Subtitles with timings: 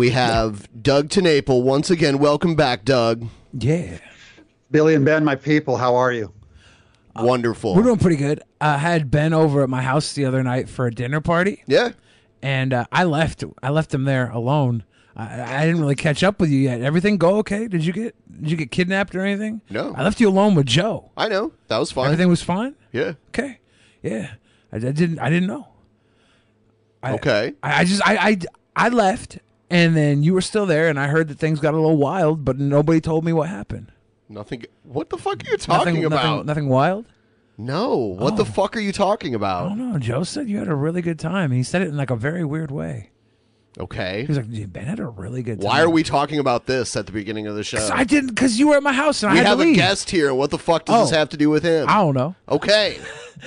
[0.00, 2.18] we have Doug TenNapel once again.
[2.18, 3.26] Welcome back, Doug.
[3.52, 3.98] Yeah.
[4.70, 6.32] Billy and Ben, my people, how are you?
[7.14, 7.74] Wonderful.
[7.74, 8.42] We're doing pretty good.
[8.62, 11.90] I had Ben over at my house the other night for a dinner party, yeah.
[12.40, 13.44] and uh, I left.
[13.62, 14.84] I left him there alone.
[15.14, 16.80] I, I didn't really catch up with you yet.
[16.80, 17.68] Everything go okay?
[17.68, 19.60] Did you get Did you get kidnapped or anything?
[19.68, 19.92] No.
[19.94, 21.10] I left you alone with Joe.
[21.14, 21.52] I know.
[21.68, 22.06] That was fine.
[22.06, 22.74] Everything was fine.
[22.90, 23.12] yeah.
[23.28, 23.58] Okay.
[24.02, 24.30] Yeah.
[24.72, 25.18] I, I didn't.
[25.18, 25.68] I didn't know.
[27.02, 27.52] I, Okay.
[27.62, 28.00] I, I just.
[28.08, 28.38] I, I.
[28.76, 31.76] I left, and then you were still there, and I heard that things got a
[31.76, 33.92] little wild, but nobody told me what happened.
[34.28, 34.64] Nothing.
[34.82, 36.22] What the fuck are you talking nothing, about?
[36.24, 37.06] Nothing, nothing wild.
[37.56, 37.96] No.
[37.96, 38.46] What the oh.
[38.46, 39.66] fuck are you talking about?
[39.66, 39.98] I don't know.
[39.98, 41.50] Joe said you had a really good time.
[41.52, 43.10] He said it in like a very weird way.
[43.78, 44.24] Okay.
[44.26, 46.96] He's like, "Dude, "Ben had a really good time." Why are we talking about this
[46.96, 47.88] at the beginning of the show?
[47.92, 50.10] I didn't because you were at my house and we I had have a guest
[50.10, 50.34] here.
[50.34, 51.18] What the fuck does this Oh.
[51.18, 51.88] have to do with him?
[51.88, 52.34] I don't know.
[52.48, 52.98] Okay.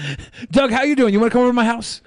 [0.52, 1.14] Doug, how you doing?
[1.14, 2.02] You want to come over to my house?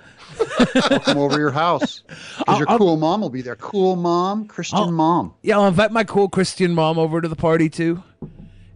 [1.04, 2.02] Come over to your house.
[2.38, 3.56] Because your I'll- cool mom will be there.
[3.56, 5.34] Cool mom, Christian I'll- mom.
[5.42, 8.02] Yeah, I'll invite my cool Christian mom over to the party too.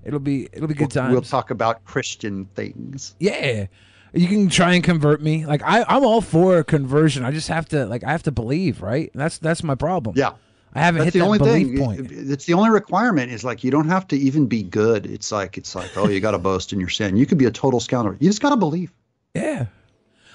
[0.05, 1.13] It'll be it'll be good time.
[1.13, 3.15] We'll talk about Christian things.
[3.21, 3.67] yeah,
[4.15, 5.45] you can try and convert me.
[5.47, 7.25] Like I I'm all for conversion.
[7.25, 9.11] I just have to like I have to believe, right?
[9.15, 10.15] That's that's my problem.
[10.17, 10.33] Yeah.
[10.73, 11.85] I haven't That's hit the that only belief thing.
[11.85, 12.13] point.
[12.13, 15.05] It's the only requirement is like you don't have to even be good.
[15.05, 17.17] It's like it's like, oh, you gotta boast in your sin.
[17.17, 18.17] You could be a total scoundrel.
[18.21, 18.93] You just gotta believe.
[19.35, 19.67] Yeah,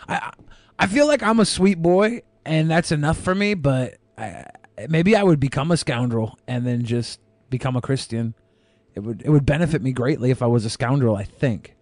[0.10, 0.32] I
[0.78, 3.54] I feel like I'm a sweet boy, and that's enough for me.
[3.54, 4.46] But I,
[4.90, 7.20] maybe I would become a scoundrel and then just
[7.50, 8.34] become a Christian.
[8.94, 11.16] It would it would benefit me greatly if I was a scoundrel.
[11.16, 11.76] I think.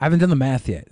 [0.00, 0.88] I haven't done the math yet.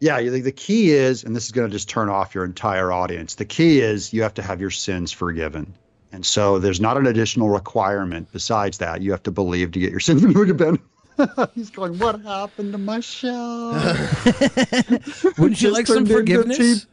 [0.00, 2.92] Yeah, the, the key is, and this is going to just turn off your entire
[2.92, 3.36] audience.
[3.36, 5.74] The key is you have to have your sins forgiven.
[6.12, 9.02] And so there's not an additional requirement besides that.
[9.02, 10.78] You have to believe to get your sins forgiven.
[11.54, 13.72] He's going, What happened to my show?
[15.38, 16.86] Wouldn't you like some turned into a forgiveness?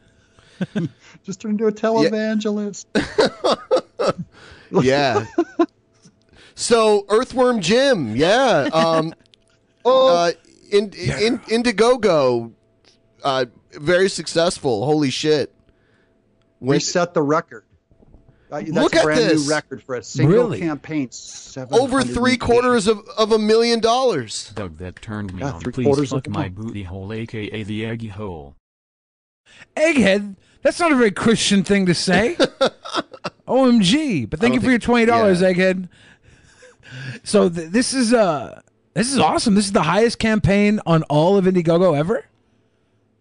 [0.76, 0.90] cheap-
[1.24, 2.86] Just turned into a televangelist.
[4.70, 5.26] Yeah.
[6.54, 8.68] so Earthworm Jim, yeah.
[8.72, 9.14] Um,
[9.84, 10.32] uh,
[10.70, 12.52] in, in, Indiegogo,
[13.22, 14.84] uh, very successful.
[14.84, 15.52] Holy shit!
[16.60, 17.63] We set the record.
[18.54, 19.44] Uh, That's Look a at this.
[19.46, 20.60] new record for a single Really?
[20.60, 21.10] campaign.
[21.72, 24.52] Over three quarters of, of a million dollars.
[24.54, 25.60] Doug, that turned me Yeah, on.
[25.60, 26.52] three Please quarters of fuck my time.
[26.54, 28.54] booty hole, aka the eggy hole.
[29.76, 30.36] Egghead.
[30.62, 32.36] That's not a very Christian thing to say.
[33.48, 34.28] OMG!
[34.30, 35.52] But thank you don't for your twenty dollars, yeah.
[35.52, 35.88] Egghead.
[37.24, 38.60] So th- this is uh
[38.94, 39.54] this is awesome.
[39.54, 42.24] This is the highest campaign on all of Indiegogo ever.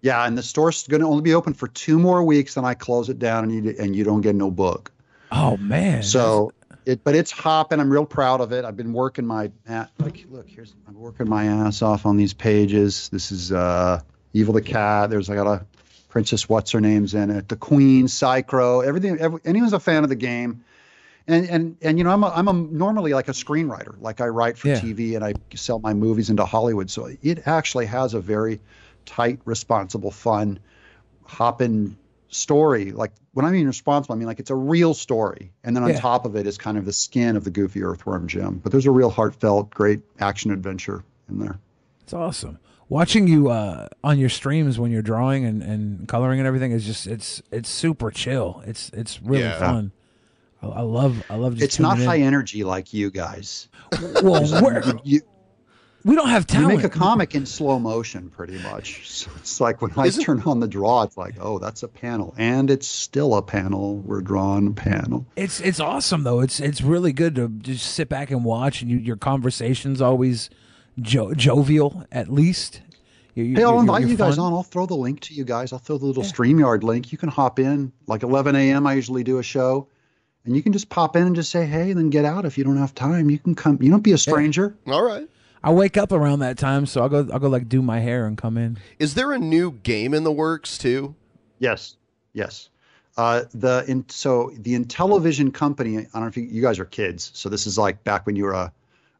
[0.02, 2.74] Yeah, and the store's going to only be open for two more weeks, then I
[2.74, 4.92] close it down, and you and you don't get no book.
[5.36, 6.04] Oh man!
[6.04, 6.54] So
[6.86, 7.80] it, but it's hopping.
[7.80, 8.66] I'm real proud of it.
[8.66, 9.52] I've been working my
[10.00, 10.26] like.
[10.30, 13.10] Look, here's I'm working my ass off on these pages.
[13.10, 14.00] This is uh,
[14.34, 15.10] Evil the Cat.
[15.10, 15.66] There's I got a
[16.10, 17.50] Princess What's her name's in it.
[17.50, 18.82] The Queen, Psy-Crow.
[18.82, 19.18] Everything.
[19.20, 20.64] Every, anyone's a fan of the game.
[21.26, 23.96] And and and you know I'm a, I'm a normally like a screenwriter.
[24.00, 24.80] Like I write for Yeah.
[24.80, 26.92] TV and I sell my movies into Hollywood.
[26.92, 28.60] So it actually has a very
[29.06, 30.60] tight, responsible, fun,
[31.26, 31.98] hopping
[32.34, 32.92] story.
[32.92, 35.52] Like when I mean responsible, I mean like it's a real story.
[35.64, 36.00] And then on Yeah.
[36.00, 38.60] top of it is kind of the skin of the goofy earthworm Jim.
[38.64, 41.58] But there's a real heartfelt, great action adventure in there.
[42.04, 42.60] It's awesome.
[42.90, 46.86] Watching you uh, on your streams when you're drawing and, and coloring and everything is
[46.86, 48.62] just it's it's super chill.
[48.68, 49.58] It's it's really Yeah.
[49.58, 49.92] fun.
[50.62, 52.06] I, I love I love just It's not in.
[52.06, 53.68] high energy like you guys.
[54.22, 55.22] Well, we're, You,
[56.06, 56.74] we don't have talent.
[56.74, 56.84] you talent.
[56.84, 59.10] make a comic in slow motion pretty much.
[59.10, 62.34] So it's like when I turn on the draw, it's like, oh, that's a panel.
[62.38, 63.98] And it's still a panel.
[63.98, 65.26] We're drawing a panel.
[65.36, 66.42] It's it's awesome though.
[66.42, 70.50] It's it's really good to just sit back and watch, and you, your conversations always
[71.02, 72.82] jo- jovial at least.
[73.36, 74.46] You, you, Hey, I'll invite you're guys fun.
[74.46, 74.54] on.
[74.54, 75.74] I'll throw the link to you guys.
[75.74, 77.12] I'll throw the little StreamYard link.
[77.12, 77.92] You can hop in.
[78.06, 78.86] Like 11 a.m.
[78.86, 79.88] I usually do a show.
[80.46, 82.58] And you can just pop in and just say, hey, and then get out if
[82.58, 83.30] you don't have time.
[83.30, 83.80] You can come.
[83.82, 84.76] You don't be a stranger.
[84.88, 85.28] All right.
[85.64, 88.26] I wake up around that time, so I'll go I'll go like do my hair
[88.26, 88.78] and come in.
[89.00, 91.16] Is there a new game in the works too?
[91.60, 91.96] Yes,
[92.34, 92.70] yes.
[93.16, 95.98] Uh, the in, so the Intellivision company.
[96.00, 97.32] I don't know if you, you guys are kids.
[97.34, 98.74] So this is like back when you were a,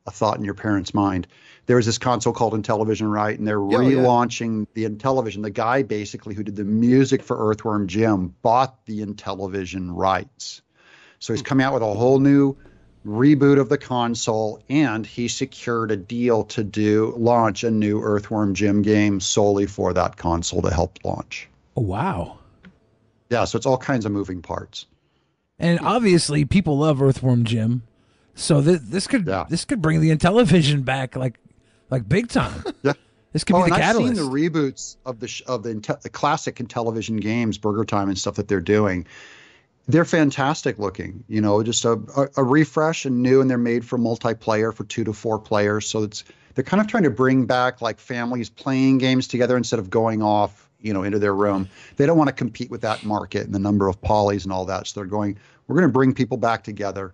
[0.08, 1.28] a thought in your parents' mind.
[1.68, 3.38] There was this console called Intellivision, right?
[3.38, 3.96] And they're Yeah, yeah.
[3.98, 5.44] relaunching the Intellivision.
[5.44, 10.62] The guy basically who did the music for Earthworm Jim bought the Intellivision rights.
[11.20, 12.58] So he's coming out with a whole new
[13.06, 18.54] reboot of the console, and he secured a deal to do launch a new Earthworm
[18.54, 21.50] Jim game solely for that console to help launch.
[21.76, 22.38] Oh wow!
[23.30, 24.86] Yeah, so it's all kinds of moving parts.
[25.60, 27.84] And obviously, people love Earthworm Jim,
[28.36, 31.40] so this this could this could bring the Intellivision back like
[31.90, 32.64] like big time.
[32.84, 32.94] Yeah.
[33.32, 35.74] This could oh, be the and I've seen the reboots of the of the,
[36.04, 39.08] the classic Intellivision games, Burger Time and stuff that they're doing.
[39.88, 41.24] They're fantastic looking.
[41.28, 44.86] You know, just a, a, a refresh and new, and they're made for multiplayer for
[44.86, 45.88] two to four players.
[45.88, 46.24] So it's
[46.56, 50.22] they're kind of trying to bring back like families playing games together instead of going
[50.22, 51.68] off, you know, into their room.
[51.98, 54.66] They don't want to compete with that market and the number of polys and all
[54.66, 54.88] that.
[54.88, 55.38] So they're going,
[55.68, 57.14] we're going to bring people back together,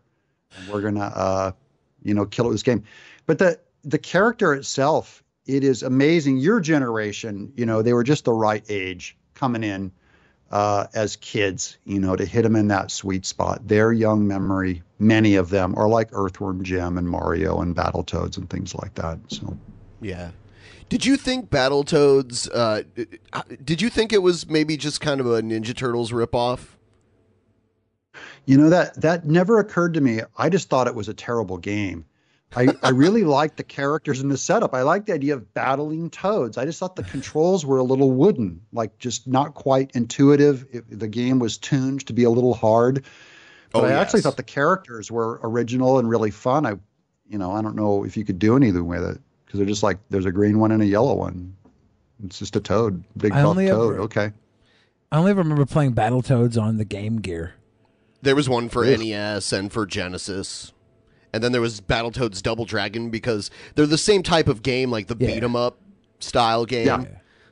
[0.56, 1.52] and we're going to, uh,
[2.04, 2.84] you know, kill it this game.
[3.26, 6.38] But the the character itself, it is amazing.
[6.38, 9.92] Your generation, you know, they were just the right age coming in
[10.52, 13.68] uh, as kids, you know, to hit them in that sweet spot.
[13.68, 18.50] Their young memory, many of them are like Earthworm Jim and Mario and Battletoads and
[18.50, 19.20] things like that.
[19.28, 19.58] So
[20.02, 20.32] Yeah.
[20.90, 22.50] Did you think Battletoads?
[22.52, 22.82] Uh,
[23.64, 26.78] did you think it was maybe just kind of a Ninja Turtles ripoff?
[28.46, 30.22] You know that that never occurred to me.
[30.36, 32.06] I just thought it was a terrible game.
[32.56, 34.74] I, I really liked the characters and the setup.
[34.74, 36.58] I liked the idea of battling toads.
[36.58, 40.66] I just thought the controls were a little wooden, like just not quite intuitive.
[40.72, 43.06] It, the game was tuned to be a little hard.
[43.72, 46.66] But Oh, I actually thought the characters were original and really fun.
[46.66, 46.74] I,
[47.28, 49.84] you know, I don't know if you could do anything with it because they're just
[49.84, 51.56] like there's a green one and a yellow one.
[52.26, 53.94] It's just a toad, big I buff toad.
[53.94, 54.32] ever- okay.
[55.12, 57.54] I only remember playing Battletoads on the Game Gear.
[58.24, 59.00] There was one for Ugh.
[59.00, 60.72] NES and for Genesis.
[61.34, 65.08] And then there was Battletoads Double Dragon because they're the same type of game, like
[65.08, 65.78] the beat 'em up
[66.20, 66.88] style game.
[66.88, 67.06] Yeah.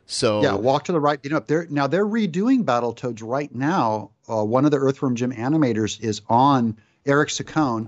[0.05, 1.19] So Yeah, walk to the right.
[1.23, 4.11] You know, they're now they're redoing Battletoads right now.
[4.29, 7.87] Uh, one of the Earthworm Jim animators is on Eric Saccone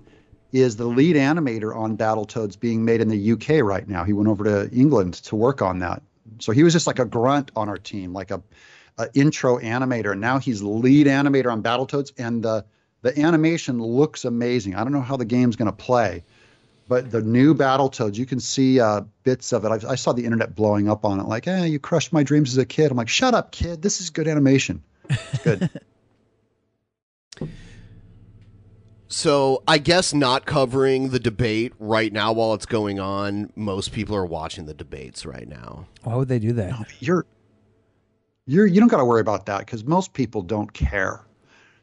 [0.52, 4.04] is the lead animator on Battletoads being made in the UK right now.
[4.04, 6.02] He went over to England to work on that.
[6.40, 8.42] So he was just like a grunt on our team, like a,
[8.98, 10.12] a intro animator.
[10.14, 12.66] And now he's lead animator on Battletoads, and the
[13.02, 14.76] the animation looks amazing.
[14.76, 16.24] I don't know how the game's going to play,
[16.88, 19.70] but the new Battletoads, you can see uh, bits of it.
[19.70, 22.52] I, I saw the internet blowing up on it, like, "Eh, you crushed my dreams
[22.52, 23.82] as a kid." I'm like, "Shut up, kid!
[23.82, 25.70] This is good animation." It's good.
[29.12, 33.52] So I guess not covering the debate right now while it's going on.
[33.56, 35.88] Most people are watching the debates right now.
[36.04, 36.86] Why would they do that?
[37.00, 37.26] you're
[38.46, 41.22] you're you don't got to worry about that because most people don't care.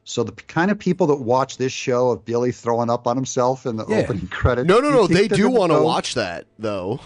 [0.08, 3.16] So the p- kind of people that watch this show of Billy throwing up on
[3.16, 3.96] himself in the Yeah.
[3.98, 5.08] opening credits, No, no, no.
[5.08, 7.00] They do want to watch that though.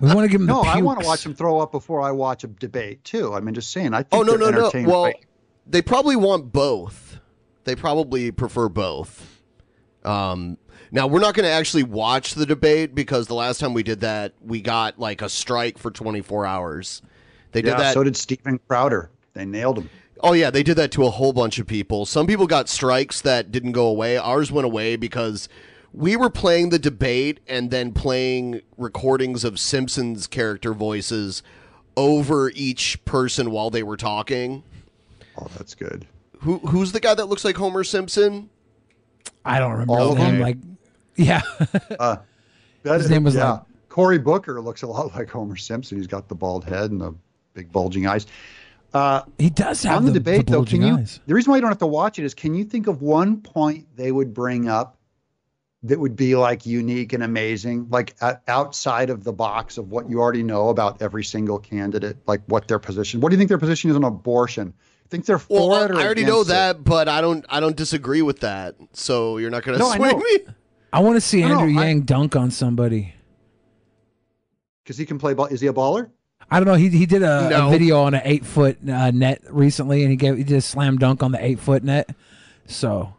[0.00, 2.02] We want to give them No, the I want to watch him throw up before
[2.02, 3.32] I watch a debate too.
[3.32, 3.94] I mean, just saying.
[3.94, 4.70] I think oh no, no, no.
[4.88, 5.14] Well, by-
[5.68, 7.20] they probably want both.
[7.62, 9.40] They probably prefer both.
[10.04, 10.58] Um,
[10.90, 14.00] now we're not going to actually watch the debate because the last time we did
[14.00, 17.02] that, we got like a strike for 24 hours.
[17.52, 17.94] They did that.
[17.94, 19.10] So did Steven Crowder.
[19.34, 19.90] They nailed him.
[20.22, 22.04] Oh yeah, they did that to a whole bunch of people.
[22.06, 24.16] Some people got strikes that didn't go away.
[24.16, 25.48] Ours went away because
[25.92, 31.42] we were playing the debate and then playing recordings of Simpsons character voices
[31.96, 34.62] over each person while they were talking.
[35.38, 36.06] Oh, that's good.
[36.40, 38.50] Who who's the guy that looks like Homer Simpson?
[39.44, 40.32] I don't remember All his of name.
[40.34, 40.40] them?
[40.42, 40.56] Like,
[41.16, 41.42] yeah,
[41.98, 42.16] Uh,
[42.82, 43.52] that- His name was yeah.
[43.52, 45.96] like- Cory Booker looks a lot like Homer Simpson.
[45.98, 47.12] He's got the bald head and the
[47.54, 48.26] big bulging eyes.
[48.92, 50.64] Uh, he does have on the, the- debate the though.
[50.64, 50.94] Can you?
[50.96, 51.20] eyes.
[51.26, 53.40] The reason why you don't have to watch it is, can you think of one
[53.40, 54.96] point they would bring up
[55.84, 60.10] that would be like unique and amazing, like uh, outside of the box of what
[60.10, 63.20] you already know about every single candidate, like what their position?
[63.20, 64.74] What do you think their position is on abortion?
[65.08, 66.54] Think they're for Well, it or I already know against it?
[66.54, 68.76] that, but I don't I don't disagree with that.
[68.92, 70.18] So you're not going to No, I swing know.
[70.18, 70.38] me.
[70.92, 73.14] I want to see No, no, Andrew I- Yang dunk on somebody.
[74.84, 75.46] because he can play ball.
[75.46, 76.10] Is he a baller?
[76.50, 76.74] I don't know.
[76.74, 80.16] He he did a, a video on an eight foot uh, net recently, and he
[80.16, 82.14] gave he did a slam dunk on the eight foot net.
[82.66, 83.14] So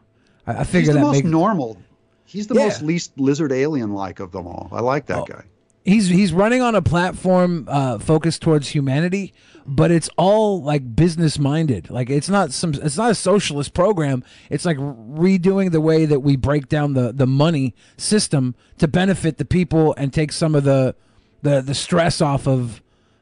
[0.46, 1.78] I, I He's figure the that most makes normal.
[2.26, 2.66] He's the Yeah.
[2.66, 4.70] most least lizard alien like of them all.
[4.72, 5.26] I like that Oh.
[5.26, 5.44] guy.
[5.84, 9.34] he's he's running on a platform uh, focused towards humanity,
[9.66, 11.90] but it's all like business minded.
[11.90, 14.24] Like it's not some it's not a socialist program.
[14.50, 19.38] It's like redoing the way that we break down the the money system to benefit
[19.38, 20.96] the people and take some of the
[21.42, 22.82] the the stress off of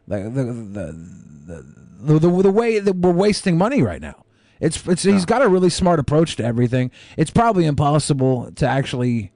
[0.09, 1.63] the the the
[2.01, 4.25] the, the, the, way that we're wasting money right now.
[4.59, 6.91] It's it's he's got a really smart approach to everything.
[7.17, 9.31] It's probably impossible to actually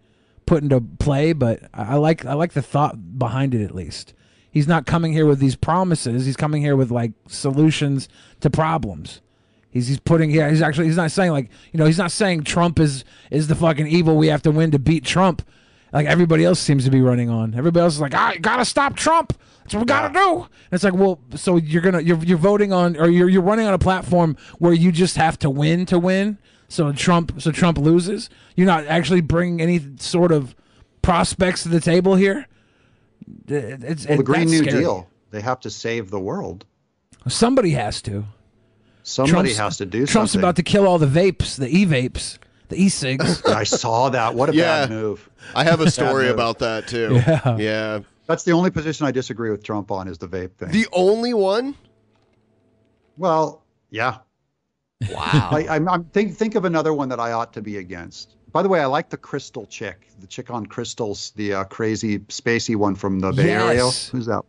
[0.45, 4.13] put into play, but I I like I like the thought behind it at least.
[4.51, 6.25] He's not coming here with these promises.
[6.25, 8.09] He's coming here with like solutions
[8.41, 9.21] to problems.
[9.71, 10.49] He's he's putting yeah.
[10.49, 13.55] He's actually he's not saying like you know he's not saying Trump is is the
[13.55, 14.17] fucking evil.
[14.17, 15.41] We have to win to beat Trump.
[15.93, 17.55] Like everybody else seems to be running on.
[17.55, 19.33] Everybody else is like, I gotta stop Trump.
[19.63, 20.41] That's what we gotta do.
[20.41, 23.65] And it's like, well, so you're gonna you're you're voting on or you're you're running
[23.65, 26.37] on a platform where you just have to win to win.
[26.67, 28.29] So Trump so Trump loses.
[28.55, 30.55] You're not actually bringing any sort of
[31.01, 32.47] prospects to the table here.
[33.47, 34.81] It's Well, the Green New scary.
[34.81, 35.07] Deal.
[35.31, 36.65] They have to save the world.
[37.27, 38.25] Somebody has to.
[39.03, 40.11] Somebody Trump's- has to do something.
[40.11, 40.43] Trump's something.
[40.45, 42.37] about to kill all the vapes, the e-vapes,
[42.69, 43.43] the e-cigs.
[43.45, 44.35] I saw that.
[44.35, 44.87] What a Yeah.
[44.87, 45.29] bad move.
[45.55, 47.13] I have a story about that too.
[47.27, 47.57] Yeah.
[47.57, 47.99] Yeah.
[48.33, 50.71] That's the only position I disagree with Trump on is the vape thing.
[50.71, 51.75] The only one?
[53.15, 54.17] well, yeah.
[55.11, 55.49] Wow.
[55.51, 58.35] I, I'm, I'm think think of another one that I ought to be against.
[58.51, 62.17] By the way, I like the Crystal chick, the chick on crystals, the uh, crazy
[62.19, 63.83] spacey one from the Bay Area.
[63.83, 64.41] Who's that?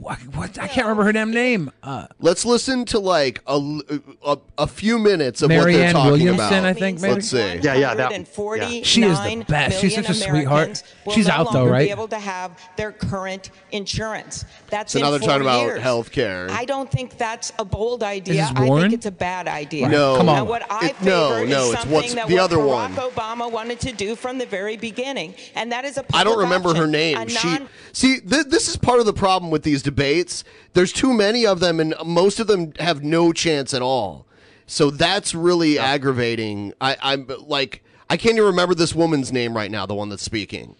[0.00, 0.58] What, what?
[0.58, 1.70] I can't remember her damn name.
[1.82, 3.80] Uh, Let's listen to like a,
[4.26, 6.64] a, a few minutes of what they're Marianne talking Williamson, about.
[6.64, 7.14] I think, maybe?
[7.14, 7.38] Let's see.
[7.62, 8.82] Yeah, yeah, that- yeah.
[8.82, 9.80] She is the best.
[9.80, 10.82] She's such a sweetheart.
[11.12, 11.90] She's out though, Be right?
[11.90, 14.44] able to have their current insurance.
[14.70, 15.80] That's So in now they're four talking about years.
[15.82, 16.48] health care.
[16.50, 18.34] I don't think that's a bold idea.
[18.34, 19.88] this I think it's a bad idea.
[19.88, 20.16] No.
[20.16, 20.48] Come Now, on.
[20.48, 23.10] what I It- no, is no, it's something what's that the what other Barack one.
[23.12, 26.44] Obama wanted to do from the very beginning, and that is a I don't public
[26.46, 27.16] remember her name.
[27.18, 30.44] A She non- see th- this is part of the problem with these debates.
[30.72, 34.26] There's too many of them, and most of them have no chance at all.
[34.66, 36.72] So that's really aggravating.
[36.80, 40.22] I, I'm like I can't even remember this woman's name right now, the one that's
[40.22, 40.76] speaking,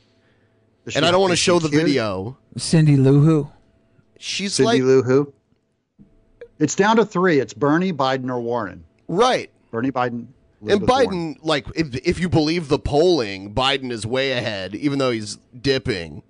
[0.87, 1.83] Is and I don't want to show the cute?
[1.85, 2.37] video.
[2.57, 3.51] Cindy Lou Who.
[4.19, 5.33] She's Cindy like Lou Who?
[6.59, 7.41] It's down to three.
[7.41, 8.85] It's Bernie, Biden, or Warren.
[9.09, 9.51] right.
[9.71, 10.27] Bernie, Biden,
[10.61, 11.09] And Elizabeth Warren.
[11.35, 15.39] Biden, like, if, if you believe the polling, Biden is way ahead, even though he's
[15.61, 16.23] dipping.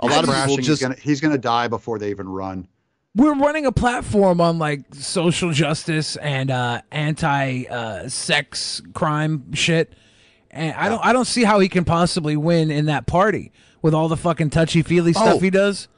[0.00, 2.68] A lot of people just he's gonna, he's gonna die before they even run.
[3.14, 9.94] We're running a platform on like social justice and uh, anti uh, sex crime shit,
[10.50, 13.50] and I don't I don't see how he can possibly win in that party
[13.82, 15.38] with all the fucking touchy feely stuff Oh.
[15.38, 15.88] he does.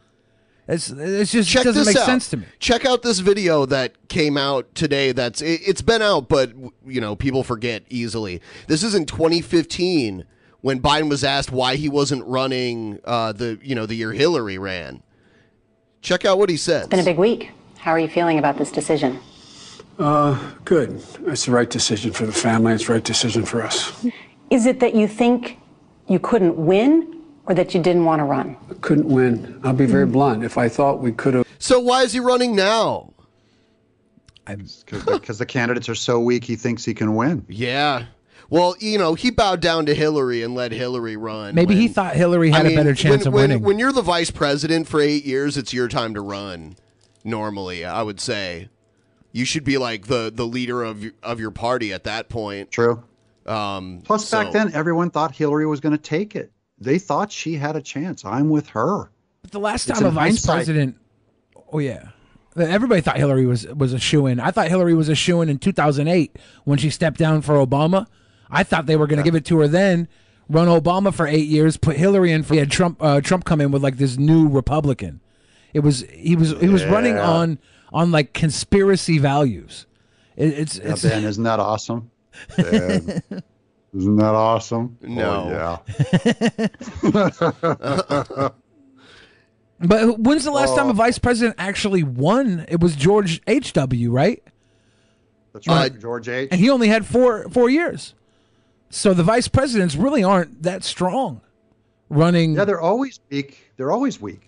[0.68, 2.06] It's it's just check it doesn't this make out.
[2.06, 2.46] sense to me.
[2.60, 5.10] Check out this video that came out today.
[5.12, 6.52] That's it, it's been out, but
[6.87, 8.40] you know people forget easily.
[8.68, 10.25] This is in 2015
[10.62, 14.59] when Biden was asked why he wasn't running uh, the you know the year Hillary
[14.59, 15.02] ran.
[16.02, 16.83] Check out what he said.
[16.83, 17.50] It's been a big week.
[17.79, 19.19] How are you feeling about this decision?
[19.99, 21.02] Uh, good.
[21.26, 22.73] It's the right decision for the family.
[22.73, 24.07] It's the right decision for us.
[24.49, 25.59] Is it that you think
[26.09, 28.57] you couldn't win or that you didn't want to run?
[28.81, 29.61] Couldn't win.
[29.62, 30.43] I'll be very blunt.
[30.43, 31.47] If I thought we could have.
[31.59, 33.12] So why is he running now?
[34.47, 37.45] Because the candidates are so weak, he thinks he can win.
[37.49, 38.07] Yeah.
[38.50, 41.54] Well, you know, he bowed down to Hillary and let Hillary run.
[41.54, 43.62] Maybe he thought Hillary had a better chance when, of winning.
[43.62, 46.75] When you're the vice president for eight years, it's your time to run.
[47.23, 48.69] Normally, I would say,
[49.33, 52.73] you should be like the the leader of your, of your party at that point.
[52.73, 53.04] True.
[53.47, 56.50] Um, Plus, so- back then, everyone thought Hillary was going to take it.
[56.78, 58.25] They thought she had a chance.
[58.25, 59.11] I'm with her.
[59.42, 60.54] But the last It's time a vice hindsight.
[60.57, 60.97] president,
[61.73, 62.09] oh yeah,
[62.57, 64.40] Everybody thought Hillary was was a shoe in.
[64.40, 68.07] I thought Hillary was a shoe in in 2008 when she stepped down for Obama.
[68.50, 70.09] I thought they were going to give it to her then,
[70.49, 72.42] run Obama for eight years, put Hillary in.
[72.42, 75.21] For, had Trump uh, Trump come in with like this new Republican.
[75.73, 77.59] It was he was he was running on
[77.92, 79.87] on like conspiracy values.
[80.37, 82.11] It, it's Yeah, it's Ben, isn't that awesome?
[82.57, 83.23] Ben,
[83.95, 84.97] isn't that awesome?
[85.02, 85.80] No.
[85.92, 86.59] Oh,
[87.02, 88.50] yeah.
[89.83, 90.90] But when's the last time Oh.
[90.90, 92.66] a vice president actually won?
[92.69, 93.73] It was George H.
[93.73, 94.11] W.
[94.11, 94.42] Right,
[95.54, 96.49] That's right, George H.
[96.52, 98.14] and he only had four four years.
[98.90, 101.40] So the vice presidents really aren't that strong
[102.09, 102.54] running.
[102.54, 103.73] Yeah, they're always weak.
[103.76, 104.42] They're always weak.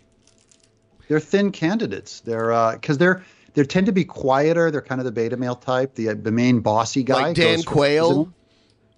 [1.08, 2.20] They're thin candidates.
[2.20, 3.22] They're because they're
[3.54, 4.70] they tend to be quieter.
[4.70, 5.94] They're kind of the beta male type.
[5.94, 8.32] The the main bossy guy, like Dan Quayle.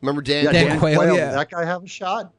[0.00, 0.44] Remember Dan?
[0.44, 1.00] Yeah, Dan, Quayle.
[1.00, 2.32] Did that guy have a shot?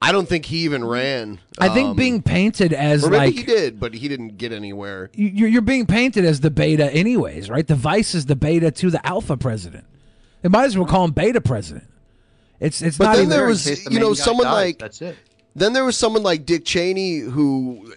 [0.00, 1.38] I don't think he even ran.
[1.58, 4.50] I think Um, being painted as or maybe like he did, but he didn't get
[4.50, 5.10] anywhere.
[5.14, 7.64] you're, you're being painted as the beta anyways, right?
[7.64, 9.84] The vice is the beta to the alpha president.
[10.42, 11.86] They might as well call him beta president.
[12.62, 15.16] It's it's But not then even there was, you know, someone like That's it.
[15.54, 17.92] Then there was someone like Dick Cheney who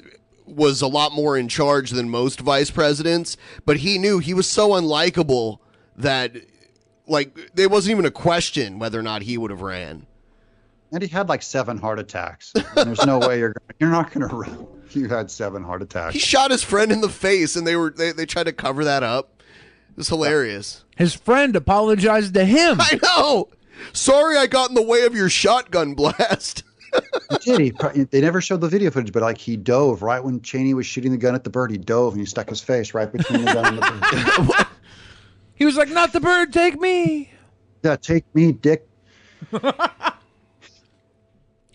[0.46, 4.48] was a lot more in charge than most vice presidents, but he knew he was
[4.48, 5.60] so unlikable
[5.98, 6.36] that
[7.08, 10.08] like there wasn't even a question whether or not he would have ran.
[10.92, 12.52] And he had like seven heart attacks.
[12.56, 14.68] And there's no way you're gonna, you're not going to run.
[14.92, 16.14] You had seven heart attacks.
[16.14, 18.86] He shot his friend in the face and they were they, they tried to cover
[18.86, 19.44] that up.
[19.90, 20.86] It was hilarious.
[20.96, 22.78] his friend apologized to him.
[22.80, 23.50] I know.
[23.94, 26.64] Sorry I got in the way of your shotgun blast.
[27.30, 27.60] He did.
[27.60, 30.74] He, pro- they never showed the video footage, but like he dove right when Cheney
[30.74, 31.70] was shooting the gun at the bird.
[31.70, 34.68] He dove and he stuck his face right between the gun and the bird.
[35.56, 37.32] He was like, "Not the bird, take me."
[37.84, 38.88] yeah, take me, Dick.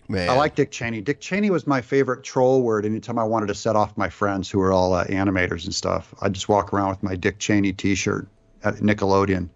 [0.07, 0.29] Man.
[0.29, 1.01] I like Dick Cheney.
[1.01, 2.85] Dick Cheney was my favorite troll word.
[2.85, 6.13] Anytime I wanted to set off my friends who were all uh, animators and stuff,
[6.21, 8.27] I'd just walk around with my Dick Cheney T-shirt
[8.63, 9.49] at Nickelodeon,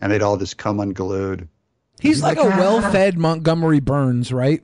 [0.00, 1.48] and they'd all just come unglued.
[2.00, 4.62] He's like a well-fed Montgomery Burns, right?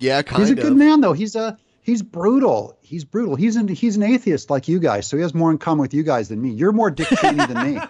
[0.00, 0.58] Yeah, kind He's a of.
[0.60, 1.12] good man, though.
[1.12, 2.76] He's a he's brutal.
[2.82, 3.36] He's brutal.
[3.36, 5.94] He's an he's an atheist like you guys, so he has more in common with
[5.94, 6.50] you guys than me.
[6.50, 7.80] You're more Dick Cheney than me.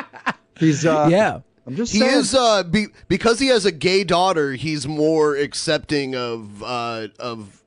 [0.58, 1.40] He's uh, yeah.
[1.66, 2.14] I'm just He saying.
[2.20, 7.62] is uh be, because he has a gay daughter, he's more accepting of uh of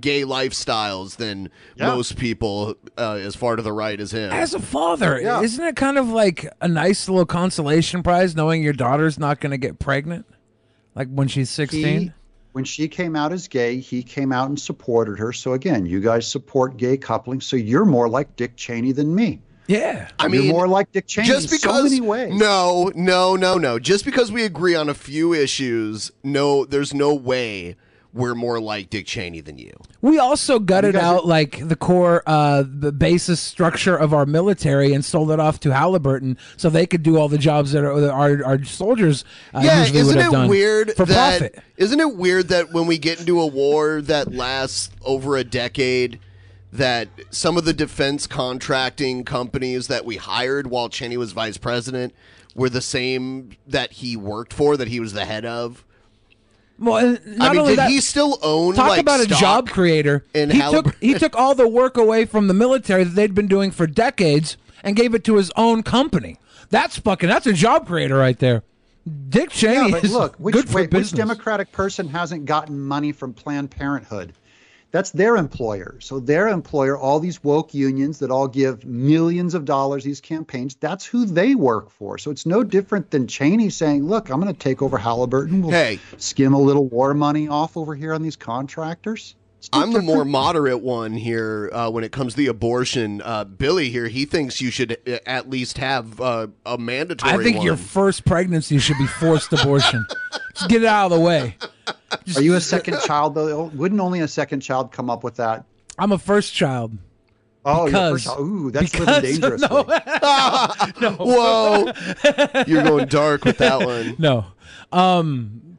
[0.00, 1.88] gay lifestyles than Yeah.
[1.94, 4.32] most people uh, as far to the right as him.
[4.32, 8.72] As a father, isn't it kind of like a nice little consolation prize knowing your
[8.72, 10.26] daughter's not going to get pregnant,
[10.94, 12.00] like when she's sixteen?
[12.00, 12.12] He,
[12.52, 15.32] when she came out as gay, he came out and supported her.
[15.32, 19.40] So again, you guys support gay coupling, so you're more like Dick Cheney than me.
[19.68, 22.32] Yeah, I mean, You're mean, more like Dick Cheney just in so because many ways.
[22.34, 23.78] no, no, no, no.
[23.78, 27.76] Just because we agree on a few issues, no, there's no way
[28.18, 29.72] we're more like Dick Cheney than you.
[30.02, 34.92] We also gutted guys out like the core, uh, the basis structure of our military
[34.92, 38.10] and sold it off to Halliburton so they could do all the jobs that our
[38.10, 41.62] our, our soldiers uh, yeah, usually would isn't have it done weird for that profit.
[41.76, 46.18] not it weird that when we get into a war that lasts over a decade,
[46.72, 52.12] that some of the defense contracting companies that we hired while Cheney was vice president
[52.56, 55.84] were the same that he worked for, that he was the head of.
[56.78, 58.74] Well, not I mean, only did that, he still own?
[58.74, 60.24] talk like, about a stock job creator.
[60.34, 60.92] in he Halliburton?
[60.92, 63.86] took he took all the work away from the military that they'd been doing for
[63.86, 66.38] decades and gave it to his own company.
[66.70, 67.28] That's fucking.
[67.28, 68.62] That's a job creator right there.
[69.28, 71.12] Dick Cheney Yeah, but look, which, good for wait, which.
[71.12, 74.34] Democratic person hasn't gotten money from Planned Parenthood?
[74.90, 75.96] That's their employer.
[76.00, 80.76] So their employer, all these woke unions that all give millions of dollars these campaigns,
[80.76, 82.16] that's who they work for.
[82.16, 85.62] So it's no different than Cheney saying, "Look, I'm going to take over Halliburton.
[85.62, 85.98] We'll Hey.
[86.16, 90.02] skim a little war money off over here on these contractors." It's no I'm the
[90.02, 93.20] more moderate one here uh, when it comes to the abortion.
[93.22, 97.32] Uh, Billy here, he thinks you should uh, at least have uh, a mandatory.
[97.32, 97.66] I think one.
[97.66, 100.06] your first pregnancy should be forced abortion.
[100.54, 101.56] Just get it out of the way.
[102.36, 103.64] Are you a second child though?
[103.74, 105.64] Wouldn't only a second child come up with that?
[105.98, 106.96] I'm a first child.
[107.64, 108.40] Oh, you're a Because- first child.
[108.46, 109.68] Ooh, that's because- living dangerously.
[111.00, 111.16] no.
[111.18, 111.92] Whoa,
[112.66, 114.14] you're going dark with that one.
[114.18, 114.46] No.
[114.92, 115.78] Um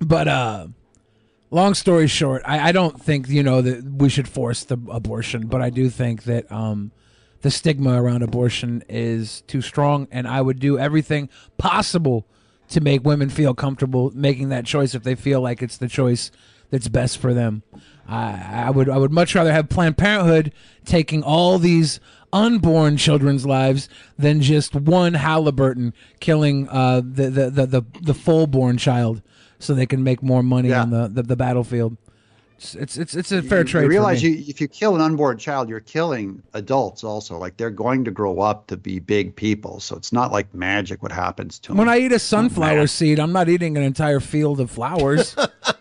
[0.00, 0.66] but uh
[1.50, 5.46] long story short, I, I don't think, you know, that we should force the abortion,
[5.46, 6.92] but I do think that um
[7.40, 12.26] the stigma around abortion is too strong and I would do everything possible
[12.70, 16.30] to make women feel comfortable making that choice if they feel like it's the choice
[16.70, 17.62] that's best for them.
[18.06, 20.52] I, I would I would much rather have Planned Parenthood
[20.84, 22.00] taking all these
[22.32, 28.46] unborn children's lives than just one Halliburton killing uh, the, the, the, the, the full
[28.46, 29.22] born child
[29.58, 30.82] so they can make more money Yeah.
[30.82, 31.96] on the, the, the battlefield.
[32.58, 33.82] It's it's it's, it's a fair you, trade.
[33.84, 37.38] You realize you, if you kill an unborn child, you're killing adults also.
[37.38, 39.78] Like they're going to grow up to be big people.
[39.78, 41.76] So it's not like magic what happens to them.
[41.76, 45.36] When I eat a sunflower seed, I'm not eating an entire field of flowers.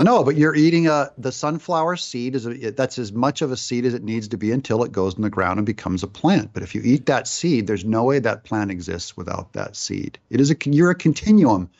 [0.00, 3.56] No, but you're eating a the sunflower seed is a, that's as much of a
[3.56, 6.08] seed as it needs to be until it goes in the ground and becomes a
[6.08, 6.50] plant.
[6.52, 10.18] But if you eat that seed, there's no way that plant exists without that seed.
[10.30, 11.70] It is a you're a continuum,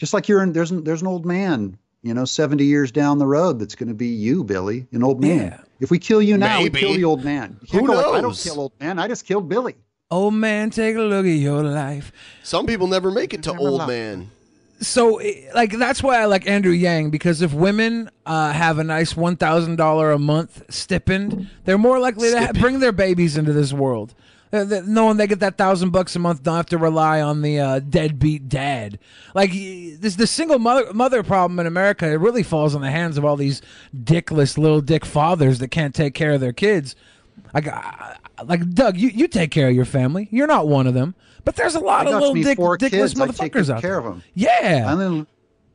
[0.00, 3.18] just like you're in, there's an, there's an old man, you know, 70 years down
[3.18, 5.36] the road that's going to be you, Billy, an old man.
[5.38, 5.60] Yeah.
[5.78, 6.70] If we kill you now, Maybe.
[6.70, 7.60] we kill the old man.
[7.70, 8.98] Who go like, I don't kill old man.
[8.98, 9.76] I just killed Billy.
[10.10, 12.12] Old man, take a look at your life.
[12.42, 13.88] Some people never make it to Never old left.
[13.90, 14.30] man.
[14.80, 15.20] So,
[15.54, 19.36] like, that's why I like Andrew Yang because if women uh, have a nice one
[19.36, 23.74] thousand dollar a month stipend, they're more likely to ha- bring their babies into this
[23.74, 24.14] world.
[24.52, 27.60] Uh, knowing they get that thousand bucks a month, don't have to rely on the
[27.60, 28.98] uh, deadbeat dad.
[29.34, 33.16] Like this, the single mother mother problem in America, it really falls on the hands
[33.16, 33.62] of all these
[33.96, 36.96] dickless little dick fathers that can't take care of their kids.
[37.54, 40.26] Like, I- like Doug, you, you take care of your family.
[40.30, 43.14] You're not one of them, but there's a lot of little dick, dickless kids.
[43.14, 43.98] Motherfuckers out care there.
[43.98, 44.22] of them.
[44.34, 45.26] Yeah, I only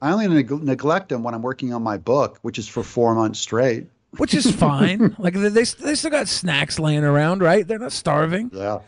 [0.01, 3.15] I only neg- neglect them when I'm working on my book, which is for four
[3.15, 3.87] months straight.
[4.17, 5.15] Which is fine.
[5.19, 7.67] like they, they they still got snacks laying around, right?
[7.67, 8.51] They're not starving.
[8.53, 8.79] Yeah,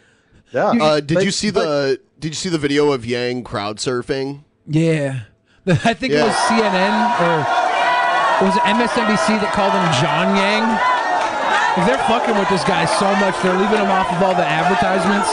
[0.52, 0.68] yeah.
[0.70, 4.44] Uh, did But- you see the Did you see the video of Yang crowd surfing?
[4.68, 5.22] Yeah,
[5.68, 7.38] I think it was CNN or
[8.46, 10.64] was it MSNBC that called him John Yang.
[11.78, 14.46] Like, they're fucking with this guy so much, they're leaving him off of all the
[14.46, 15.30] advertisements.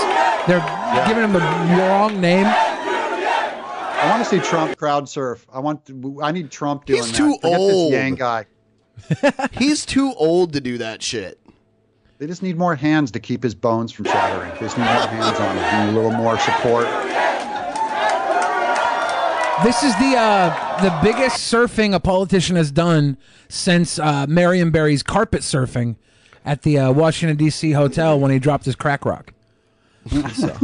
[0.46, 0.60] They're
[1.08, 1.40] giving him the
[1.80, 2.44] wrong name.
[2.46, 5.46] I want to see Trump crowd surf.
[5.50, 5.86] I want.
[5.86, 7.16] To, I need Trump doing He's that.
[7.16, 7.92] too Forget old.
[7.92, 8.46] This Yang guy.
[9.52, 11.38] He's too old to do that shit.
[12.18, 14.52] They just need more hands to keep his bones from shattering.
[14.54, 15.86] They just need more hands on him.
[15.86, 16.86] Need a little more support.
[19.62, 23.16] This is the uh, the biggest surfing a politician has done
[23.48, 25.96] since uh, Marion Barry's carpet surfing
[26.44, 27.70] at the uh, Washington D.C.
[27.72, 29.32] hotel when he dropped his crack rock.
[30.34, 30.54] So.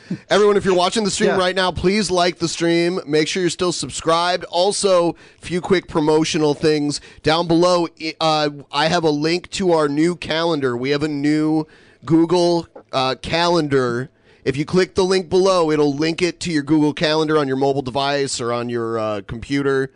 [0.30, 1.36] Everyone, if you're watching the stream Yeah.
[1.38, 3.00] right now, please like the stream.
[3.06, 4.44] Make sure you're still subscribed.
[4.44, 7.88] Also, a few quick promotional things down below.
[8.00, 10.76] i- Uh, I have a link to our new calendar.
[10.76, 11.66] We have a new
[12.04, 14.10] Google uh, calendar.
[14.44, 17.56] If you click the link below, it'll link it to your Google Calendar on your
[17.56, 19.90] mobile device or on your uh, computer.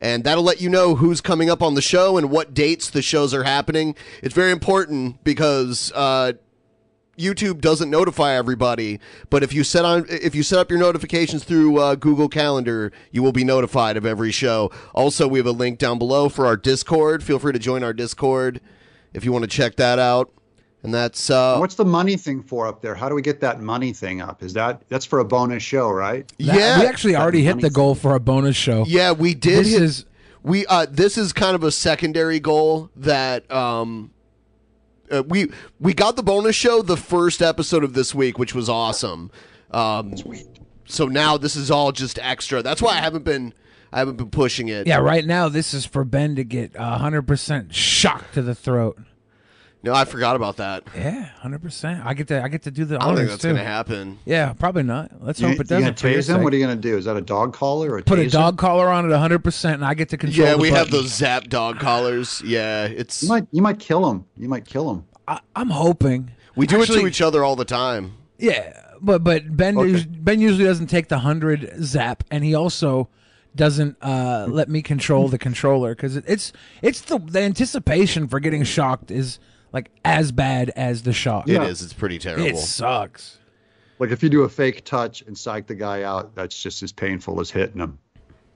[0.00, 3.02] And that'll let you know who's coming up on the show and what dates the
[3.02, 3.94] shows are happening.
[4.20, 6.32] It's very important because uh,
[7.18, 8.98] YouTube doesn't notify everybody,
[9.28, 12.90] but if you set on if you set up your notifications through uh, Google Calendar,
[13.10, 14.70] you will be notified of every show.
[14.94, 17.22] Also, we have a link down below for our Discord.
[17.22, 18.60] Feel free to join our Discord
[19.12, 20.32] if you want to check that out.
[20.82, 22.94] And that's uh, What's the money thing for up there?
[22.94, 24.42] How do we get that money thing up?
[24.42, 26.26] Is that that's for a bonus show, right?
[26.38, 28.84] That- we actually already hit the goal for a bonus show.
[28.88, 29.66] Yeah, we did.
[29.66, 30.04] This hit- is
[30.42, 34.11] we uh this is kind of a secondary goal that um
[35.12, 38.68] uh, we we got the bonus show the first episode of this week, which was
[38.68, 39.30] awesome.
[39.70, 40.14] Um,
[40.86, 42.62] So now this is all just extra.
[42.62, 43.54] That's why I haven't been
[43.92, 44.86] I haven't been pushing it.
[44.86, 44.98] yeah.
[44.98, 48.98] Right now, this is for Ben to get hundred percent shock to the throat.
[49.84, 50.84] No, I forgot about that.
[50.94, 52.06] Yeah, hundred percent.
[52.06, 53.48] I get to I get to do the I don't think that's too.
[53.48, 54.18] gonna happen.
[54.24, 55.10] Yeah, probably not.
[55.20, 55.82] Let's You, hope it doesn't.
[55.82, 56.44] gonna for tase him?
[56.44, 56.96] What are you gonna do?
[56.96, 59.74] Is that a dog collar or a Put a dog collar on it hundred percent,
[59.76, 60.46] and I get to control.
[60.46, 62.40] Yeah, the we have those zap dog collars.
[62.44, 64.24] Yeah, it's You might you might kill him.
[64.36, 65.04] You might kill him.
[65.26, 68.12] I, I'm hoping we do it to each other all the time.
[68.38, 70.04] Yeah, but but Ben Okay.
[70.08, 73.08] Ben usually doesn't take the hundred zap, and he also
[73.56, 78.38] doesn't uh, let me control the controller because it, it's it's the the anticipation for
[78.40, 79.38] getting shocked is
[79.72, 81.48] like as bad as the shock.
[81.48, 81.82] It is.
[81.82, 82.46] It's pretty terrible.
[82.46, 83.38] It sucks.
[83.98, 86.92] Like if you do a fake touch and psych the guy out, that's just as
[86.92, 87.98] painful as hitting him.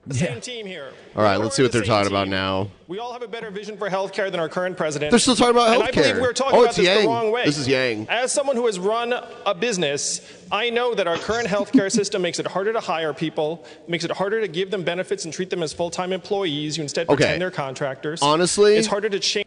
[0.09, 0.93] Same team here.
[1.17, 2.69] All right, let's see what they're talking about now.
[2.87, 5.11] We all have a better vision for healthcare than our current president.
[5.11, 6.21] They're still talking about And I believe healthcare.
[6.21, 7.03] we're talking Oh, about it's this Yang.
[7.03, 7.45] the wrong way.
[7.45, 8.07] This is Yang.
[8.09, 9.13] As someone who has run
[9.45, 10.21] a business,
[10.53, 14.13] I know that our current healthcare system makes it harder to hire people, makes it
[14.13, 16.77] harder to give them benefits and treat them as full-time employees.
[16.77, 17.17] You instead Okay.
[17.17, 18.23] pretend they're contractors.
[18.23, 19.47] Honestly- it's harder to change.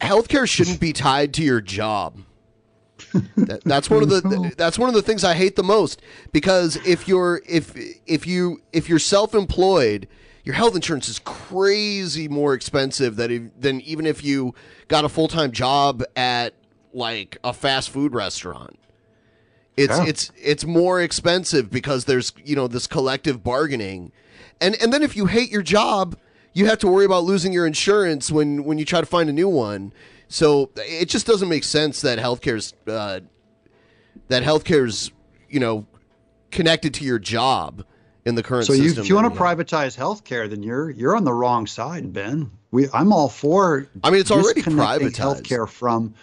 [0.00, 2.18] Healthcare shouldn't be tied to your job.
[3.36, 6.76] That- that's one of the that's one of the things I hate the most because
[6.86, 7.72] if you're if
[8.06, 10.08] if you if you're self-employed,
[10.44, 14.54] your health insurance is crazy more expensive than if, than even if you
[14.88, 16.54] got a full-time job at
[16.92, 18.78] like a fast food restaurant.
[19.76, 20.04] It's Yeah.
[20.06, 24.10] it's it's more expensive because there's you know this collective bargaining,
[24.60, 26.18] and and then if you hate your job,
[26.52, 29.32] you have to worry about losing your insurance when when you try to find a
[29.32, 29.92] new one.
[30.28, 33.20] So it just doesn't make sense that healthcare's uh,
[34.28, 35.10] that healthcare's
[35.48, 35.86] you know
[36.50, 37.84] connected to your job
[38.24, 41.24] in the current So you, if you want to privatize healthcare, then you're you're on
[41.24, 42.50] the wrong side, Ben.
[42.70, 43.88] We, I'm all for.
[44.04, 45.16] I mean, it's already privatized.
[45.16, 46.14] Healthcare from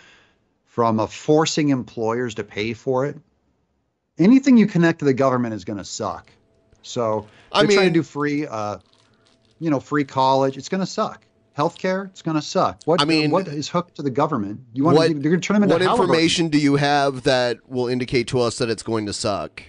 [0.66, 3.18] from uh, forcing employers to pay for it.
[4.18, 6.32] Anything you connect to the government is going to suck.
[6.84, 8.78] So I they're trying to do free, uh,
[9.60, 10.58] you know, free college.
[10.58, 11.26] It's going to suck.
[11.58, 12.82] Healthcare, it's going to suck.
[12.84, 14.60] What I mean- what is hooked to the government?
[14.74, 15.14] You want what to?
[15.14, 18.42] They're going to turn them into what information do you have that will indicate to
[18.42, 19.64] us that it's going to suck?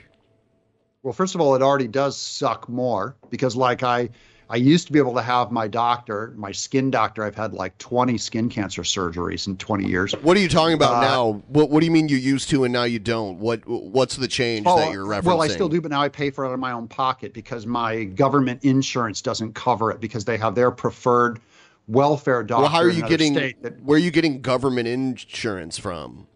[1.05, 4.11] Well, first of all, it already does suck more because, like, I
[4.49, 7.25] I used to be able to have my doctor, my skin doctor.
[7.25, 10.13] I've had like 20 skin cancer surgeries in 20 years.
[10.23, 11.33] What are you talking about Uh, now?
[11.49, 13.39] What What do you mean you used to and now you don't?
[13.41, 15.25] What What's the change Oh, that you're referencing?
[15.25, 17.33] Well, I still do, but now I pay for it out of my own pocket
[17.35, 21.41] because my government insurance doesn't cover it because they have their preferred
[21.89, 22.63] welfare doctor.
[22.63, 23.35] Well, how are you getting?
[23.35, 26.29] that- Where are you getting government insurance from?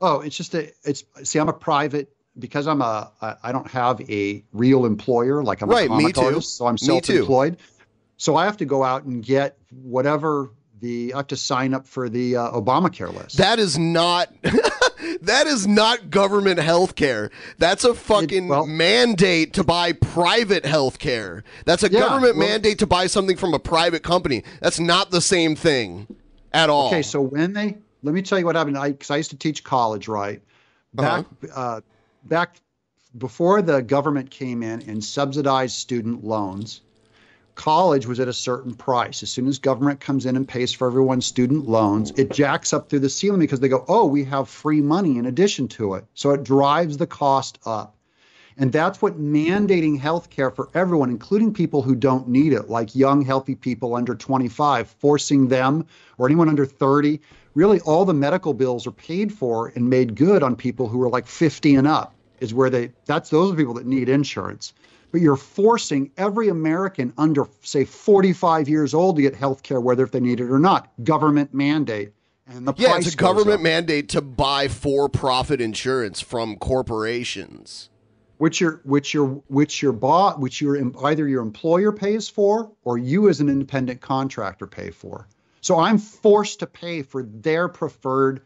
[0.00, 0.72] Oh, it's just a.
[0.84, 2.08] It's see, I'm a private
[2.38, 3.10] because I'm a.
[3.42, 6.20] I don't have a real employer like I'm Right, a me comic too.
[6.22, 7.58] artist, so I'm self-employed.
[8.16, 11.12] So I have to go out and get whatever the.
[11.14, 13.38] I have to sign up for the uh, Obamacare list.
[13.38, 14.32] That is not.
[15.22, 17.30] that is not government health care.
[17.58, 21.44] That's a fucking mandate to buy private health care.
[21.64, 24.42] That's a Yeah, government well- mandate to buy something from a private company.
[24.60, 26.06] That's not the same thing
[26.52, 26.88] at all.
[26.88, 28.76] Okay, so when they let me tell you what happened.
[28.78, 30.42] I because I used to teach college, right?
[30.94, 31.80] Back uh,
[32.24, 32.60] back
[33.16, 36.80] before the government came in and subsidized student loans,
[37.54, 39.22] college was at a certain price.
[39.22, 42.88] As soon as government comes in and pays for everyone's student loans, it jacks up
[42.88, 46.04] through the ceiling because they go, "Oh, we have free money in addition to it."
[46.14, 47.96] So it drives the cost up.
[48.60, 52.96] And that's what mandating health care for everyone, including people who don't need it, like
[52.96, 55.86] young, healthy people under 25, forcing them
[56.18, 57.20] or anyone under 30.
[57.58, 61.08] Really, all the medical bills are paid for and made good on people who are
[61.08, 64.72] like 50 and up, is where they, that's those are people that need insurance.
[65.10, 70.04] But you're forcing every American under, say, 45 years old to get health care, whether
[70.04, 70.88] if they need it or not.
[71.02, 72.12] Government mandate.
[72.46, 73.60] And the yeah, price it's a government up.
[73.62, 77.90] mandate to buy for-profit insurance from corporations.
[78.38, 82.96] which your which your which your bought which your either your employer pays for or
[82.96, 85.26] you as an independent contractor pay for.
[85.68, 88.40] So I'm forced to pay for their preferred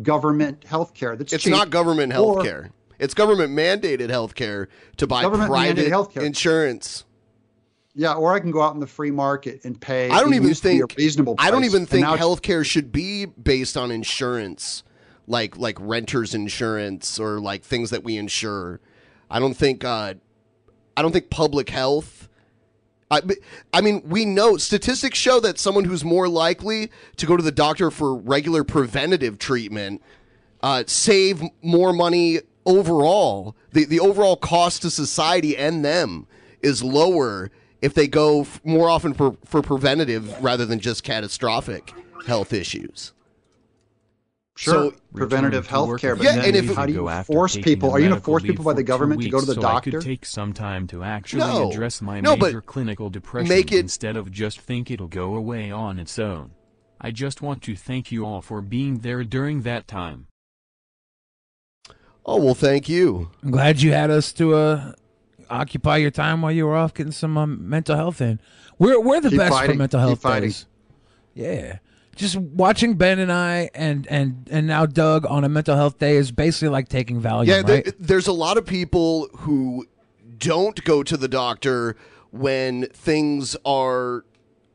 [0.00, 1.16] government health care.
[1.16, 2.70] That's It's cheap, not government health care.
[2.98, 6.22] It's government mandated health care to buy private healthcare.
[6.22, 7.04] insurance.
[7.94, 10.08] Yeah, or I can go out in the free market and pay.
[10.08, 11.34] I don't even used to be think a reasonable.
[11.36, 14.82] I don't even think healthcare should be based on insurance,
[15.26, 18.80] like like renters insurance or like things that we insure.
[19.30, 20.14] I don't think uh,
[20.96, 22.30] I don't think public health.
[23.12, 23.20] I,
[23.74, 27.52] I mean, we know statistics show that someone who's more likely to go to the
[27.52, 30.02] doctor for regular preventative treatment
[30.62, 33.54] uh, save more money overall.
[33.72, 36.26] The the overall cost to society and them
[36.62, 37.50] is lower
[37.82, 41.92] if they go f- more often for, for preventative rather than just catastrophic
[42.26, 43.12] health issues.
[44.62, 46.14] Sure, So- preventative Return health care.
[46.14, 47.90] But Yeah, few and if- how do you force people?
[47.90, 49.62] Are you going to force people by the government to go to the so I
[49.72, 49.90] doctor?
[49.90, 51.68] could take some time to actually No.
[51.68, 55.34] address my No, but major clinical depression make it- instead of just think it'll go
[55.34, 56.52] away on its own.
[57.00, 60.28] I just want to thank you all for being there during that time.
[62.24, 63.30] Oh well, thank you.
[63.42, 64.92] I'm glad you had us to uh,
[65.50, 68.38] occupy your time while you were off getting some um, mental health in.
[68.78, 69.78] We're we're the Keep best for fighting.
[69.78, 70.48] mental Keep health fighting.
[70.50, 70.66] days.
[71.34, 71.78] Yeah,
[72.16, 76.16] just watching Ben and I and and and now Doug on a mental health day
[76.16, 77.94] is basically like taking Valium, Yeah, there- right?
[77.98, 79.86] there's a lot of people who
[80.38, 81.96] don't go to the doctor
[82.30, 84.24] when things are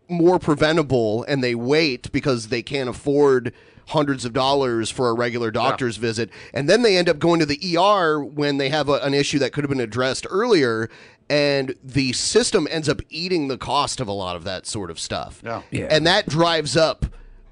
[0.09, 3.51] more preventable and they wait because they can't afford
[3.89, 7.45] hundreds of dollars for a regular doctor's visit and then they end up going to
[7.45, 10.89] the ER when they have a, an issue that could have been addressed earlier
[11.29, 14.97] and the system ends up eating the cost of a lot of that sort of
[14.99, 15.41] stuff.
[15.43, 15.61] Yeah.
[15.71, 15.87] Yeah.
[15.89, 17.05] And that drives up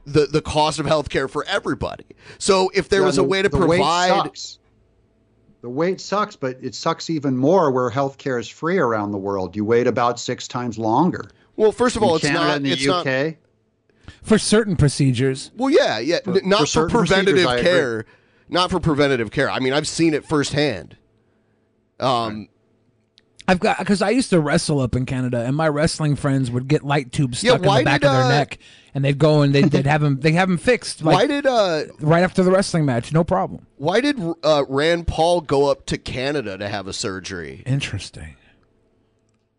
[0.06, 2.06] the the cost of healthcare for everybody.
[2.38, 4.60] So if there Yeah, was a way to the wait provide sucks.
[5.62, 9.56] The wait sucks, but it sucks even more where healthcare is free around the world.
[9.56, 11.32] You wait about six times longer.
[11.56, 13.06] Well, first of all, In it's Canada not and the it's UK.
[13.06, 13.36] not
[14.22, 15.50] for certain procedures.
[15.56, 17.64] Well, yeah, yeah, For- not for for, preventative procedures, I agree.
[17.70, 18.06] care,
[18.50, 19.50] not for preventative care.
[19.50, 20.98] I mean, I've seen it firsthand.
[22.00, 22.50] Um,
[23.48, 26.68] I've got because I used to wrestle up in Canada, and my wrestling friends would
[26.68, 28.58] get light tubes Yeah, stuck in the back did, of their uh, neck,
[28.96, 31.04] and they'd go and they'd, they'd have them they have them fixed.
[31.04, 33.14] Like, why did uh, right after the wrestling match?
[33.14, 33.68] No problem.
[33.78, 37.62] why did uh, Rand Paul go up to Canada to have a surgery?
[37.68, 38.36] Interesting.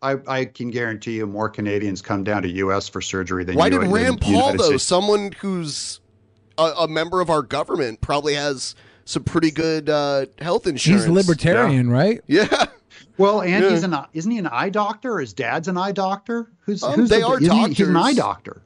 [0.02, 2.88] I, I can guarantee you more Canadians come down to U.S.
[2.88, 3.58] for surgery than you can.
[3.60, 4.64] Why you- did than Rand Paul United though?
[4.68, 4.84] States.
[4.84, 6.00] Someone who's
[6.58, 11.04] a, a member of our government probably has some pretty good uh, health insurance.
[11.04, 12.20] He's libertarian, right?
[12.26, 12.66] Yeah.
[13.18, 13.70] Well, and Yeah.
[13.70, 15.18] he's an isn't he an eye doctor?
[15.18, 16.50] His dad's an eye doctor.
[16.60, 18.60] Who's Um, who's they the, are isn't he- he's an eye doctor.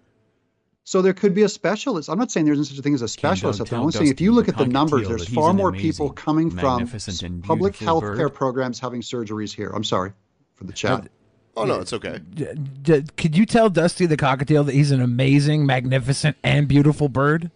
[0.90, 2.08] So there could be a specialist.
[2.08, 3.76] I'm not saying there's such a thing as a specialist Doug out there.
[3.76, 6.50] I'm only saying if you look at the numbers, there's far an more people coming
[6.50, 9.70] from and public beautiful health care programs having surgeries here.
[9.72, 10.12] I'm sorry
[10.56, 11.06] for the chat.
[11.56, 12.18] Oh no, it's okay.
[12.34, 12.46] D-
[12.82, 17.52] d- could you tell Dusty the cockatiel that he's an amazing, magnificent, and beautiful bird?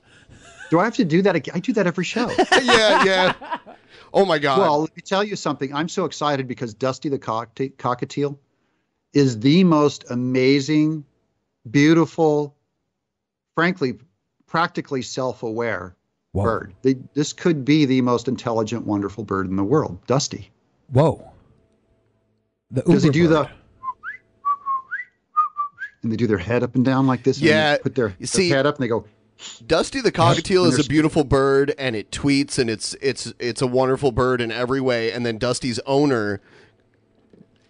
[0.70, 1.56] Do I have to do that again?
[1.56, 2.30] I do that every show.
[2.62, 3.58] yeah, yeah.
[4.12, 4.60] Oh my god.
[4.60, 5.74] Well, let me tell you something.
[5.74, 8.38] I'm so excited because Dusty the cock- cockatiel
[9.12, 11.04] is the most amazing,
[11.68, 12.54] beautiful,
[13.54, 13.94] frankly,
[14.46, 15.96] practically self-aware
[16.34, 16.74] bird.
[16.82, 20.04] They, this could be the most intelligent, wonderful bird in the world.
[20.06, 20.50] Dusty.
[20.90, 21.30] Whoa.
[22.70, 23.46] The Does he do bird.
[23.46, 23.50] the?
[26.02, 27.38] And they do their head up and down like this.
[27.38, 29.04] and they Yeah, put their, you their see- head up and they go.
[29.66, 33.66] Dusty the cockatiel is a beautiful bird, and it tweets, and it's it's it's a
[33.66, 35.10] wonderful bird in every way.
[35.10, 36.40] And then Dusty's owner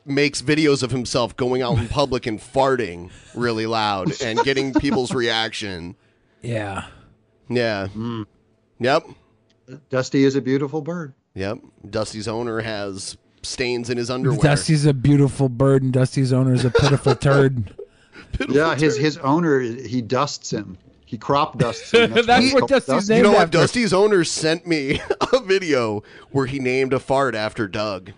[0.06, 5.12] makes videos of himself going out in public and farting really loud and getting people's
[5.14, 5.96] reaction.
[6.42, 6.86] Yeah.
[7.48, 7.88] Yeah.
[7.88, 8.22] Hmm.
[8.80, 9.06] Yep.
[9.90, 11.14] Dusty is a beautiful bird.
[11.34, 11.58] Yep.
[11.88, 14.38] Dusty's owner has stains in his underwear.
[14.38, 17.74] Dusty's a beautiful bird, and Dusty's owner is a pitiful turd.
[18.48, 20.76] yeah, his his owner he dusts him.
[21.06, 22.10] He crop dusts him.
[22.14, 23.12] That's why he's what Dusty's Dusty.
[23.14, 23.42] named You know what?
[23.44, 23.58] after.
[23.58, 25.00] Dusty's owner sent me
[25.32, 28.12] a video where he named a fart after Doug.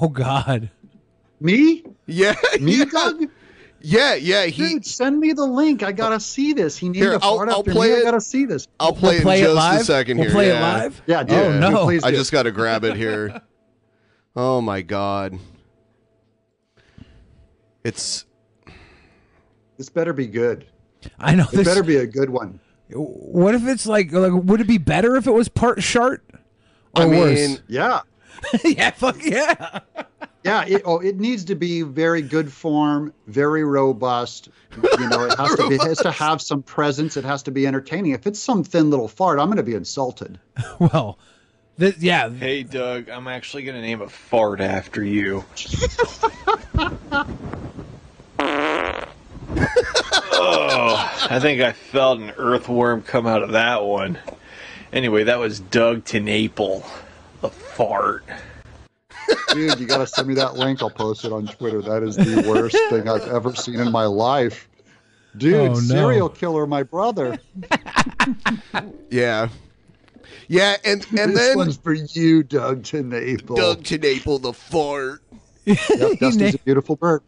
[0.00, 0.70] Oh God.
[1.40, 1.84] Me?
[2.06, 2.34] Yeah.
[2.60, 2.84] Me, yeah.
[2.86, 3.24] Doug?
[3.82, 4.44] Yeah, yeah.
[4.46, 5.82] He Dude, send me the link.
[5.82, 6.76] I gotta see this.
[6.76, 7.94] He named Here, a I'll- fart I'll after play me.
[7.94, 8.00] it.
[8.00, 8.68] I gotta see this.
[8.78, 9.80] I'll play, We'll play in it just live?
[9.80, 10.34] a second We'll here.
[10.34, 10.60] play it yeah.
[10.76, 11.02] live?
[11.06, 11.38] Yeah, dude.
[11.38, 11.84] Oh, no.
[11.84, 13.40] Please I just got to grab it here.
[14.36, 15.38] Oh my god.
[17.82, 18.26] It's
[19.78, 20.66] This better be good.
[21.18, 21.66] I know It this.
[21.66, 22.60] better be a good one.
[22.92, 26.22] What if it's like, like, would it be better if it was part shart
[26.94, 27.62] or I mean, worse?
[27.68, 28.00] Yeah.
[28.64, 29.80] yeah, fuck yeah.
[30.42, 34.48] Yeah, it, oh, it needs to be very good form, very robust.
[34.98, 37.18] You know, it has to be, it has to have some presence.
[37.18, 38.12] It has to be entertaining.
[38.12, 40.38] If it's some thin little fart, I'm going to be insulted.
[40.78, 41.18] Well,
[41.78, 42.30] th- yeah.
[42.30, 45.44] Hey, Doug, I'm actually going to name a fart after you.
[50.32, 54.18] oh, I think I felt an earthworm come out of that one.
[54.92, 56.84] Anyway, that was Doug to TenNapel,
[57.42, 58.24] the fart.
[59.52, 60.82] Dude, you got to send me that link.
[60.82, 61.82] I'll post it on Twitter.
[61.82, 64.68] That is the worst thing I've ever seen in my life.
[65.36, 65.74] Dude, Oh, no.
[65.74, 67.38] serial killer, my brother.
[69.10, 69.48] yeah.
[70.48, 73.56] Yeah, and and this then one's for you, Doug to TenNapel.
[73.56, 75.22] Doug to TenNapel the fart.
[75.64, 75.78] Yep,
[76.20, 77.22] Dusty's a beautiful bird.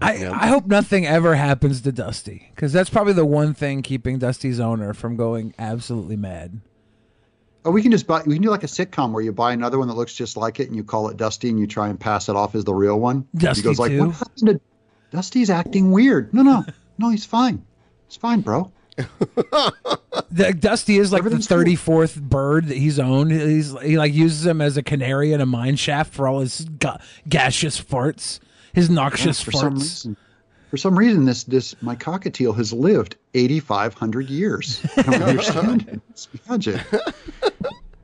[0.00, 4.18] I, I hope nothing ever happens to Dusty because that's probably the one thing keeping
[4.18, 6.60] Dusty's owner from going absolutely mad.
[7.64, 8.22] Oh, we can just buy.
[8.26, 10.58] We can do like a sitcom where you buy another one that looks just like
[10.58, 12.74] it, and you call it Dusty, and you try and pass it off as the
[12.74, 13.26] real one.
[13.36, 14.06] Dusty he goes like, too?
[14.06, 14.60] "What happened to
[15.12, 16.64] Dusty's acting weird?" No, no,
[16.98, 17.10] no.
[17.10, 17.64] He's fine.
[18.06, 18.72] It's fine, bro.
[20.30, 21.40] The, Dusty is like the cool.
[21.40, 23.32] thirty fourth bird that he's owned.
[23.32, 26.66] He's he like uses him as a canary in a mine shaft for all his
[26.78, 26.98] ga-
[27.28, 28.40] gaseous farts,
[28.72, 30.16] his noxious some farts.
[30.72, 34.84] Reason, for some reason, this this my cockatiel has lived eighty five hundred years.
[34.96, 36.00] I don't understand it.
[36.10, 36.80] It's magic.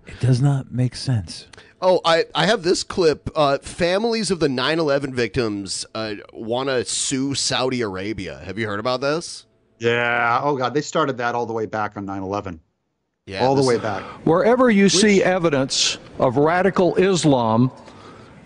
[0.07, 1.47] It does not make sense.
[1.81, 3.31] Oh, I, I have this clip.
[3.37, 8.41] Uh, families of the 9 11 victims uh, want to sue Saudi Arabia.
[8.45, 9.47] Have you heard about this?
[9.79, 10.41] Yeah.
[10.43, 12.59] Oh God, they started that all the way back on 9-11.
[13.27, 14.03] Yeah, all the way back.
[14.25, 17.71] Wherever you see evidence of radical Islam,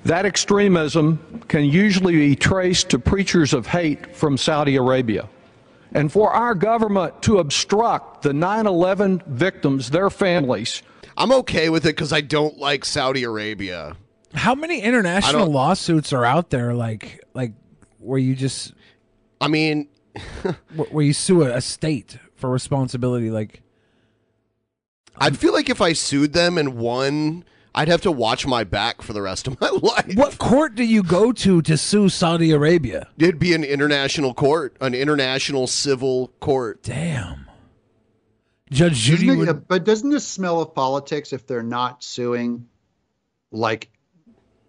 [0.04, 5.28] that extremism can usually be traced to preachers of hate from Saudi Arabia.
[5.94, 10.82] And for our government to obstruct the 9 11 victims, their families,
[11.16, 13.96] I'm okay with it because I don't like Saudi Arabia.
[14.34, 16.72] How many international lawsuits are out there?
[16.74, 17.52] Like like
[17.98, 18.72] where you just,
[19.40, 19.88] I mean,
[20.42, 23.30] where where you sue a, a state for responsibility?
[23.30, 23.62] Like
[25.16, 29.00] I'd feel like if I sued them and won, I'd have to watch my back
[29.02, 30.14] for the rest of my life.
[30.14, 33.08] what court do you go to to sue Saudi Arabia?
[33.18, 36.82] It'd be an international court, an international civil court.
[36.82, 37.46] Damn.
[38.70, 39.68] Judge Judy Doesn't it- would.
[39.68, 42.66] but doesn't this smell of politics if they're not suing
[43.50, 43.88] like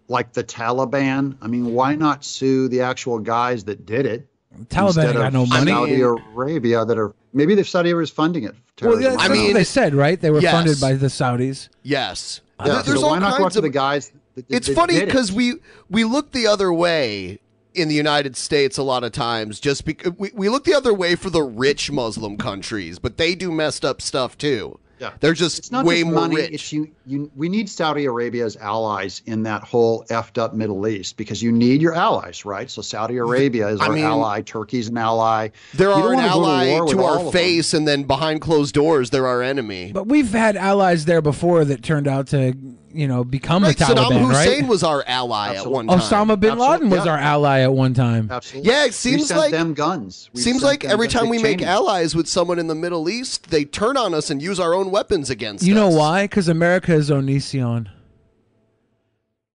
[0.08, 1.36] like the Taliban?
[1.40, 4.28] I mean, why not sue the actual guys that did it?
[4.68, 5.70] Taliban instead ain't got of no money.
[5.72, 8.54] Saudi Arabia that are maybe the Saudi Arabia is funding it.
[8.82, 9.18] Well, yeah, terrorism.
[9.18, 10.20] that's what they said, right?
[10.20, 10.52] They were yes.
[10.52, 11.68] funded by the Saudis.
[11.82, 12.40] Yes.
[12.60, 14.10] Yeah, There- There's so all kinds of the guys?
[14.34, 15.06] That, that- It's that funny did it?
[15.06, 15.54] because we
[15.90, 17.40] we look the other way
[17.74, 19.58] in the United States a lot of times.
[19.60, 23.34] Just because we, we look the other way for the rich Muslim countries, but they
[23.34, 24.78] do messed up stuff too.
[25.00, 25.10] Yeah.
[25.20, 26.36] They're just it's not way just more money.
[26.36, 26.50] rich.
[26.52, 26.90] It's you.
[27.06, 31.42] You, we need Saudi Arabia as allies in that whole effed up Middle East because
[31.42, 32.70] you need your allies, right?
[32.70, 34.42] So Saudi Arabia is I our mean, ally.
[34.42, 35.48] Turkey's an ally.
[35.74, 37.32] There You don't are an wanna to ally to, our of them.
[37.32, 39.92] face, and then behind closed doors, they're our enemy.
[39.92, 42.54] But we've had allies there before that turned out to,
[42.92, 44.68] you know, become Right, the Taliban, Saddam Hussein right?
[44.68, 45.98] was our ally at one time.
[45.98, 47.12] Osama bin Laden was yeah.
[47.12, 48.28] our ally at one time.
[48.30, 48.70] Absolutely.
[48.70, 50.30] Yeah, it We seems sent like them guns.
[50.32, 51.68] We seems like every time Dick we make Cheney.
[51.70, 54.92] allies with someone in the Middle East, they turn on us and use our own
[54.92, 55.76] weapons against You us.
[55.76, 56.24] You know why?
[56.24, 57.88] Because America is Onision.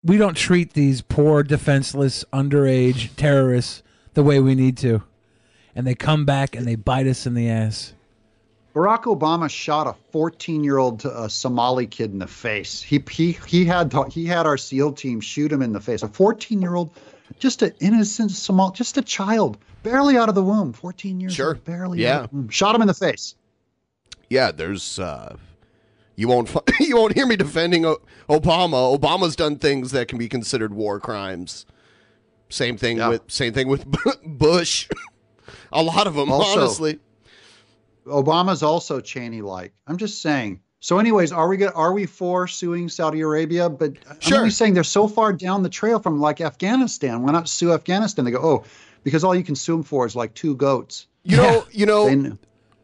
[0.04, 3.84] We don't treat these poor, defenseless, underage terrorists
[4.14, 5.04] the way we need to.
[5.76, 7.94] And they come back and they bite us in the ass.
[8.74, 12.82] Barack Obama shot a 14-year-old uh, Somali kid in the face.
[12.82, 16.04] He he he had the, he had our SEAL team shoot him in the face.
[16.04, 16.94] A 14-year-old,
[17.40, 20.72] just an innocent Somali, just a child, barely out of the womb.
[20.72, 21.50] 14 years Sure.
[21.50, 22.02] old, barely.
[22.02, 22.18] Yeah.
[22.20, 22.50] out of the womb.
[22.50, 23.36] Shot him in the face.
[24.30, 25.36] Yeah, there's uh
[26.20, 28.00] you won't you won't hear me defending o-
[28.30, 28.98] Obama.
[28.98, 31.66] Obama's done things that can be considered war crimes.
[32.50, 33.86] Same thing with same thing with
[34.26, 34.88] Bush.
[35.72, 37.00] A lot of them, Also- honestly.
[38.06, 39.72] Obama's also Cheney-like.
[39.88, 40.62] I'm just saying.
[40.80, 43.70] So, anyways, are we go- are we for suing Saudi Arabia?
[43.70, 47.22] But I'm only saying they're so far down the trail from like Afghanistan.
[47.22, 48.26] Why not sue Afghanistan?
[48.26, 48.64] They go, oh,
[49.04, 51.08] because all you can sue them for is like two goats.
[51.24, 52.40] You know, you know, They kn-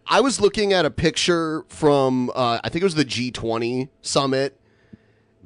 [0.07, 4.59] I was looking at a picture from uh, I think it was the G20 summit,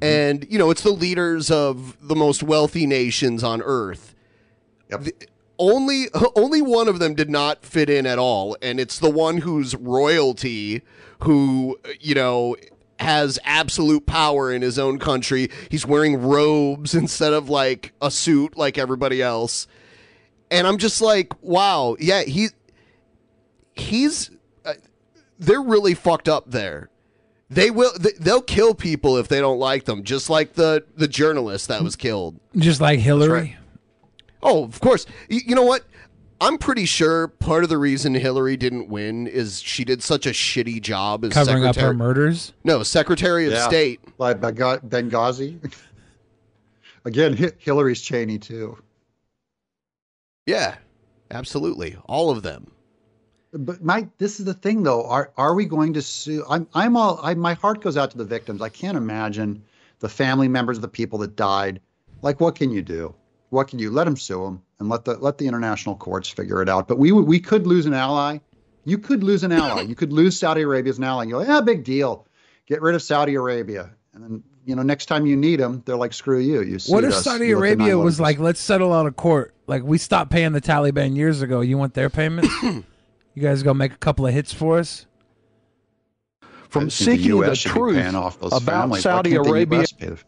[0.02, 4.14] and you know, it's the leaders of the most wealthy nations on earth.
[4.88, 5.14] The-
[5.60, 9.38] only only one of them did not fit in at all, and it's the one
[9.38, 10.82] whose royalty,
[11.20, 12.56] who you know
[12.98, 15.48] has absolute power in his own country.
[15.70, 19.68] He's wearing robes instead of like a suit like everybody else.
[20.50, 22.48] And I'm just like, wow, yeah, he
[23.74, 24.30] he's
[25.40, 26.88] they're really fucked up there.
[27.48, 31.08] They will they, they'll kill people if they don't like them, just like the the
[31.08, 32.38] journalist that was killed.
[32.56, 33.56] Just like Hillary.
[34.42, 35.04] Oh, of course.
[35.28, 35.84] You, you know what?
[36.40, 40.30] I'm pretty sure part of the reason Hillary didn't win is she did such a
[40.30, 41.88] shitty job as Covering up secretary.
[41.88, 42.52] her murders.
[42.64, 43.66] No, Secretary of Yeah.
[43.68, 44.00] State.
[44.16, 45.58] Like Bengha- Benghazi.
[47.04, 48.78] Again, Hillary's Cheney too.
[50.46, 50.76] Yeah,
[51.30, 52.70] absolutely, all of them.
[53.52, 55.04] But Mike, this is the thing though.
[55.06, 56.44] Are are we going to sue?
[56.48, 57.18] I'm I'm all.
[57.22, 58.62] I, my heart goes out to the victims.
[58.62, 59.62] I can't imagine
[59.98, 61.80] the family members of the people that died.
[62.22, 63.14] Like, what can you do?
[63.48, 66.62] What can you let them sue them and let the let the international courts figure
[66.62, 66.86] it out?
[66.86, 68.38] But we we could lose an ally.
[68.84, 69.82] You could lose an ally.
[69.82, 71.22] you could lose Saudi Arabia as an ally.
[71.22, 72.26] And you go, yeah, big deal.
[72.66, 75.96] Get rid of Saudi Arabia, and then you know next time you need them, they're
[75.96, 76.62] like, screw you.
[76.62, 76.78] You.
[76.86, 77.24] What if us.
[77.24, 79.54] Saudi You Arabia was like, let's settle out of court?
[79.66, 81.60] Like, we stopped paying the Taliban years ago.
[81.60, 82.52] You want their payments?
[83.34, 85.06] you guys go make a couple of hits for us?
[86.68, 89.02] From I think the seeking the US should be truth off those about families.
[89.02, 89.84] Saudi Arabia.
[89.98, 90.18] The-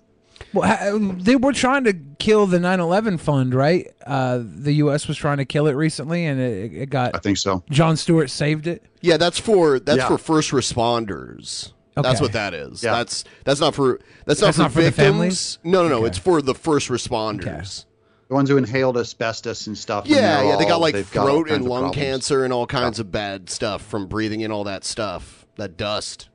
[0.52, 3.86] Well, they were trying to kill the 9/11 fund, right?
[4.04, 5.06] Uh, the U.S.
[5.06, 7.14] was trying to kill it recently, and it, it got.
[7.14, 7.62] I think so.
[7.70, 8.82] Jon Stewart saved it.
[9.02, 10.08] Yeah, that's for that's Yeah.
[10.08, 11.72] for first responders.
[11.94, 12.82] That's what that is.
[12.82, 12.92] Yeah.
[12.96, 15.06] That's that's not for that's not That's for not for the victims.
[15.06, 15.58] families?
[15.62, 15.96] No, no, no.
[15.98, 16.06] Okay.
[16.08, 17.84] It's for the first responders.
[18.32, 20.06] The ones who inhaled asbestos and stuff.
[20.06, 20.56] Yeah, they're yeah.
[20.56, 22.98] They got all- like they've got all throat kinds and lung cancer and all kinds
[22.98, 26.30] of bad stuff from breathing in all that stuff, that dust.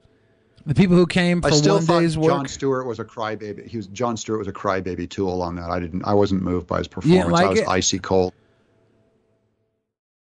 [0.67, 2.29] The people who came for I still one thought day's work.
[2.29, 3.65] Jon Stewart was a crybaby.
[3.65, 5.71] He was Jon Stewart was a crybaby tool on that.
[5.71, 6.03] I didn't.
[6.05, 7.39] I wasn't moved by his You didn't performance.
[7.39, 7.67] I like was it?
[7.67, 8.31] icy cold.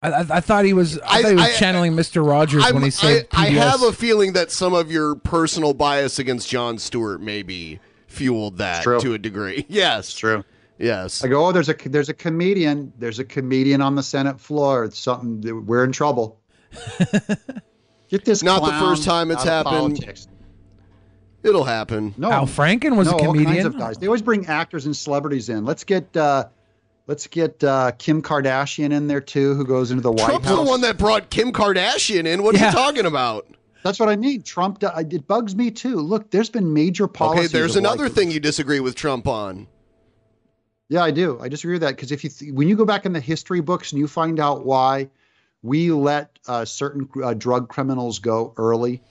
[0.01, 0.99] I, I, I thought he was.
[0.99, 2.27] I, I- thought he was I- channeling Mr.
[2.27, 3.53] Rogers when he said I PBS.
[3.53, 8.83] have a feeling that some of your personal bias against Jon Stewart maybe fueled that
[8.83, 8.99] true.
[8.99, 9.65] to a degree.
[9.69, 10.43] Yes, It's true.
[10.77, 11.23] Yes.
[11.23, 12.91] I go, oh, there's a there's a comedian.
[12.97, 14.85] There's a comedian on the Senate floor.
[14.85, 15.65] It's something.
[15.65, 16.39] We're in trouble.
[18.09, 18.43] Get this.
[18.43, 19.97] Not the first time it's happened.
[19.99, 20.27] politics.
[21.43, 22.13] It'll happen.
[22.17, 23.67] No, Al Franken was no, a All kinds comedian.
[23.67, 23.97] of guys.
[23.97, 25.65] They always bring actors and celebrities in.
[25.65, 26.45] Let's get uh,
[27.07, 30.57] let's get uh, Kim Kardashian in there too, who goes into the White Trump's House.
[30.57, 32.43] the one that brought Kim Kardashian in.
[32.43, 33.47] What are you talking about?
[33.83, 34.41] That's what I mean.
[34.41, 34.81] Trump.
[34.81, 35.97] It bugs me too.
[35.97, 39.67] Look, there's been major Okay, there's of, like, another thing you disagree with Trump on.
[40.89, 41.39] Yeah, I do.
[41.41, 43.61] I disagree with that because if you th- when you go back in the history
[43.61, 45.09] books and you find out why
[45.61, 49.01] we let uh, certain uh, drug criminals go early,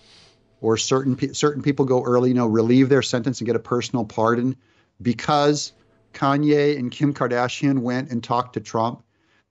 [0.60, 3.60] or certain pe- certain people go early, you know, relieve their sentence and get a
[3.60, 4.54] personal pardon,
[5.00, 5.72] because
[6.12, 9.02] Kanye and Kim Kardashian went and talked to Trump.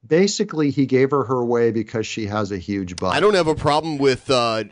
[0.07, 3.13] Basically, he gave her her way because she has a huge butt.
[3.13, 4.29] I don't have a problem with.
[4.29, 4.65] Uh,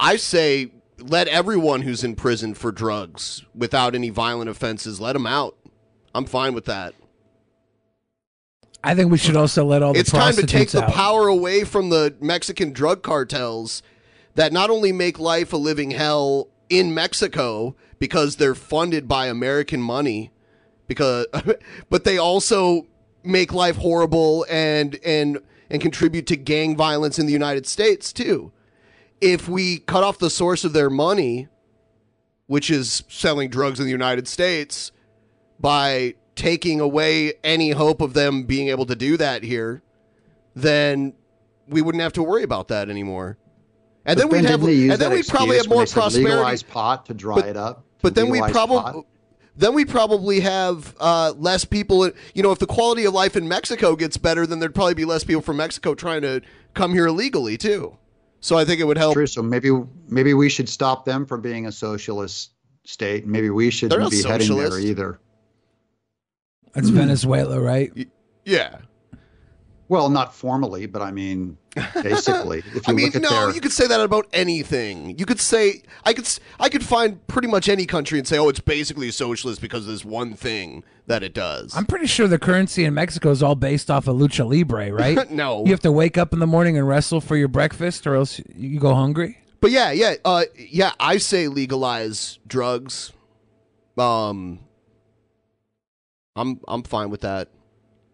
[0.00, 0.70] I say
[1.00, 5.56] let everyone who's in prison for drugs without any violent offenses let them out.
[6.14, 6.94] I'm fine with that.
[8.82, 10.92] I think we should also let all the it's time to take the out.
[10.92, 13.82] power away from the Mexican drug cartels
[14.36, 19.82] that not only make life a living hell in Mexico because they're funded by American
[19.82, 20.30] money
[20.86, 21.26] because
[21.90, 22.86] but they also
[23.24, 25.38] make life horrible and and
[25.70, 28.52] and contribute to gang violence in the United States too.
[29.20, 31.48] If we cut off the source of their money,
[32.46, 34.92] which is selling drugs in the United States,
[35.60, 39.82] by taking away any hope of them being able to do that here,
[40.54, 41.12] then
[41.68, 43.38] we wouldn't have to worry about that anymore.
[44.04, 46.30] And But then we'd have, didn't they use and then we'd probably have more prosperity.
[46.30, 47.84] Legalize pot to dry it up.
[48.00, 49.02] But then we probably
[49.56, 52.10] then we probably have uh, less people.
[52.32, 55.04] You know, if the quality of life in Mexico gets better, then there'd probably be
[55.04, 56.40] less people from Mexico trying to
[56.74, 57.98] come here illegally too.
[58.40, 59.14] So I think it would help.
[59.14, 59.26] True.
[59.26, 59.70] So maybe
[60.06, 62.52] maybe we should stop them from being a socialist
[62.84, 63.26] state.
[63.26, 65.18] Maybe we shouldn't be heading there either.
[66.82, 67.92] That's Venezuela, right?
[68.44, 68.78] Yeah.
[69.88, 71.56] Well, not formally, but I mean,
[72.02, 75.18] basically, if you I mean, look at no, their you could say that about anything.
[75.18, 78.36] You could say I could s- I could find pretty much any country and say,
[78.36, 81.74] oh, it's basically socialist because of this one thing that it does.
[81.74, 85.30] I'm pretty sure the currency in Mexico is all based off of lucha libre, right?
[85.30, 85.64] No.
[85.64, 88.42] You have to wake up in the morning and wrestle for your breakfast, or else
[88.54, 89.38] you go hungry.
[89.62, 90.92] But yeah, yeah, uh, yeah.
[91.00, 93.12] I say legalize drugs.
[93.96, 94.60] Um,
[96.38, 97.48] I'm I'm fine with that.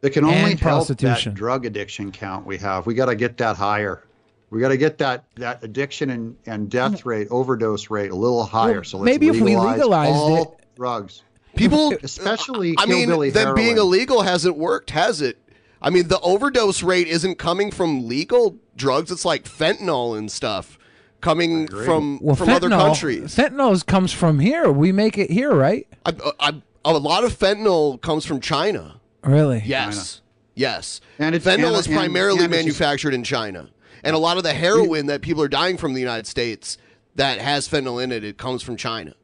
[0.03, 1.33] It can only And help prostitution.
[1.33, 2.87] that drug addiction count we have.
[2.87, 4.03] We got to get that higher.
[4.51, 8.45] We got to get that that addiction and, and death rate, overdose rate a little
[8.45, 8.85] higher.
[8.85, 11.23] so let's maybe if we legalize legalized all drugs,
[11.57, 15.39] People, especially I mean, hillbilly them being illegal hasn't worked, has it?
[15.81, 19.11] I mean, the overdose rate isn't coming from legal drugs.
[19.11, 20.79] It's like fentanyl and stuff
[21.21, 23.37] coming from Well, from fentanyl, other countries.
[23.37, 24.71] Fentanyl comes from here.
[24.71, 25.87] We make it here, right?
[26.07, 29.01] I, I, a lot of fentanyl comes from China.
[29.23, 29.63] Really?
[29.65, 30.21] Yes.
[30.55, 31.01] Yes.
[31.19, 33.69] And it's- fentanyl and- is and- primarily and it's manufactured in China.
[34.03, 36.77] And a lot of the heroin that people are dying from in the United States
[37.15, 39.15] that has fentanyl in it, it comes from China.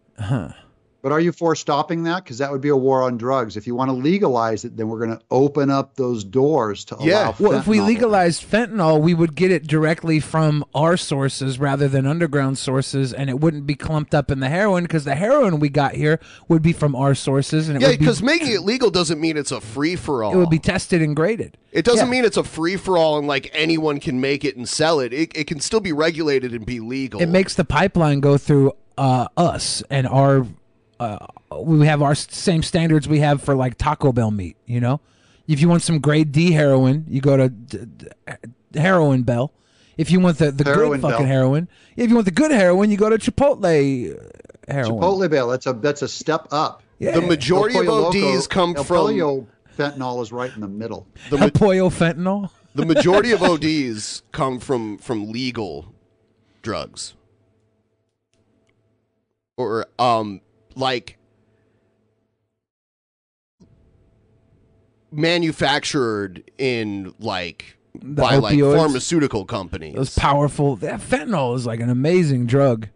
[1.03, 2.25] But are you for stopping that?
[2.25, 3.57] Because that would be a war on drugs.
[3.57, 6.97] If you want to legalize it, then we're going to open up those doors to
[6.97, 7.35] allow.
[7.39, 7.87] Well, if we fentanyl.
[7.87, 13.31] legalized fentanyl, we would get it directly from our sources rather than underground sources, and
[13.31, 16.61] it wouldn't be clumped up in the heroin because the heroin we got here would
[16.61, 19.37] be from our sources, and it Yeah, would be because making it legal doesn't mean
[19.39, 20.35] it's a free for all.
[20.35, 21.57] it would be tested and graded.
[21.73, 22.11] It doesn't Yeah.
[22.11, 25.13] mean it's a free for all and like anyone can make it and sell it.
[25.15, 27.23] It, it can still be regulated and be legal.
[27.23, 30.47] It makes the pipeline go through uh, us and our.
[31.01, 31.19] Uh,
[31.63, 34.57] we have our same standards we have for like Taco Bell meat.
[34.67, 35.01] You know,
[35.49, 39.53] if you want some grade D heroin, you go to d- d- Heroin Bell.
[39.97, 41.27] If you want the, the Heroin good fucking Bell.
[41.27, 44.19] heroin, if you want the good heroin, you go to Chipotle uh,
[44.73, 45.01] heroin.
[45.01, 45.49] Chipotle Bell.
[45.49, 46.83] that's a that's a step up.
[46.99, 47.13] Yeah.
[47.13, 49.47] The majority El of Pollo ODs Loco- come El from Pollo
[49.79, 51.07] fentanyl is right in the middle.
[51.31, 52.51] the, El ma- Pollo fentanyl.
[52.75, 55.95] the majority of ODs come from from legal
[56.61, 57.15] drugs.
[59.57, 60.41] Or um
[60.77, 61.18] like
[65.12, 69.95] manufactured in like The by like pharmaceutical companies.
[69.95, 70.77] Those powerful.
[70.77, 72.89] That fentanyl is like an amazing drug.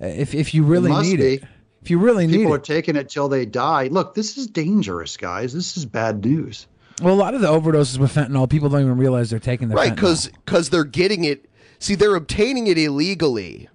[0.00, 1.34] If if you really must need be.
[1.34, 1.44] it,
[1.82, 2.64] if you really need People are it.
[2.64, 3.88] taking it till they die.
[3.88, 5.52] Look, this is dangerous, guys.
[5.52, 6.66] This is bad news.
[7.00, 9.74] Well, a lot of the overdoses with fentanyl, people don't even realize they're taking the
[9.74, 10.30] right fentanyl.
[10.44, 11.48] because they're getting it
[11.78, 13.68] see they're obtaining it illegally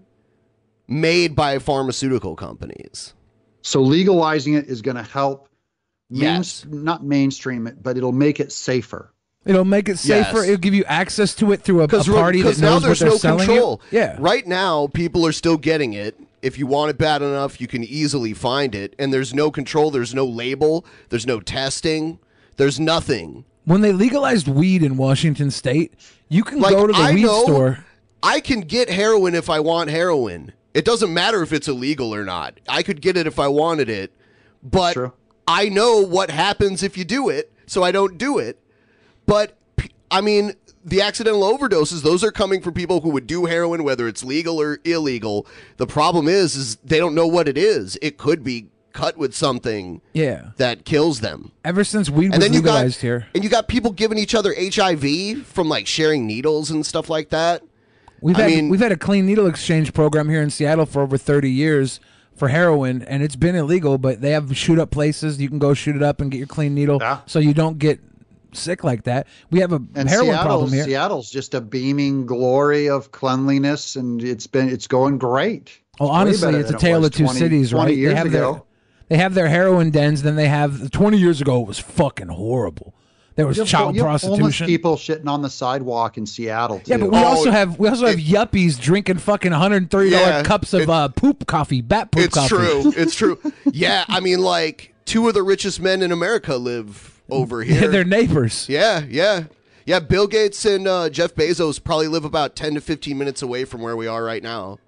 [0.87, 3.13] made by pharmaceutical companies
[3.67, 5.49] So legalizing it is going to help,
[6.09, 9.13] main, not mainstream it, but it'll make it safer.
[9.43, 10.37] It'll make it safer.
[10.37, 10.43] Yes.
[10.45, 12.87] It'll give you access to it through a, a because party that now knows what
[12.87, 13.99] there's they're no selling control you.
[13.99, 14.15] Yeah.
[14.19, 17.83] right now people are still getting it if you want it bad enough you can
[17.83, 22.19] easily find it and there's no control there's no label there's no testing
[22.55, 25.93] there's nothing When they legalized weed in Washington State,
[26.29, 27.85] you can like go to the I weed know store.
[28.23, 30.53] I can get heroin if I want heroin.
[30.77, 32.59] It doesn't matter if it's illegal or not.
[32.69, 34.11] I could get it if I wanted it,
[34.61, 34.95] but
[35.47, 38.59] I know what happens if you do it, so I don't do it.
[39.25, 39.57] But
[40.11, 40.53] I mean,
[40.85, 44.61] the accidental overdoses; those are coming from people who would do heroin, whether it's legal
[44.61, 45.47] or illegal.
[45.77, 47.97] The problem is, is they don't know what it is.
[48.03, 50.49] It could be cut with something Yeah.
[50.57, 51.53] that kills them.
[51.65, 54.53] Ever since we And then you got here, and you got people giving each other
[54.55, 57.63] HIV from like sharing needles and stuff like that.
[58.21, 61.01] We've I had mean- we've had a clean needle exchange program here in Seattle for
[61.01, 61.99] over thirty years
[62.35, 63.97] for heroin, and it's been illegal.
[63.97, 66.47] But they have shoot up places you can go shoot it up and get your
[66.47, 67.99] clean needle, so you don't get
[68.53, 69.27] sick like that.
[69.51, 70.83] We have a And heroin Seattle's, problem here.
[70.85, 75.77] Seattle's just a beaming glory of cleanliness, and it's been it's going great.
[75.99, 77.97] Well, It's way honestly, it's a than it tale of two 20 cities, 20 right?
[77.97, 78.53] Years they have ago.
[78.53, 78.61] their
[79.09, 82.93] they have their heroin dens, then they have twenty years ago it was fucking horrible.
[83.37, 84.67] There was You have- child you have prostitution.
[84.67, 86.79] people shitting on the sidewalk in Seattle.
[86.79, 86.83] Too.
[86.91, 90.73] Yeah, but we also have we also have yuppies drinking fucking 130 dollar Yeah, cups
[90.73, 92.47] of uh, poop coffee, bat poop It's coffee.
[92.49, 92.93] true.
[92.97, 93.39] It's true.
[93.71, 97.87] Yeah, I mean, like two of the richest men in America live over here.
[97.89, 98.67] They're neighbors.
[98.67, 99.43] Yeah, yeah,
[99.85, 99.99] yeah.
[99.99, 103.81] Bill Gates and uh, Jeff Bezos probably live about ten to fifteen minutes away from
[103.81, 104.79] where we are right now.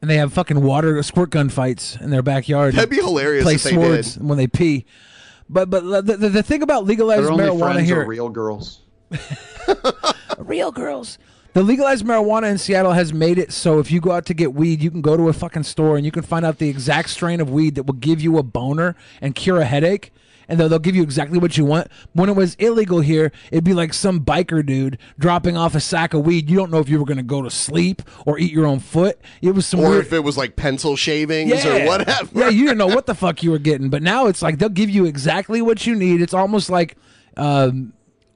[0.00, 2.74] and they have fucking water squirt gun fights in their backyard.
[2.74, 4.22] That'd be hilarious Play if they swords did.
[4.24, 4.86] when they pee.
[5.48, 8.28] But but the, the, the thing about legalized Their only marijuana friends here, are real
[8.28, 8.80] girls.
[10.38, 11.18] real girls.
[11.54, 14.54] The legalized marijuana in Seattle has made it so if you go out to get
[14.54, 17.08] weed, you can go to a fucking store and you can find out the exact
[17.10, 20.12] strain of weed that will give you a boner and cure a headache.
[20.48, 21.88] And they'll, they'll give you exactly what you want.
[22.14, 26.14] When it was illegal here, it'd be like some biker dude dropping off a sack
[26.14, 26.48] of weed.
[26.48, 28.80] You don't know if you were going to go to sleep or eat your own
[28.80, 29.18] foot.
[29.42, 30.06] It was some Or weird.
[30.06, 32.28] if it was like pencil shavings or whatever.
[32.34, 34.68] Yeah, you didn't know what the fuck you were getting, but now it's like they'll
[34.70, 36.22] give you exactly what you need.
[36.22, 36.96] It's almost like
[37.36, 37.92] um,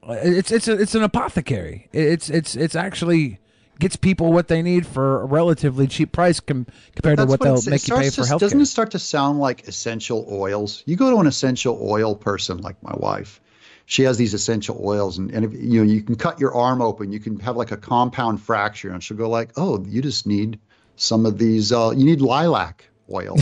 [0.07, 1.89] it's it's a, it's an apothecary.
[1.93, 3.39] It's it's it's actually
[3.79, 7.41] gets people what they need for a relatively cheap price com- compared to That's what
[7.41, 9.67] they'll s- it make you pay for to- health Doesn't it start to sound like
[9.67, 10.83] essential oils?
[10.87, 13.41] You go to an essential oil person like my wife.
[13.87, 16.81] She has these essential oils, and, and if, you know you can cut your arm
[16.81, 17.13] open.
[17.13, 20.59] You can have like a compound fracture, and she'll go like, "Oh, you just need
[20.97, 21.73] some of these.
[21.73, 23.37] Uh, you need lilac oil."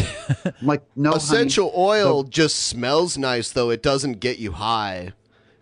[0.45, 1.23] I'm like, no, honey.
[1.23, 3.69] Essential oil just smells nice, though.
[3.71, 5.13] It doesn't get you high.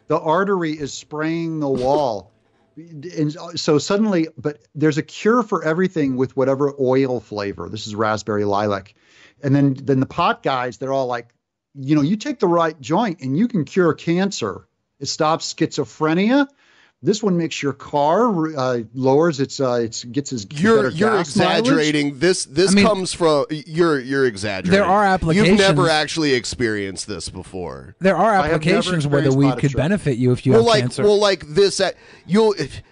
[0.07, 2.31] the artery is spraying the wall.
[2.79, 7.69] And so suddenly, but there's a cure for everything with whatever oil flavor.
[7.69, 8.95] This is raspberry lilac.
[9.43, 11.35] And then then the pot guys, they're all like,
[11.75, 14.69] you know, you take the right joint and you can cure cancer.
[15.01, 16.49] It stops schizophrenia.
[17.01, 21.11] This one makes your car uh, lowers its uh, its gets its You're better you're
[21.11, 21.59] gas mileage.
[21.61, 22.19] exaggerating.
[22.19, 24.73] This this I mean- comes from you're you're exaggerating.
[24.73, 25.49] There are applications.
[25.49, 27.95] You've never actually experienced this before.
[28.01, 30.53] There are I have never applications where the experienced weed could benefit you if you
[30.53, 31.03] well, have like cancer.
[31.05, 31.79] well, like this.
[31.79, 31.93] Uh,
[32.27, 32.83] you'll if,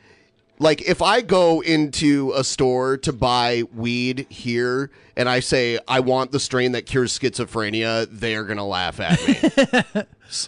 [0.58, 6.00] like if I go into a store to buy weed here and I say I
[6.00, 9.34] want the strain that cures schizophrenia, they are gonna laugh at me.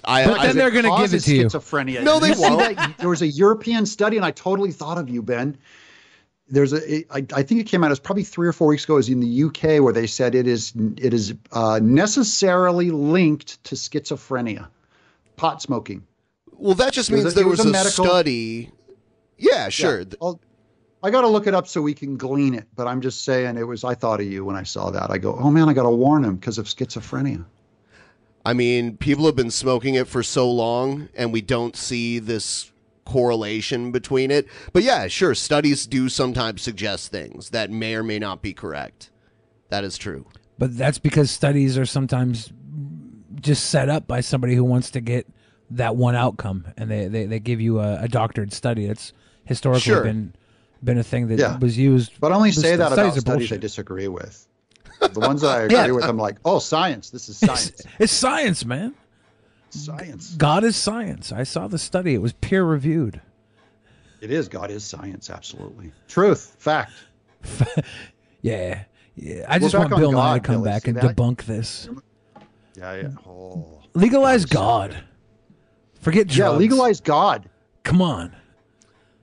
[0.04, 1.44] I, But I- then they're going to give it to you.
[1.46, 2.02] Schizophrenia.
[2.02, 2.76] No, they won't.
[2.76, 2.94] that?
[2.98, 5.56] There was a European study, and I totally thought of you, Ben.
[6.48, 7.86] There's a, it- I, I think it came out.
[7.86, 8.94] It was probably three or four weeks ago.
[8.94, 13.62] It was in the UK where they said it is it is uh, necessarily linked
[13.64, 14.66] to schizophrenia,
[15.36, 16.04] pot smoking.
[16.52, 18.70] well, that just It was means a- there was, was a a, medical- study.
[19.38, 20.04] Yeah, sure.
[20.20, 20.40] I'll-
[21.00, 22.66] I got to look it up so we can glean it.
[22.74, 23.84] But I'm just saying, it was.
[23.84, 25.10] I thought of you when I saw that.
[25.12, 27.44] I go, oh man, I got to warn him because of schizophrenia.
[28.44, 32.72] I mean, people have been smoking it for so long, and we don't see this
[33.04, 34.48] correlation between it.
[34.72, 39.10] But yeah, sure, studies do sometimes suggest things that may or may not be correct.
[39.68, 40.26] That is true.
[40.58, 42.52] But that's because studies are sometimes
[43.40, 45.28] just set up by somebody who wants to get
[45.70, 48.86] that one outcome, and they they, they give you a, a doctored study.
[48.86, 49.12] It's
[49.48, 50.04] historically Sure.
[50.04, 50.32] been
[50.82, 51.58] been a thing that Yeah.
[51.58, 52.12] was used.
[52.20, 54.46] But I only say that about studies I disagree with.
[55.00, 55.90] The ones that I agree Yeah.
[55.90, 57.10] with, I'm like, oh, science.
[57.10, 57.82] This is science.
[57.98, 58.94] It's science, man.
[59.70, 60.34] Science.
[60.36, 61.32] God is science.
[61.32, 62.14] I saw the study.
[62.14, 63.20] It was peer reviewed.
[64.20, 64.48] It is.
[64.48, 65.30] God is science.
[65.30, 65.92] Absolutely.
[66.06, 66.54] Truth.
[66.58, 66.92] Fact.
[68.40, 68.84] Yeah.
[69.16, 69.44] Yeah.
[69.48, 70.70] I We're just want Bill Nye to come Billy.
[70.70, 71.16] back See and that?
[71.16, 71.88] debunk this.
[72.76, 72.94] Yeah.
[72.94, 73.08] Yeah.
[73.26, 73.80] Oh.
[73.94, 74.96] Legalize God.
[76.00, 76.36] Forget drugs.
[76.38, 76.50] Yeah.
[76.50, 77.48] Legalize God.
[77.82, 78.32] Come on.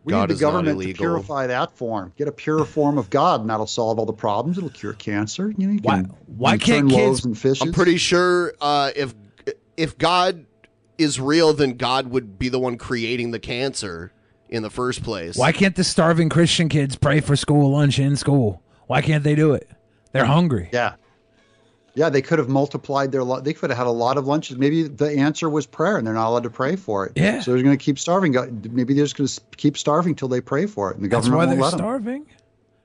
[0.05, 2.13] We God need is the government to purify that form.
[2.15, 4.57] Get a pure form of God, and that'll solve all the problems.
[4.57, 5.51] It'll cure cancer.
[5.57, 7.61] You know, you Why- can, why you can can't turn kids- and fishes.
[7.61, 9.15] I'm pretty sure uh, if
[9.75, 10.45] if God
[10.99, 14.11] is real, then God would be the one creating the cancer
[14.47, 15.35] in the first place.
[15.35, 18.61] Why can't the starving Christian kids pray for school lunch in school?
[18.85, 19.69] Why can't they do it?
[20.11, 20.69] They're hungry.
[20.71, 20.95] Yeah.
[21.95, 23.23] Yeah, they could have multiplied their.
[23.23, 24.57] lu- They could have had a lot of lunches.
[24.57, 27.13] Maybe the answer was prayer, and they're not allowed to pray for it.
[27.15, 27.39] Yeah.
[27.41, 28.33] So they're going to keep starving.
[28.33, 31.09] Go- Maybe they're just going to keep starving till they pray for it, and the
[31.09, 31.79] That's government why won't they're let them.
[31.79, 32.25] starving.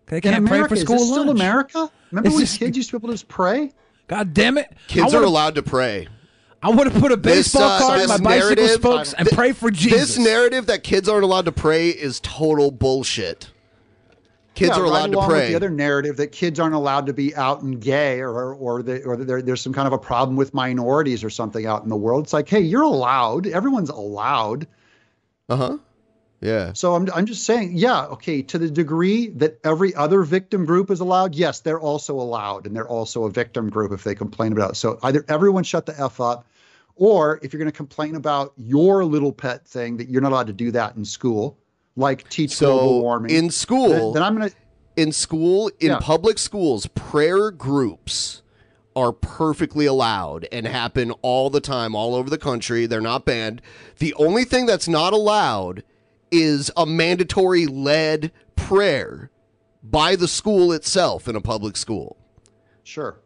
[0.06, 1.30] They can't pray for school is this still.
[1.30, 1.90] America?
[2.10, 3.72] Remember It's when just- kids used to be able to just pray?
[4.08, 4.72] God damn it!
[4.88, 6.08] Kids I are allowed to pray.
[6.62, 9.36] I would have put a baseball This, uh, card in my bicycle spokes and th-
[9.36, 10.16] pray for Jesus.
[10.16, 13.50] This narrative that kids aren't allowed to pray is total bullshit.
[14.54, 17.06] Kids Yeah, are right allowed to along with the other narrative that kids aren't allowed
[17.06, 19.98] to be out and gay, or or the, or there, there's some kind of a
[19.98, 22.24] problem with minorities or something out in the world.
[22.24, 23.46] It's like, hey, you're allowed.
[23.46, 24.66] Everyone's allowed.
[25.48, 25.78] Uh huh.
[26.40, 26.72] Yeah.
[26.72, 30.90] So I'm I'm just saying, yeah, okay, to the degree that every other victim group
[30.90, 34.52] is allowed, yes, they're also allowed, and they're also a victim group if they complain
[34.52, 34.74] about it.
[34.76, 36.46] So either everyone shut the f up,
[36.96, 40.46] or if you're going to complain about your little pet thing that you're not allowed
[40.46, 41.58] to do that in school,
[41.96, 44.54] like teach global So warming in school, then, then I'm to
[44.96, 45.98] in school in Yeah.
[45.98, 48.42] public schools, prayer groups
[48.96, 52.86] are perfectly allowed and happen all the time, all over the country.
[52.86, 53.62] They're not banned.
[53.98, 55.84] The only thing that's not allowed
[56.30, 59.30] is a mandatory led prayer
[59.82, 62.16] by the school itself in a public school.
[62.82, 63.20] Sure.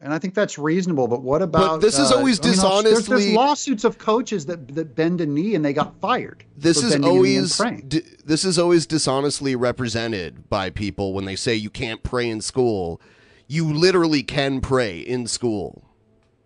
[0.00, 1.08] And I think that's reasonable.
[1.08, 1.80] But what about?
[1.80, 5.26] this is uh, always I mean, there's- There's, lawsuits of coaches that that bend a
[5.26, 6.44] knee and they got fired.
[6.56, 11.14] This is bending a knee and always d- this is always dishonestly represented by people
[11.14, 13.00] when they say you can't pray in school.
[13.46, 15.84] You literally can pray in school.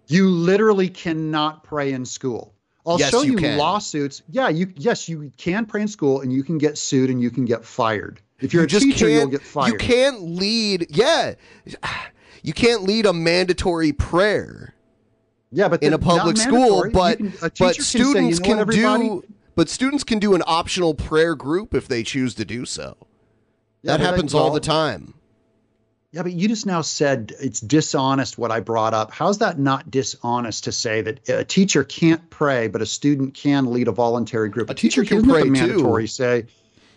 [0.09, 2.55] You literally cannot pray in school.
[2.86, 4.22] I'll Yes, show you you, lawsuits.
[4.30, 7.30] Yeah, you yes, you can pray in school and you can get sued and you
[7.30, 8.20] can get fired.
[8.40, 9.72] If you're you a just teacher, you'll get fired.
[9.72, 10.86] You can't lead.
[10.90, 11.34] Yeah,
[12.43, 14.74] you can't lead a mandatory prayer.
[15.51, 19.24] Yeah, but in a public school, but can- but say, students "You know can do.
[19.55, 22.97] But students can do an optional prayer group if they choose to do so.
[23.82, 25.14] Yeah, that I- happens all the time.
[26.12, 29.11] Yeah, but you just now said it's dishonest what I brought up.
[29.12, 33.72] How's that not dishonest to say that a teacher can't pray, but a student can
[33.72, 34.70] lead a voluntary group?
[34.70, 35.51] A, teacher he can pray, to too.
[35.51, 36.47] mandatory say.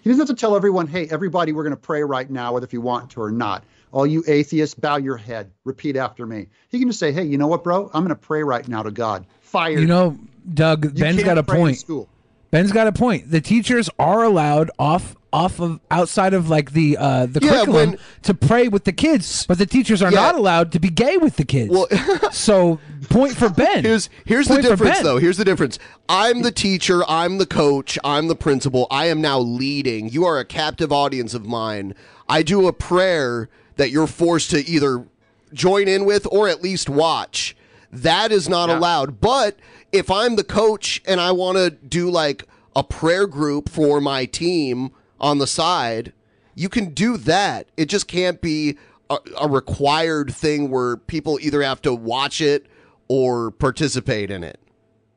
[0.01, 2.65] He doesn't have to tell everyone, "Hey, everybody, we're going to pray right now, whether
[2.65, 5.51] if you want to or not." All you atheists, bow your head.
[5.65, 6.47] Repeat after me.
[6.69, 7.85] He can just say, "Hey, you know what, bro?
[7.93, 9.71] I'm going to pray right now to God." Fire.
[9.77, 10.17] You know,
[10.53, 11.77] Doug, You Ben's can't got a point.
[11.77, 12.07] school.
[12.51, 13.31] Ben's got a point.
[13.31, 17.89] The teachers are allowed off off of outside of like the uh the Yeah, curriculum
[17.91, 20.19] when- to pray with the kids, but the teachers are Yeah.
[20.19, 21.73] not allowed to be gay with the kids.
[22.37, 22.79] so
[23.09, 23.83] point for Ben.
[23.85, 25.17] Here's here's the Point for difference though.
[25.19, 25.79] Here's the difference.
[26.09, 28.87] I'm the teacher, I'm the coach, I'm the principal.
[28.91, 30.09] I am now leading.
[30.09, 31.93] You are a captive audience of mine.
[32.27, 35.05] I do a prayer that you're forced to either
[35.53, 37.55] join in with or at least watch.
[37.91, 39.19] That is not allowed.
[39.19, 39.59] But
[39.91, 42.45] if I'm the coach and I want to do like
[42.75, 46.13] a prayer group for my team on the side,
[46.55, 47.67] you can do that.
[47.75, 48.77] It just can't be
[49.09, 52.65] a, a required thing where people either have to watch it
[53.09, 54.57] or participate in it.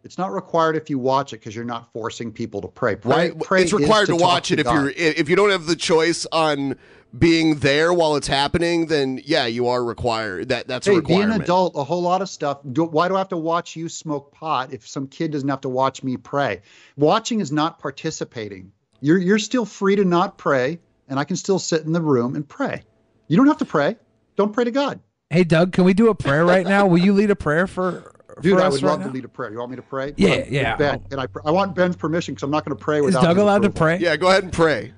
[0.03, 2.97] It's not required if you watch it because you're not forcing people to pray.
[2.97, 3.39] Pray, Right?
[3.41, 6.27] pray it's required to, talk watch it if you're if you don't have the choice
[6.31, 6.77] on
[7.17, 10.49] being there while it's happening, then yeah, you are required.
[10.49, 12.61] That that's a hey, be an adult, a whole lot of stuff.
[12.73, 15.61] Do, why do I have to watch you smoke pot if some kid doesn't have
[15.63, 16.63] to watch me pray?
[16.97, 18.73] Watching is not participating.
[19.01, 22.35] You're you're still free to not pray, and I can still sit in the room
[22.35, 22.83] and pray.
[23.29, 23.97] You don't have to pray.
[24.37, 25.01] Don't pray to God.
[25.31, 26.87] Hey Doug, can we do a prayer right now?
[26.87, 29.07] Will you lead a prayer for Dude, I would right love now?
[29.07, 29.53] to lead a prayer.
[29.53, 30.13] You want me to pray?
[30.17, 30.77] Yeah, yeah.
[30.77, 33.21] Ben, can I, I want Ben's permission because I'm not going to pray without.
[33.21, 33.99] Is Doug his allowed to pray?
[33.99, 34.93] Yeah, go ahead and pray.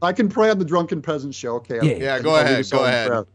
[0.00, 1.56] I can pray on the Drunken Peasant Show.
[1.56, 1.76] Okay.
[1.76, 1.96] Yeah.
[1.96, 3.08] Yeah, go ahead, go ahead.
[3.08, 3.26] prayer.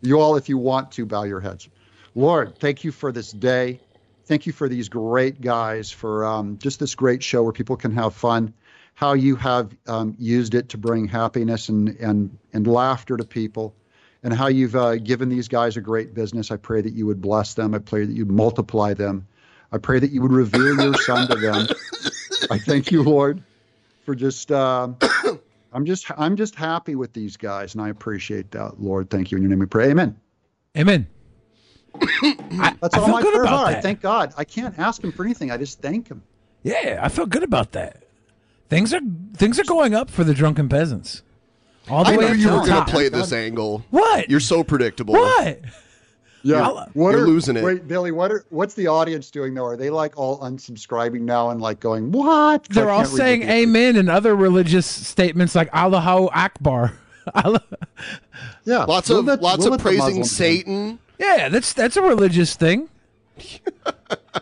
[0.00, 1.68] You all, if you want to, bow your heads.
[2.14, 3.80] Lord, thank you for this day.
[4.26, 7.92] Thank you for these great guys, for um, just this great show where people can
[7.92, 8.52] have fun.
[8.94, 13.74] How you have um, used it to bring happiness and and and laughter to people,
[14.22, 16.50] and how you've uh, given these guys a great business.
[16.50, 17.74] I pray that you would bless them.
[17.74, 19.26] I pray that you'd multiply them.
[19.72, 21.68] I pray that you would reveal your Son to them.
[22.50, 23.42] I thank you, Lord,
[24.04, 24.52] for just.
[24.52, 24.96] Um,
[25.72, 29.10] I'm just I'm just happy with these guys, and I appreciate that, Lord.
[29.10, 29.58] Thank you in your name.
[29.58, 29.90] We pray.
[29.90, 30.18] Amen.
[30.76, 31.06] Amen.
[32.00, 33.66] That's I all feel my prayers about are.
[33.66, 33.82] I that.
[33.82, 34.32] thank God.
[34.36, 35.50] I can't ask him for anything.
[35.50, 36.22] I just thank him.
[36.62, 38.02] Yeah, I feel good about that.
[38.68, 39.00] Things are
[39.34, 41.22] things are going up for the drunken peasants.
[41.88, 43.84] All the I way knew you were going to play this angle.
[43.90, 44.28] What?
[44.28, 45.14] You're so predictable.
[45.14, 45.60] What?
[46.42, 46.62] Yeah.
[46.62, 47.64] I'll- uh, What You're are, losing it.
[47.64, 48.12] Wait, Billy.
[48.12, 49.64] What are what's the audience doing though?
[49.64, 52.64] Are they like all unsubscribing now and like going what?
[52.68, 56.92] They're all saying the- amen and other religious statements like Allahu Akbar.
[58.64, 58.84] Yeah.
[58.84, 60.34] Lots we'll of let- lots we'll of praising Muslims in.
[60.34, 60.98] Satan.
[61.18, 62.88] yeah, that's that's a religious thing.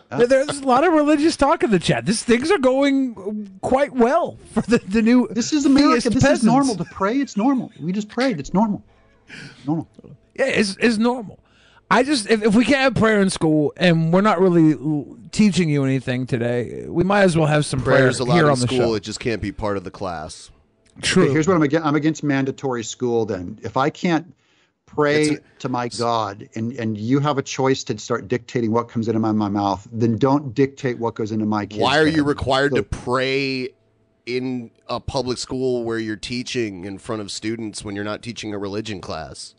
[0.09, 2.05] There's a lot of religious talk in the chat.
[2.05, 5.27] This things are going quite well for the, the new.
[5.31, 6.01] This is America.
[6.01, 6.39] theist This peasants.
[6.41, 7.17] is normal to pray.
[7.17, 7.71] It's normal.
[7.79, 8.39] We just prayed.
[8.39, 8.83] It's normal.
[9.65, 9.87] Normal.
[10.35, 11.39] Yeah, it's, it's normal.
[11.89, 14.75] I just if, if we can't have prayer in school and we're not really
[15.31, 18.51] teaching you anything today, we might as well have some Prayers prayer allowed here in
[18.51, 18.77] on the school.
[18.77, 18.93] show.
[18.95, 20.51] It just can't be part of the class.
[21.01, 21.23] True.
[21.23, 21.85] Okay, here's what I'm against.
[21.87, 23.25] I'm against mandatory school.
[23.25, 24.33] Then, if I can't
[24.85, 28.89] pray It's to my God, and and you have a choice to start dictating what
[28.89, 31.81] comes into my, my mouth, then don't dictate what goes into my kids.
[31.81, 33.69] Why are you required So- to pray
[34.25, 38.53] in a public school where you're teaching in front of students when you're not teaching
[38.53, 39.53] a religion class?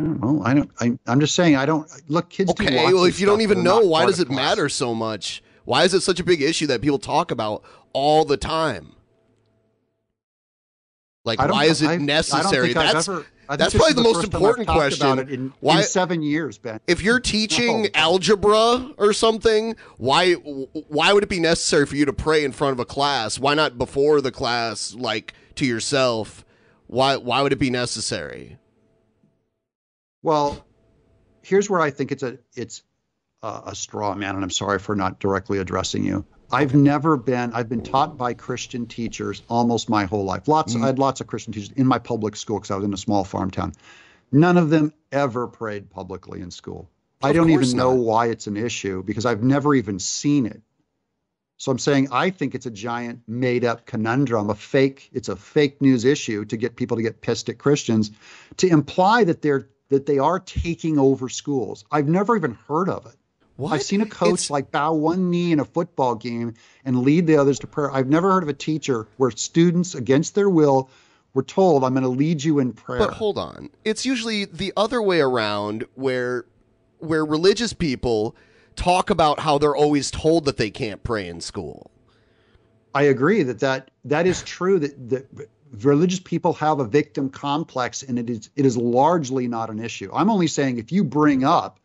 [0.00, 0.70] Well, I don't.
[0.80, 1.56] I, I'm just saying.
[1.56, 2.28] I don't look.
[2.30, 2.50] Kids.
[2.50, 4.36] Okay, well, if you don't even know, why does it class.
[4.36, 5.42] matter so much?
[5.64, 8.92] Why is it such a big issue that people talk about all the time?
[11.24, 12.66] Like, why is it I- I don't necessary?
[12.68, 15.06] think I've That's ever- I that's probably the, the most first time I've important question.
[15.06, 16.80] about it in- why, in seven years, Ben.
[16.86, 22.12] if you're teaching algebra or something, why why would it be necessary for you to
[22.12, 23.38] pray in front of a class?
[23.38, 26.44] Why not before the class, like to yourself?
[26.86, 28.58] Why why would it be necessary?
[30.24, 30.64] Well,
[31.42, 32.82] here's where I think it's a it's
[33.42, 36.24] a, a straw man, and I'm sorry for not directly addressing you.
[36.50, 37.52] I've never been.
[37.52, 40.48] I've been taught by Christian teachers almost my whole life.
[40.48, 40.74] Lots.
[40.76, 42.96] I had lots of Christian teachers in my public school because I was in a
[42.96, 43.74] small farm town.
[44.32, 46.88] None of them ever prayed publicly in school.
[47.22, 50.62] I don't even know why it's an issue because I've never even seen it.
[51.58, 55.36] So I'm saying I think it's a giant made up conundrum, a fake, it's a
[55.36, 58.10] fake news issue to get people to get pissed at Christians
[58.56, 61.84] to imply that they're that they are taking over schools.
[61.90, 63.16] I've never even heard of it.
[63.56, 63.72] What?
[63.72, 66.54] I've seen a coach like bow one knee in a football game
[66.84, 67.90] and lead the others to prayer.
[67.92, 70.90] I've never heard of a teacher where students against their will
[71.34, 72.98] were told, I'm going to lead you in prayer.
[72.98, 73.70] But hold on.
[73.84, 76.46] It's usually the other way around where
[76.98, 78.34] where religious people
[78.76, 81.90] talk about how they're always told that they can't pray in school.
[82.94, 85.50] I agree that that, that is true that, that
[85.82, 90.10] religious people have a victim complex and it is it is largely not an issue.
[90.12, 91.80] I'm only saying if you bring up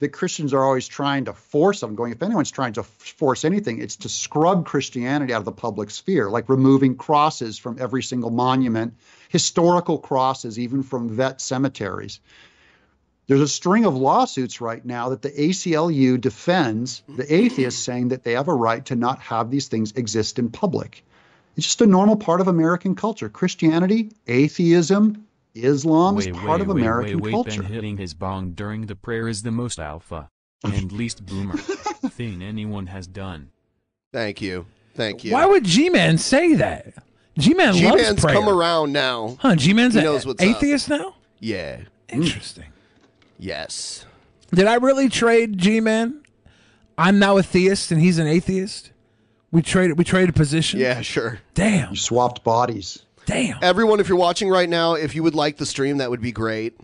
[0.00, 3.80] that Christians are always trying to force them going if anyone's trying to force anything
[3.80, 8.30] it's to scrub Christianity out of the public sphere like removing crosses from every single
[8.30, 8.94] monument,
[9.28, 12.20] historical crosses even from vet cemeteries.
[13.30, 18.24] There's a string of lawsuits right now that the ACLU defends the atheists, saying that
[18.24, 21.04] they have a right to not have these things exist in public.
[21.60, 23.28] It's just a normal part of American culture.
[23.28, 27.62] Christianity, atheism, Islam is Wait, part wait, of wait, American wait, wait, culture.
[27.62, 30.30] Ben hitting his bong during the prayer is the most alpha
[30.64, 33.50] and least boomer thing anyone has done.
[34.10, 34.64] Thank you.
[34.94, 35.32] Thank you.
[35.34, 36.94] Why would G-Man say that?
[37.36, 38.34] G-Man loves G-Man's prayer.
[38.36, 39.36] come around now.
[39.40, 39.54] Huh?
[39.54, 40.98] G-Man's He an knows what's atheist up.
[40.98, 41.14] now.
[41.40, 41.80] Yeah.
[42.08, 42.72] Interesting.
[43.38, 44.06] Yes.
[44.54, 46.22] Did I really trade G-Man?
[46.96, 48.89] I'm now a theist and he's an atheist.
[49.52, 49.98] We traded.
[49.98, 50.80] We traded positions.
[50.80, 51.40] Yeah, sure.
[51.54, 51.90] Damn.
[51.90, 53.04] You swapped bodies.
[53.26, 53.58] Damn.
[53.62, 56.32] Everyone, if you're watching right now, if you would like the stream, that would be
[56.32, 56.78] great.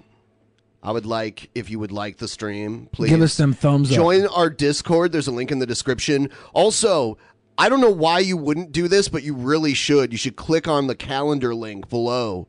[0.83, 3.97] I would like if you would like the stream, please Give us them thumbs up.
[3.97, 5.11] Join our Discord.
[5.11, 6.31] There's a link in the description.
[6.53, 7.19] Also,
[7.59, 10.13] I don't know why you wouldn't do this, but you really should.
[10.13, 12.47] You should click on the calendar link below.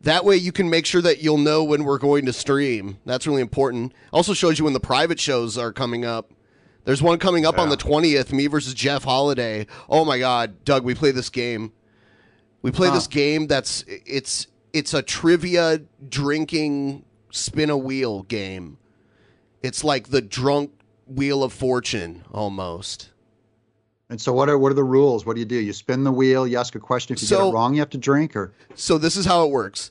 [0.00, 2.98] That way you can make sure that you'll know when we're going to stream.
[3.04, 3.92] That's really important.
[4.12, 6.32] Also shows you when the private shows are coming up.
[6.88, 9.66] There's one coming up on the 20th, me versus Jeff Holiday.
[9.90, 11.70] Oh my god, Doug, we play this game.
[12.62, 12.94] We play Huh.
[12.94, 18.78] this game that's it's it's a trivia drinking spin a wheel game.
[19.62, 20.70] It's like the drunk
[21.06, 23.10] wheel of fortune almost.
[24.08, 25.26] And so, what are what are the rules?
[25.26, 25.56] What do you do?
[25.56, 26.46] You spin the wheel.
[26.46, 27.12] You ask a question.
[27.16, 28.34] If you get it wrong, you have to drink.
[28.34, 29.90] Or So this is how it works.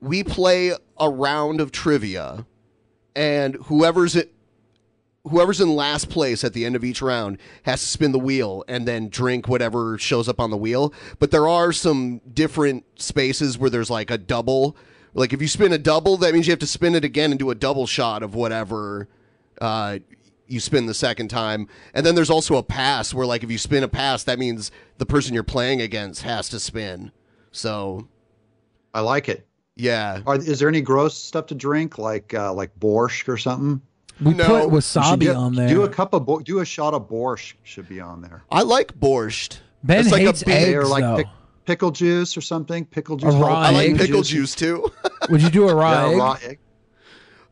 [0.00, 2.46] We play a round of trivia,
[3.14, 4.32] and whoever's it,
[5.28, 8.64] whoever's in last place at the end of each round has to spin the wheel
[8.68, 10.92] and then drink whatever shows up on the wheel.
[11.18, 14.76] But there are some different spaces where there's like a double.
[15.14, 17.38] Like if you spin a double, that means you have to spin it again and
[17.38, 19.08] do a double shot of whatever
[19.60, 19.98] uh,
[20.46, 21.68] you spin the second time.
[21.94, 24.70] And then there's also a pass where like if you spin a pass, that means
[24.98, 27.12] the person you're playing against has to spin.
[27.50, 28.06] So
[28.94, 29.46] I like it.
[29.74, 30.20] Yeah.
[30.26, 33.82] Are, is there any gross stuff to drink, like uh, like borscht or something?
[34.20, 34.46] We No.
[34.46, 35.68] put wasabi do, on there.
[35.68, 38.42] Do a cup of bo- do a shot of borscht should be on there.
[38.50, 39.58] I like borscht.
[39.84, 41.16] Ben It's like a hates eggs, or like though.
[41.18, 41.26] pic-
[41.66, 42.86] pickle juice or something.
[42.86, 43.34] Pickle juice.
[43.34, 44.90] A raw I like pickle juice too.
[45.30, 46.16] Would you do a raw Yeah, egg?
[46.18, 46.58] raw egg.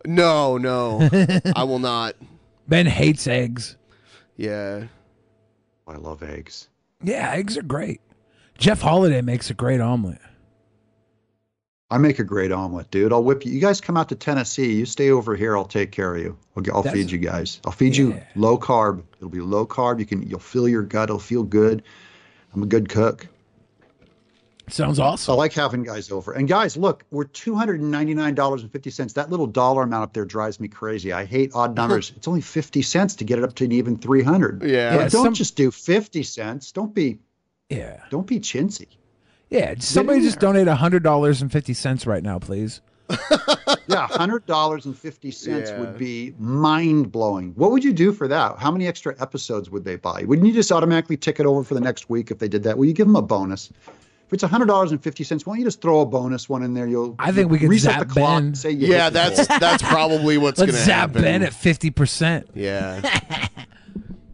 [0.06, 1.08] no, no,
[1.56, 2.14] I will not.
[2.66, 3.76] Ben hates eggs.
[4.36, 4.84] Yeah.
[5.86, 6.68] I love eggs.
[7.02, 8.00] Yeah, eggs are great.
[8.56, 10.18] Jeff Holiday makes a great omelet.
[11.90, 13.12] I make a great omelet, dude.
[13.12, 13.52] I'll whip you.
[13.52, 14.72] You guys come out to Tennessee.
[14.72, 15.56] You stay over here.
[15.56, 16.36] I'll take care of you.
[16.56, 17.60] I'll, I'll feed you guys.
[17.64, 19.02] I'll feed you low carb.
[19.18, 20.00] It'll be low carb.
[20.00, 20.22] You can.
[20.22, 21.04] You'll fill your gut.
[21.10, 21.82] It'll feel good.
[22.54, 23.28] I'm a good cook.
[24.68, 25.32] Sounds awesome.
[25.34, 26.32] I like having guys over.
[26.32, 29.12] And guys, look, we're two hundred and ninety nine dollars and fifty cents.
[29.12, 31.12] That little dollar amount up there drives me crazy.
[31.12, 32.12] I hate odd numbers.
[32.16, 34.62] it's only fifty cents to get it up to an even three hundred.
[34.62, 34.94] Yeah.
[34.94, 36.72] Yeah, don't some- just do fifty cents.
[36.72, 37.18] Don't be.
[37.68, 38.00] Yeah.
[38.08, 38.86] Don't be chintzy.
[39.54, 42.80] Yeah, somebody just donate hundred dollars and fifty cents right now, please.
[43.86, 45.78] Yeah, hundred dollars and fifty cents Yeah.
[45.78, 47.52] would be mind blowing.
[47.54, 48.56] What would you do for that?
[48.58, 50.24] How many extra episodes would they buy?
[50.24, 52.78] Wouldn't you just automatically tick it over for the next week if they did that?
[52.78, 53.70] Will you give them a bonus?
[54.26, 56.62] If it's hundred dollars and fifty cents, why don't you just throw a bonus one
[56.62, 56.86] in there?
[56.86, 58.38] You'll I think we could reset zap the clock.
[58.38, 58.46] Ben.
[58.46, 59.58] and Say you Yeah, that's goal.
[59.60, 60.84] that's probably what's gonna happen.
[60.86, 61.12] zap.
[61.12, 62.48] Ben at fifty percent.
[62.54, 63.00] Yeah.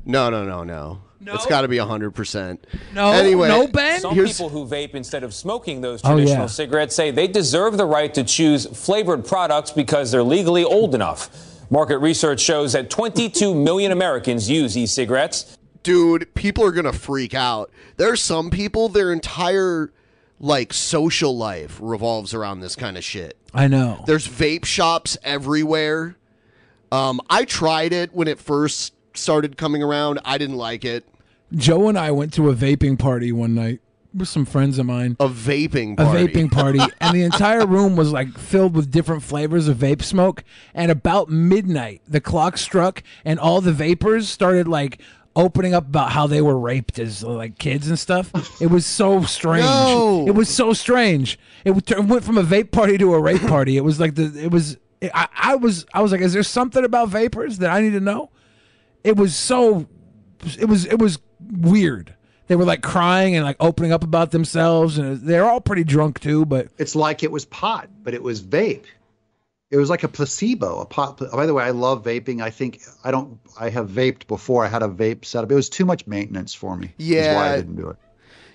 [0.04, 1.02] no, no, no, no.
[1.26, 2.66] It's got to be hundred percent.
[2.94, 4.00] No, Anyway, no, Ben.
[4.00, 6.46] Some here's- people who vape instead of smoking those Oh, traditional yeah.
[6.46, 11.28] cigarettes say they deserve the right to choose flavored products because they're legally old enough.
[11.70, 15.56] Market research shows that 22 million Americans use e-cigarettes.
[15.82, 17.70] dude, people are gonna freak out.
[17.96, 19.92] There are some people their entire
[20.38, 23.36] like social life revolves around this kind of shit.
[23.54, 24.02] I know.
[24.06, 26.16] There's vape shops everywhere.
[26.92, 30.20] Um, I tried it when it first started coming around.
[30.24, 31.04] I didn't like it.
[31.54, 33.80] Joe and I went to a vaping party one night
[34.14, 35.16] with some friends of mine.
[35.20, 36.26] A vaping A party.
[36.26, 40.44] vaping party, and the entire room was like filled with different flavors of vape smoke.
[40.74, 45.00] And about midnight, the clock struck, and all the vapors started like
[45.36, 48.30] opening up about how they were raped as like kids and stuff.
[48.61, 49.64] It was so strange.
[49.64, 50.24] No.
[50.26, 51.38] It was so strange.
[51.64, 53.76] It it went from a vape party to a rape party.
[53.76, 54.76] It was like the it was.
[55.02, 58.00] I, I was I was like, is there something about vapors that I need to
[58.00, 58.30] know?
[59.05, 59.86] It was so.
[60.59, 62.14] It was it was weird.
[62.46, 66.20] They were like crying and like opening up about themselves, and they're all pretty drunk
[66.20, 66.44] too.
[66.44, 68.86] But It's like it was pot, but it was vape.
[69.70, 70.80] It was like a placebo.
[70.80, 71.20] A pot.
[71.32, 72.42] By the way, I love vaping.
[72.42, 73.38] I think I don't.
[73.59, 74.64] I have vaped before.
[74.64, 75.53] I had a vape setup.
[75.53, 76.92] It was too much maintenance for me.
[77.30, 77.96] is why I didn't do it.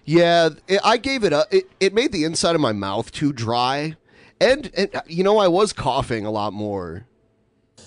[0.03, 1.51] Yeah, it, I gave it up.
[1.51, 3.95] It, it made the inside of my mouth too dry,
[4.39, 7.07] and, and you know I was coughing a lot more.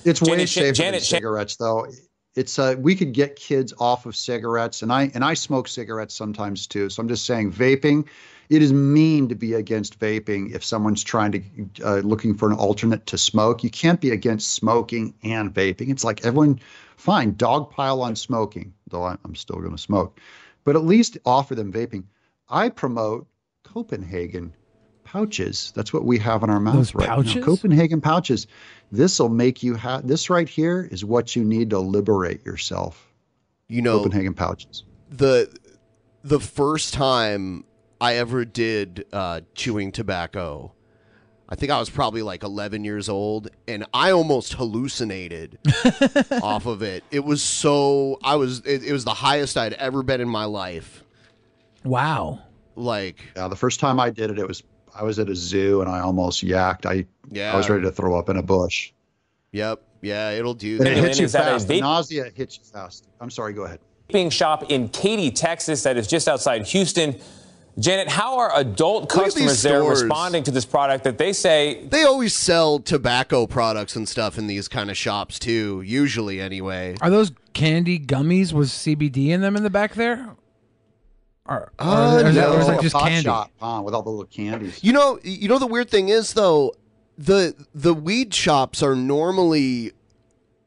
[0.04, 1.86] It's way Janet safer Janet than cigarettes, though.
[2.39, 6.14] It's uh, we could get kids off of cigarettes, and I and I smoke cigarettes
[6.14, 6.89] sometimes too.
[6.89, 8.07] So I'm just saying, vaping.
[8.49, 11.43] It is mean to be against vaping if someone's trying to
[11.84, 13.64] uh, looking for an alternate to smoke.
[13.64, 15.91] You can't be against smoking and vaping.
[15.91, 16.61] It's like everyone,
[16.97, 20.20] fine, dogpile on smoking, though I'm still going to smoke,
[20.64, 22.05] but at least offer them vaping.
[22.49, 23.26] I promote
[23.64, 24.55] Copenhagen
[25.09, 25.72] pouches.
[25.74, 27.43] That's what we have in our mouth Those right now.
[27.43, 28.47] Copenhagen pouches.
[28.91, 33.12] This will make you have this right here is what you need to liberate yourself.
[33.68, 34.84] You know, Copenhagen pouches.
[35.11, 35.55] the
[36.24, 37.64] the first time
[38.01, 40.72] I ever did uh, chewing tobacco,
[41.49, 45.59] I think I was probably like 11 years old, and I almost hallucinated
[46.43, 47.05] off of it.
[47.11, 50.45] It was so I was it, it was the highest I'd ever been in my
[50.45, 51.05] life.
[51.84, 52.41] Wow.
[52.74, 54.62] Like Yeah, the first time I did it, it was
[54.99, 56.84] I was at a zoo and I almost yacked.
[56.86, 57.53] I Yeah.
[57.53, 58.92] I was ready to throw up in a bush.
[59.53, 60.92] Yep, yeah, it'll do And that.
[60.99, 61.68] it hits you is that a fast.
[61.68, 63.07] The vape- nausea hits you fast.
[63.20, 63.53] I'm sorry.
[63.53, 63.80] Go ahead.
[64.11, 67.16] vaping shop in Katy, Texas, that is just outside Houston.
[67.78, 71.32] Janet, how are adult Look at these customers there responding to this product that they
[71.32, 76.40] say They always sell tobacco products and stuff in these kind of shops too, usually
[76.40, 76.96] anyway.
[77.01, 80.30] are those candy gummies with CBD in them in the back there?
[81.49, 82.74] Or, or, Uh, or is that, or is no.
[82.74, 83.24] that just Pot candy?
[83.24, 84.78] shop, huh, with all the little candies.
[84.82, 86.74] You know, you know the weird thing is though,
[87.16, 89.92] the the weed shops are normally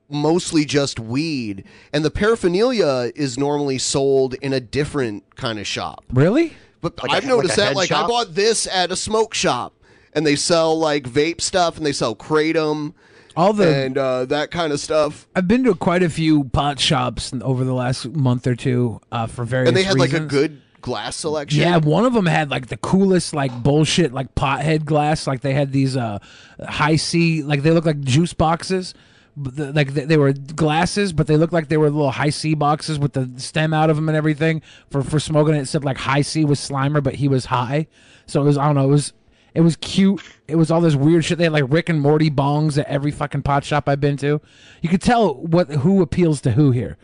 [0.09, 1.63] mostly just weed,
[1.93, 6.03] and the paraphernalia is normally sold in a different kind of shop.
[6.11, 6.53] Really?
[6.81, 7.67] But Like a- I've noticed like a that.
[7.67, 9.73] head Like I bought this at a smoke shop,
[10.13, 12.93] and they sell like vape stuff, and they sell kratom,
[13.37, 15.27] All the and uh, that kind of stuff.
[15.35, 19.27] I've been to quite a few pot shops over the last month or two uh,
[19.27, 20.31] for various And they had like a reasons.
[20.31, 21.61] good glass selection.
[21.61, 25.27] Yeah, one of them had like the coolest like bullshit like pothead glass.
[25.27, 26.19] Like they had these uh
[26.61, 28.93] high C like they look like juice boxes.
[29.37, 32.99] Like they, they were glasses, but they looked like they were little high C boxes
[32.99, 35.55] with the stem out of them and everything for for smoking.
[35.55, 37.87] It said like high C was Slimer, but he was high.
[38.25, 38.85] So it was I don't know.
[38.85, 39.13] It was
[39.53, 40.21] it was cute.
[40.47, 41.37] It was all this weird shit.
[41.37, 44.41] They had like Rick and Morty bongs at every fucking pot shop I've been to.
[44.81, 46.97] You could tell what who appeals to who here.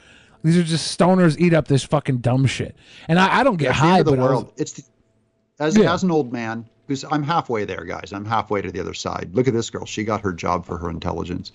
[0.48, 2.76] These are just stoners eat up this fucking dumb shit.
[3.08, 4.84] And I, I don't get high, the but I was- it's the,
[5.60, 5.94] as Yeah.
[5.94, 8.14] as an old man because I'm halfway there, guys.
[8.14, 9.32] I'm halfway to the other side.
[9.34, 11.52] Look at this girl; she got her job for her intelligence.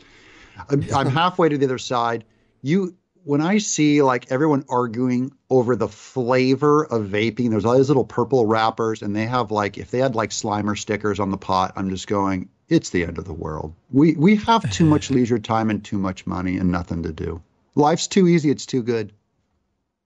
[0.68, 2.24] I'm, I'm halfway to the other side.
[2.62, 7.88] You, when I see like everyone arguing over the flavor of vaping, there's all these
[7.88, 11.38] little purple wrappers, and they have like if they had like Slimer stickers on the
[11.38, 13.74] pot, I'm just going, it's the end of the world.
[13.90, 17.40] We we have too much leisure time and too much money and nothing to do.
[17.74, 18.50] Life's too easy.
[18.50, 19.12] It's too good.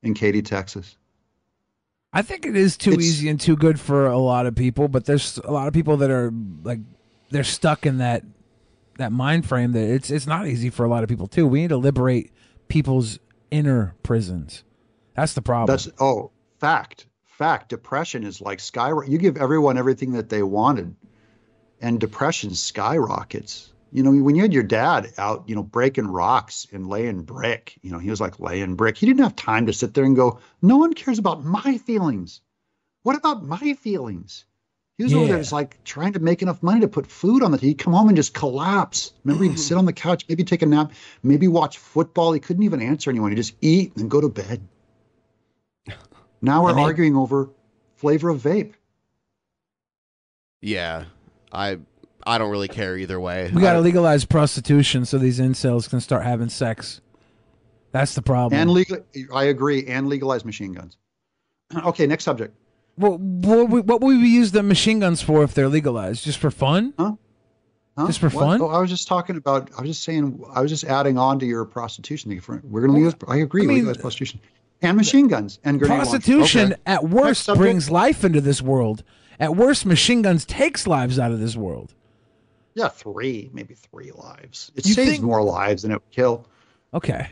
[0.02, 0.96] In Katy, Texas.
[2.12, 4.88] I think it is too It's- easy and too good for a lot of people,
[4.88, 6.80] but there's a lot of people that are like
[7.30, 8.24] they're stuck in that
[8.98, 11.46] that mind frame that it's it's not easy for a lot of people too.
[11.46, 12.32] We need to liberate
[12.68, 13.18] people's
[13.50, 14.64] inner prisons.
[15.14, 15.72] That's the problem.
[15.72, 17.68] That's oh, fact, fact.
[17.68, 18.92] Depression is like sky.
[19.06, 20.94] You give everyone everything that they wanted,
[21.80, 23.72] and depression skyrockets.
[23.92, 27.78] You know, when you had your dad out, you know, breaking rocks and laying brick,
[27.82, 28.96] you know, he was like laying brick.
[28.96, 32.40] He didn't have time to sit there and go, "No one cares about my feelings."
[33.02, 34.44] What about my feelings?
[34.98, 37.50] He was over there just like trying to make enough money to put food on
[37.50, 37.58] the.
[37.58, 37.68] Table.
[37.68, 39.12] He'd come home and just collapse.
[39.24, 39.58] Remember, he'd mm-hmm.
[39.58, 42.32] sit on the couch, maybe take a nap, maybe watch football.
[42.32, 43.30] He couldn't even answer anyone.
[43.30, 44.66] He'd just eat and go to bed.
[46.42, 47.50] Now we're And they- arguing over
[47.96, 48.74] flavor of vape.
[50.60, 51.04] Yeah,
[51.52, 51.78] I
[52.26, 53.50] I don't really care either way.
[53.54, 57.00] we got to legalize prostitution so these incels can start having sex.
[57.92, 58.60] That's the problem.
[58.60, 58.98] And legal,
[59.32, 60.96] I agree, and legalize machine guns.
[61.84, 62.54] Okay, next subject.
[62.96, 66.24] what, what, would we- what would we use the machine guns for if they're legalized?
[66.24, 66.94] Just for fun?
[66.98, 67.12] Huh?
[67.98, 68.06] Huh?
[68.08, 68.44] Just for What?
[68.44, 68.60] fun?
[68.62, 69.70] Oh, I was just talking about.
[69.76, 70.40] I was just saying.
[70.52, 72.40] I was just adding on to your prostitution thing.
[72.40, 73.16] For- We're going to legalize.
[73.26, 73.62] I agree.
[73.62, 74.38] I mean, legalize prostitution
[74.82, 75.96] and machine guns and grenade.
[76.00, 76.82] Prostitution Okay.
[76.86, 79.02] at worst brings life into this world.
[79.40, 81.94] At worst, machine guns takes lives out of this world.
[82.76, 84.70] Yeah, three, maybe three lives.
[84.76, 86.46] It You saves think- more lives than it would kill.
[86.94, 87.28] Okay.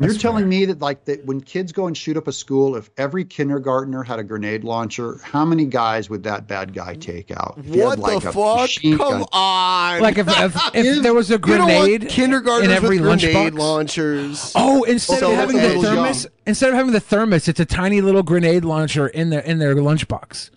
[0.00, 2.88] You're telling me that like that when kids go and shoot up a school, if
[2.96, 7.56] every kindergartner had a grenade launcher, how many guys would that bad guy take out?
[7.58, 8.70] If he had, What like, the fuck?
[8.80, 10.00] Come gun- on.
[10.00, 13.08] Like if if, if there was a You don't want grenade kindergartners in every with
[13.20, 13.58] grenade lunchbox.
[13.58, 14.52] launchers.
[14.54, 16.32] Oh, instead So of having the thermos, young.
[16.46, 19.74] instead of having the thermos, it's a tiny little grenade launcher in their in their
[19.74, 20.50] lunchbox.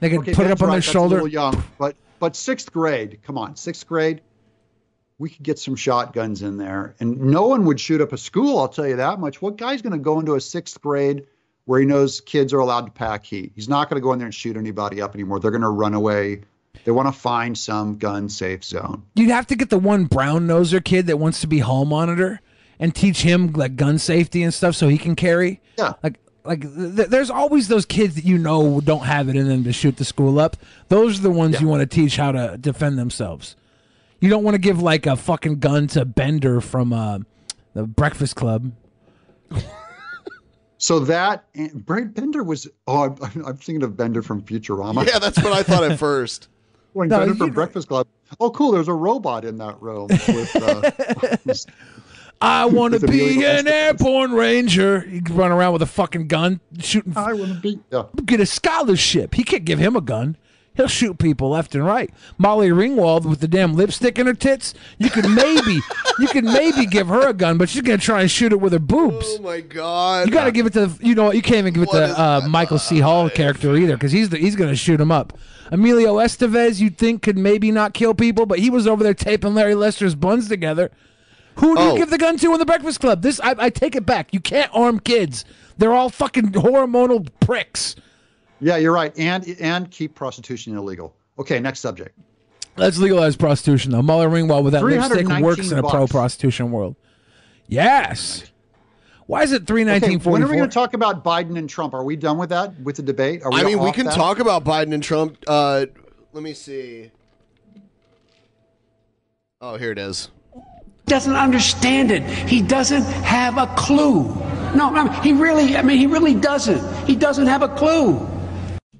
[0.00, 1.14] They can Okay, put it Ben's up on their that's a shoulder.
[1.14, 4.20] little young, but but sixth grade, come on, sixth grade,
[5.18, 8.58] we could get some shotguns in there, and no one would shoot up a school.
[8.58, 9.42] I'll tell you that much.
[9.42, 11.26] What guy's going to go into a sixth grade
[11.64, 13.52] where he knows kids are allowed to pack heat?
[13.54, 15.40] He's not going to go in there and shoot anybody up anymore.
[15.40, 16.42] They're going to run away.
[16.84, 19.02] They want to find some gun safe zone.
[19.14, 22.40] You'd have to get the one brown noser kid that wants to be hall monitor
[22.78, 25.60] and teach him like gun safety and stuff so he can carry.
[25.76, 25.94] Yeah.
[26.02, 29.64] Like like th- there's always those kids that you know don't have it in them
[29.64, 30.56] to shoot the school up.
[30.88, 33.56] Those are the ones you want to teach how to defend themselves.
[34.20, 37.20] You don't want to give like a fucking gun to Bender from uh,
[37.74, 38.72] the Breakfast Club.
[40.82, 42.66] So that and Brent Bender was.
[42.86, 45.06] Oh, I'm, I'm thinking of Bender from Futurama.
[45.06, 46.48] Yeah, that's what I thought at first.
[46.92, 48.08] When No, Bender from Breakfast Club.
[48.40, 48.72] Oh, cool.
[48.72, 50.08] There's a robot in that room.
[50.08, 50.90] With, uh,
[52.40, 55.00] I want to be Emilio an airborne ranger.
[55.00, 57.12] He can run around with a fucking gun, shooting.
[57.16, 57.80] I want to be.
[57.90, 58.04] Yeah.
[58.24, 59.34] Get a scholarship.
[59.34, 60.36] He can't give him a gun.
[60.74, 62.10] He'll shoot people left and right.
[62.38, 64.72] Molly Ringwald with the damn lipstick in her tits.
[64.98, 65.80] You could maybe,
[66.20, 68.72] you could maybe give her a gun, but she's gonna try and shoot it with
[68.72, 69.26] her boobs.
[69.38, 70.28] Oh my god.
[70.28, 71.36] You got to give it to the- you know what?
[71.36, 73.00] You can't even give it to uh, Michael C.
[73.00, 75.36] Hall character either because he's the, he's going to shoot him up.
[75.72, 79.54] Emilio Estevez, you'd think could maybe not kill people, but he was over there taping
[79.54, 80.90] Larry Lester's buns together.
[81.56, 81.92] Who do Oh.
[81.92, 83.22] you give the gun to in the Breakfast Club?
[83.22, 84.32] This I, I take it back.
[84.32, 85.44] You can't arm kids.
[85.78, 87.96] They're all fucking hormonal pricks.
[88.60, 89.12] Yeah, you're right.
[89.18, 91.14] And and keep prostitution illegal.
[91.38, 92.18] Okay, next subject.
[92.76, 94.02] Let's legalize prostitution though.
[94.02, 96.96] Molly Ringwald with that lipstick 319 works in a pro prostitution world.
[97.66, 98.44] Yes.
[99.26, 101.56] Why is it three Okay, nineteen forty when are we going to talk about Biden
[101.56, 101.94] and Trump?
[101.94, 103.42] Are we done with that with the debate?
[103.44, 104.14] Are I mean, we can that?
[104.16, 105.36] talk about Biden and Trump.
[105.46, 105.86] Uh,
[106.32, 107.12] let me see.
[109.60, 110.30] Oh, here it is.
[111.10, 112.22] Doesn't understand it.
[112.22, 114.28] He doesn't have a clue.
[114.74, 116.80] No, I mean, he really, I mean, he really doesn't.
[117.06, 118.26] He doesn't have a clue.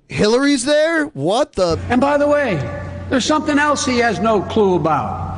[0.09, 1.07] Hillary's there?
[1.07, 1.79] What the?
[1.89, 2.57] And by the way,
[3.09, 5.31] there's something else he has no clue about.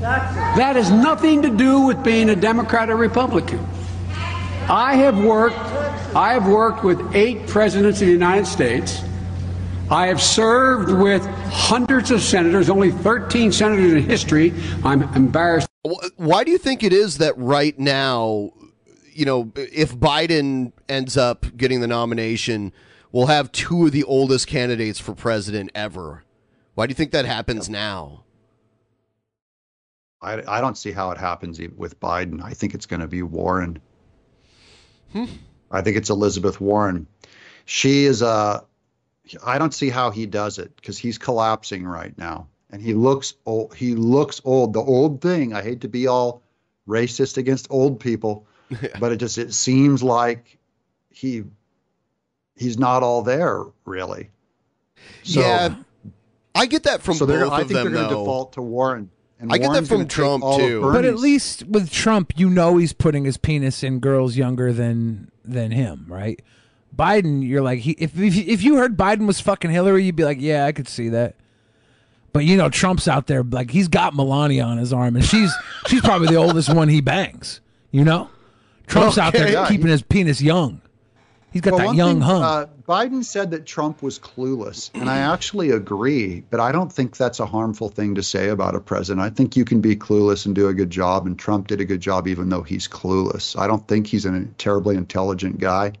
[0.00, 3.64] That has nothing to do with being a Democrat or Republican.
[4.68, 5.56] I have worked,
[6.16, 9.02] I have worked with eight presidents of the United States.
[9.90, 14.52] I have served with hundreds of senators, only 13 senators in history.
[14.82, 15.68] I'm embarrassed.
[16.16, 18.52] Why do you think it is that right now,
[19.12, 22.72] you know, if Biden ends up getting the nomination,
[23.12, 26.24] we'll have two of the oldest candidates for president ever?
[26.74, 28.24] Why do you think that happens now?
[30.22, 32.42] I, I don't see how it happens e- with Biden.
[32.42, 33.80] I think it's going to be Warren.
[35.12, 35.26] Hmm.
[35.70, 37.06] I think it's Elizabeth Warren.
[37.66, 38.64] She is a.
[39.44, 43.34] I don't see how he does it because he's collapsing right now, and he looks
[43.46, 43.74] old.
[43.74, 44.72] He looks old.
[44.72, 45.54] The old thing.
[45.54, 46.42] I hate to be all
[46.88, 48.46] racist against old people,
[49.00, 50.58] but it just it seems like
[51.10, 51.44] he
[52.56, 54.30] he's not all there really.
[55.22, 55.74] So, yeah,
[56.54, 58.62] I get that from so they're, both I think them, they're going to default to
[58.62, 59.10] Warren.
[59.40, 60.80] And I get that from Trump, too.
[60.80, 65.30] But at least with Trump, you know he's putting his penis in girls younger than
[65.44, 66.40] than him, right?
[66.94, 70.24] Biden, you're like, he, if, if if you heard Biden was fucking Hillary, you'd be
[70.24, 71.36] like, yeah, I could see that.
[72.32, 75.52] But you know, Trump's out there like he's got Melania on his arm, and she's
[75.86, 77.60] she's probably the oldest one he bangs.
[77.90, 78.28] You know,
[78.86, 80.80] Trump's out there Yeah, keeping his penis young.
[81.52, 82.42] He's got Well, that young thing, hung.
[82.42, 87.16] Uh, Biden said that Trump was clueless, and I actually agree, but I don't think
[87.16, 89.24] that's a harmful thing to say about a president.
[89.24, 91.84] I think you can be clueless and do a good job, and Trump did a
[91.84, 93.56] good job even though he's clueless.
[93.56, 95.92] I don't think he's a terribly intelligent guy.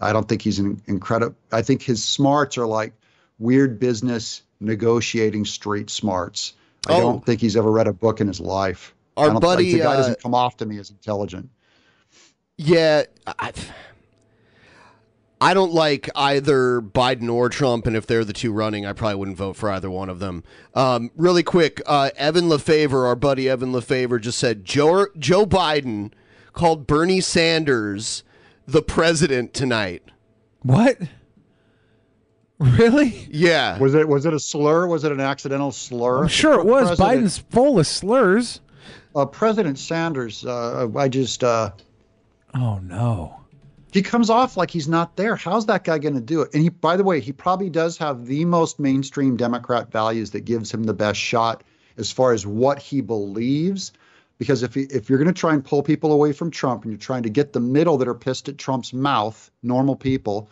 [0.00, 1.34] I don't think he's an incredible.
[1.52, 2.92] I think his smarts are like
[3.38, 6.54] weird business negotiating street smarts.
[6.88, 7.00] I Oh.
[7.00, 8.94] don't think he's ever read a book in his life.
[9.16, 11.50] Our don't, like, buddy, the guy uh, doesn't come off to me as intelligent.
[12.56, 13.52] Yeah, I,
[15.40, 19.16] I don't like either Biden or Trump, and if they're the two running, I probably
[19.16, 20.44] wouldn't vote for either one of them.
[20.74, 26.12] Um, really quick, uh, Evan Lefevre, our buddy Evan Lefevre, just said Joe Joe Biden
[26.52, 28.22] called Bernie Sanders
[28.72, 30.02] the president tonight.
[30.62, 30.98] what?
[32.58, 33.26] Really?
[33.30, 33.78] Yeah.
[33.78, 34.86] Was it was it a slur?
[34.86, 36.22] Was it an accidental slur?
[36.22, 36.88] I'm sure it was.
[36.88, 38.60] President- Biden's full of slurs.
[39.16, 41.70] Uh, President Sanders, uh, I just uh,
[42.54, 43.34] Oh no.
[43.92, 45.34] he comes off like he's not there.
[45.36, 46.50] How's that guy going to do it?
[46.54, 50.44] And he, by the way, he probably does have the most mainstream Democrat values that
[50.44, 51.64] gives him the best shot
[51.96, 53.92] as far as what he believes.
[54.40, 56.98] Because if if you're going to try and pull people away from Trump and you're
[56.98, 60.48] trying to get the middle that are pissed at Trump's mouth, normal people,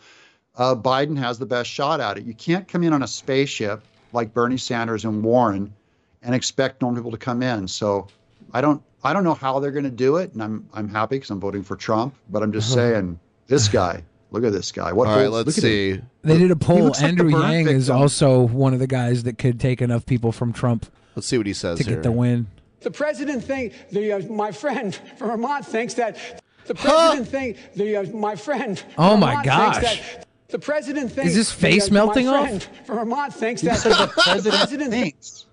[0.57, 2.23] uh, Biden has the best shot at it.
[2.23, 3.81] You can't come in on a spaceship
[4.13, 5.73] like Bernie Sanders and Warren
[6.21, 7.67] and expect normal people to come in.
[7.67, 8.05] So
[8.53, 11.15] I don't I don't know how they're going to do it, and I'm I'm happy
[11.15, 12.13] because I'm voting for Trump.
[12.29, 14.93] But I'm just saying, this guy, look at this guy.
[14.93, 15.07] What?
[15.07, 15.97] All right, holds- let's look him.
[15.97, 16.01] see.
[16.21, 16.83] They did a poll.
[16.83, 19.81] looks like the Andrew burn Yang is also one of the guys that could take
[19.81, 20.85] enough people from Trump
[21.15, 21.95] Let's see what he says to here.
[21.95, 22.45] get the win.
[22.81, 26.17] The president think the uh, my friend from Vermont thinks that
[26.65, 28.79] the president think the uh, my friend.
[28.79, 30.01] from Oh, my Vermont thinks gosh.
[30.15, 32.47] that the president thinks Is his the, face uh, melting my off?
[32.47, 35.45] friend From Vermont thinks that the president thinks.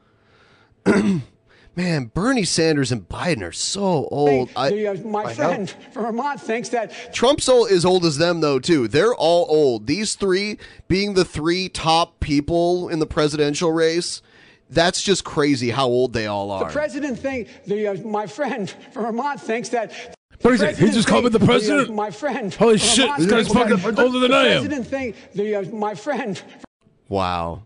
[1.77, 4.49] Man, Bernie Sanders and Biden are so old.
[4.57, 8.41] I, the, uh, my friend from Vermont thinks that Trump's old, as old as them,
[8.41, 8.89] though, too.
[8.89, 9.87] They're all old.
[9.87, 10.57] These three
[10.89, 14.23] being the three top people in the presidential race,
[14.71, 16.65] that's just crazy how old they all are.
[16.67, 20.17] the president think the uh, my friend from Vermont thinks that.
[20.43, 20.77] What is it?
[20.77, 21.89] He just called me the think president?
[21.89, 22.53] uh, my friend.
[22.55, 24.63] Holy from shit, Vermont this guy's thinks that older than the I am.
[24.63, 26.43] president think the uh, my friend
[27.09, 27.63] wow.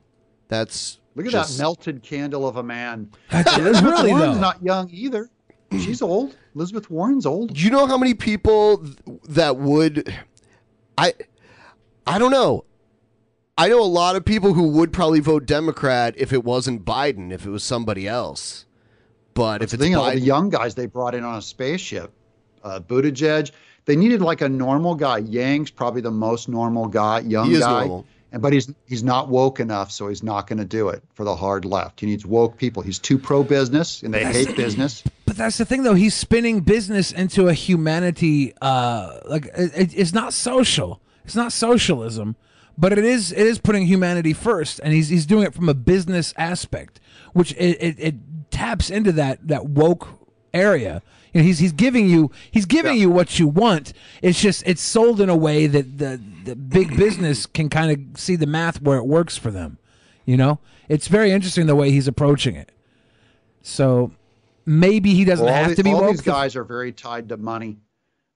[0.49, 0.99] That's.
[1.17, 3.11] Look at just- that melted candle of a man.
[3.31, 4.41] That's Elizabeth really, Warren's though.
[4.41, 5.29] not young either.
[5.73, 6.37] She's old.
[6.55, 7.55] Elizabeth Warren's old.
[7.55, 8.85] Do you know how many people
[9.29, 10.13] that would.
[10.99, 11.15] I.
[12.07, 12.65] I don't know.
[13.61, 17.31] I know a lot of people who would probably vote Democrat if it wasn't Biden,
[17.31, 18.65] if it was somebody else.
[19.35, 21.37] But if That's it's the thing, all the Biden, young guys they brought in on
[21.37, 22.11] a spaceship,
[22.65, 23.51] uh, Buttigieg,
[23.85, 25.19] they needed like a normal guy.
[25.19, 27.81] Yang's probably the most normal guy, young He is guy.
[27.81, 28.07] normal.
[28.33, 31.25] And but he's he's not woke enough, so he's not going to do it for
[31.25, 32.01] the hard left.
[32.01, 32.83] He needs woke people.
[32.83, 35.03] He's too pro business, and they That's- hate business.
[35.27, 35.95] But that's the thing, though.
[35.95, 38.55] He's spinning business into a humanity.
[38.63, 41.01] Uh, like it, it- it's not social.
[41.25, 42.37] It's not socialism,
[42.81, 43.31] but it is.
[43.31, 46.99] It is putting humanity first, and he's he's doing it from a business aspect,
[47.35, 48.15] which it, it, it
[48.51, 50.09] taps into that that woke
[50.55, 51.03] area.
[51.33, 53.93] You know, he's he's giving you he's giving you what you want.
[54.23, 58.19] It's just it's sold in a way that the the big business can kind of
[58.21, 59.79] see the math where it works for them.
[60.25, 60.59] You know,
[60.89, 62.73] it's very interesting the way he's approaching it.
[63.63, 64.13] So
[64.67, 66.11] maybe he doesn't Well, have the- to be all woke.
[66.13, 67.79] these guys are very tied to money.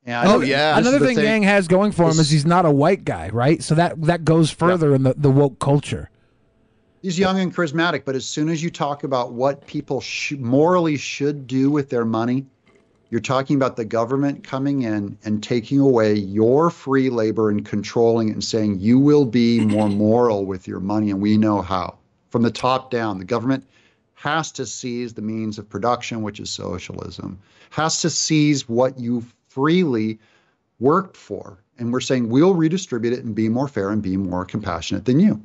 [0.07, 0.77] And Oh this yeah.
[0.77, 3.31] Another the thing, Yang has going for him This- is he's not a white guy,
[3.31, 3.63] right?
[3.63, 6.11] So that that goes further in the, the woke culture.
[7.03, 10.97] He's young and charismatic, but as soon as you talk about what people sh- morally
[10.97, 12.47] should do with their money,
[13.11, 18.31] you're talking about the government coming in and taking away your free labor and controlling
[18.31, 21.99] it and saying you will be more moral with your money, and we know how.
[22.31, 23.67] From the top down, the government
[24.15, 29.23] has to seize the means of production, which is socialism, has to seize what you
[29.55, 30.19] freely
[30.81, 31.63] worked for.
[31.79, 35.21] And we're saying we'll redistribute it and be more fair and be more compassionate than
[35.21, 35.45] you.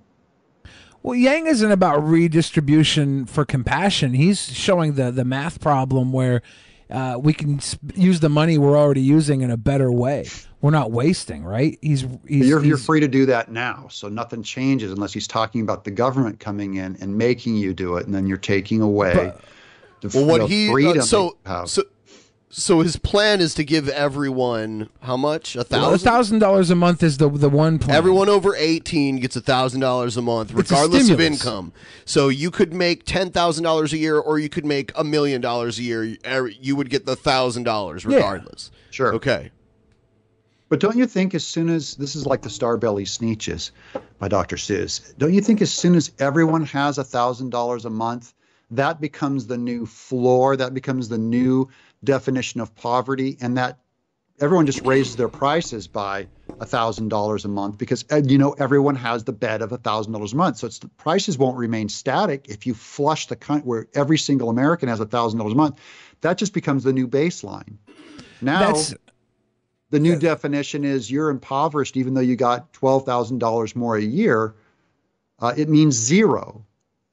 [1.01, 4.13] Well, Yang isn't about redistribution for compassion.
[4.13, 6.41] He's showing the the math problem where
[6.89, 10.27] uh, we can sp- use the money we're already using in a better way.
[10.61, 11.77] We're not wasting, right?
[11.81, 13.87] He's, he's you're, you're free to do that now.
[13.89, 17.95] So nothing changes unless he's talking about the government coming in and making you do
[17.95, 19.33] it, and then you're taking away
[20.01, 21.83] the, well, what the he freedom uh, so that you so
[22.51, 25.99] so his plan is to give everyone how much a a thousand.
[25.99, 27.95] thousand dollars a month is the the one plan.
[27.95, 31.41] Everyone over 18 gets a $1,000 a month, It's a regardless of stimulus.
[31.45, 31.73] income.
[32.05, 35.83] So you could make $10,000 a year or you could make a million dollars a
[35.83, 36.17] year.
[36.25, 38.15] Er, You would get the $1,000 Yeah.
[38.15, 38.71] regardless.
[38.89, 39.13] Sure.
[39.13, 39.51] Okay.
[40.69, 43.71] But don't you think as soon as this is like the Starbelly Sneetches
[44.19, 44.55] by Dr.
[44.55, 48.33] Seuss, don't you think as soon as everyone has a thousand dollars a month,
[48.71, 51.67] that becomes the new floor, that becomes the new
[52.03, 53.79] definition of poverty, and that
[54.39, 56.27] everyone just raises their prices by
[56.59, 59.77] a thousand dollars a month because uh, you know everyone has the bed of a
[59.77, 60.57] thousand dollars a month.
[60.57, 64.49] So it's the prices won't remain static if you flush the country where every single
[64.49, 65.79] American has a thousand dollars a month.
[66.21, 67.77] That just becomes the new baseline.
[68.41, 68.95] Now That's-
[69.91, 74.53] the new definition is you're impoverished even though you got $12,000 more a year.
[75.39, 76.63] Uh, it means zero.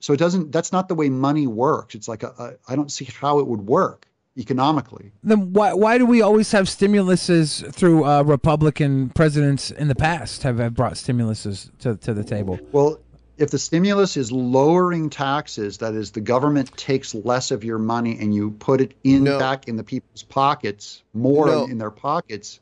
[0.01, 1.95] So it doesn't, that's not the way money works.
[1.95, 4.07] It's like, a, a, I don't see how it would work
[4.37, 5.13] economically.
[5.23, 10.43] Then why why do we always have stimuluses through uh, Republican presidents in the past
[10.43, 12.59] have, have brought stimuluses to, to the table?
[12.73, 12.99] Well,
[13.39, 18.19] if the stimulus is lowering taxes, that is, the government takes less of your money
[18.19, 21.65] and you put it in back in the people's pockets, more No.
[21.65, 22.61] in, in their pockets.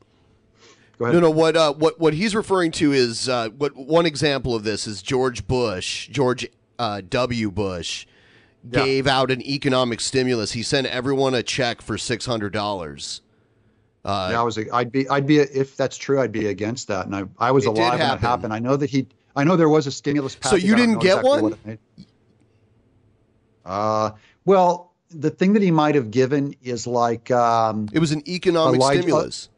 [0.97, 1.15] Go ahead.
[1.15, 1.29] No, no.
[1.29, 5.01] What uh, what what he's referring to is uh, what one example of this is
[5.01, 6.47] George Bush, George
[6.79, 7.51] uh, W.
[7.51, 8.05] Bush,
[8.71, 8.83] Yeah.
[8.85, 10.51] gave out an economic stimulus.
[10.51, 13.21] He sent everyone a check for six hundred dollars.
[14.03, 14.59] Uh, yeah, I was.
[14.71, 15.07] I'd be.
[15.09, 15.37] I'd be.
[15.39, 17.05] If that's true, I'd be against that.
[17.05, 18.21] And I, I was alive when it happen.
[18.21, 18.53] happened.
[18.53, 19.07] I know that he.
[19.35, 20.61] I know there was a stimulus package.
[20.61, 21.41] So you didn't get exactly one?
[21.43, 21.79] what it made.
[23.65, 24.11] Uh,
[24.45, 27.31] well, the thing that he might have given is like.
[27.31, 29.49] Um, it was an economic a large- stimulus.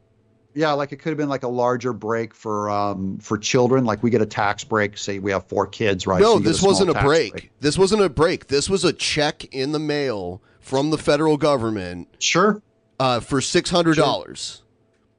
[0.57, 3.85] Yeah, like it could have been like a larger break for um for children.
[3.85, 4.97] Like we get a tax break.
[4.97, 6.19] Say we have four kids, right?
[6.19, 7.51] No, So this small wasn't a tax break.
[7.59, 8.47] This wasn't a break.
[8.47, 12.07] This was a check in the mail from the federal government.
[12.17, 12.61] Sure.
[12.99, 14.63] Uh, for six hundred dollars.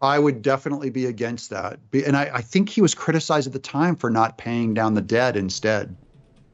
[0.02, 1.78] I would definitely be against that.
[1.92, 5.00] And I, I think he was criticized at the time for not paying down the
[5.00, 5.96] debt instead.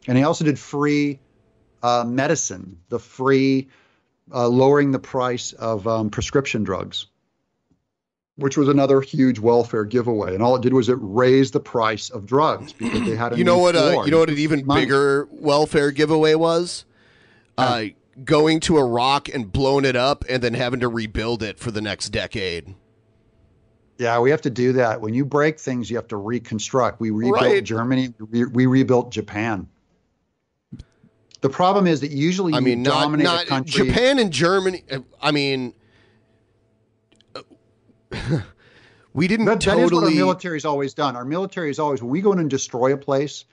[0.07, 1.21] And he also did free
[1.83, 3.69] uh, medicine, the free
[4.33, 7.07] uh, lowering the price of um, prescription drugs,
[8.37, 10.35] which was another huge welfare giveaway.
[10.35, 13.37] And all it did was it raised the price of drugs because they had a
[13.39, 13.77] You know what?
[13.77, 14.31] Uh, you know what?
[14.31, 14.83] An even Money.
[14.83, 16.85] bigger welfare giveaway was.
[17.57, 17.85] Uh,
[18.25, 21.81] going to Iraq and blowing it up, and then having to rebuild it for the
[21.81, 22.75] next decade.
[23.99, 25.01] Yeah, we have to do that.
[25.01, 27.01] When you break things, you have to reconstruct.
[27.01, 27.63] We rebuilt Right.
[27.63, 28.13] Germany.
[28.31, 29.69] We, we rebuilt Japan.
[31.41, 33.87] The problem is that usually you I mean, not dominate not a country.
[33.87, 34.83] Japan and Germany.
[34.91, 35.73] uh, I mean, uh,
[39.13, 40.15] we didn't That, that is what our totally.
[40.15, 41.17] military's always done.
[41.17, 43.45] Our military is always when we go in and destroy a place,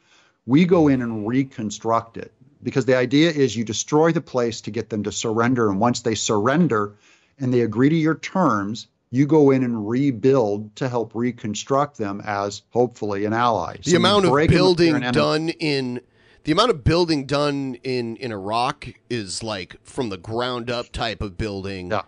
[0.46, 2.34] we go in and reconstruct it
[2.64, 6.02] because the idea is you destroy the place to get them to surrender, and once
[6.02, 6.94] they surrender
[7.40, 12.22] and they agree to your terms, you go in and rebuild to help reconstruct them
[12.24, 13.76] as hopefully an ally.
[13.76, 16.02] So the you amount of break them if they're building done in
[16.44, 21.22] the amount of building done in in Iraq is like from the ground up type
[21.22, 21.92] of building.
[21.92, 22.04] Yeah.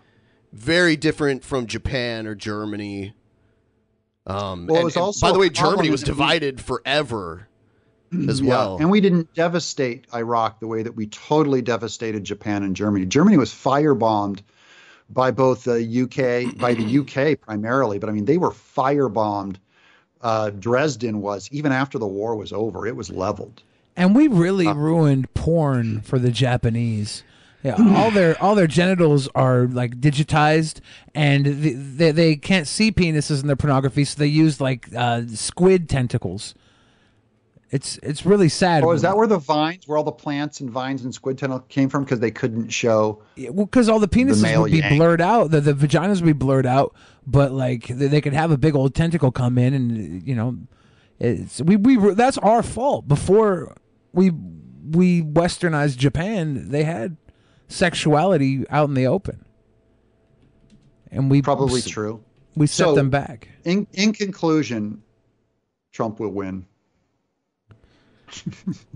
[0.54, 3.12] Very different from Japan or Germany.
[4.26, 7.48] Um, Well, it was also by the way, Germany was that we- divided forever
[8.28, 8.76] as Yeah, well.
[8.80, 13.04] And we didn't devastate Iraq the way that we totally devastated Japan and Germany.
[13.06, 14.38] Germany was firebombed
[15.10, 19.56] by both the UK, by the UK primarily, but I mean, they were firebombed.
[20.22, 23.62] Uh, Dresden was, even after the war was over, it was leveled.
[23.96, 27.22] And we really ruined porn for the Japanese.
[27.64, 30.80] Yeah, all their all their genitals are like digitized,
[31.14, 35.22] and the, they they can't see penises in their pornography, so they use like uh,
[35.28, 36.54] squid tentacles.
[37.70, 38.84] It's it's really sad.
[38.84, 41.66] Oh, is that where the vines, where all the plants and vines and squid tentacle
[41.68, 42.04] came from?
[42.04, 43.22] Because they couldn't show.
[43.34, 44.96] Yeah, because all the penises male would be yank.
[44.96, 46.94] blurred out, the, the vaginas would be blurred out,
[47.26, 50.58] but like they, they could have a big old tentacle come in, and you know,
[51.18, 53.08] it's we we that's our fault.
[53.08, 53.74] Before
[54.12, 54.30] we
[54.90, 57.16] we westernized Japan, they had
[57.68, 59.44] sexuality out in the open,
[61.10, 62.22] and we Probably true.
[62.56, 63.48] We set So- them back.
[63.64, 65.02] In in conclusion,
[65.92, 66.66] Trump will win.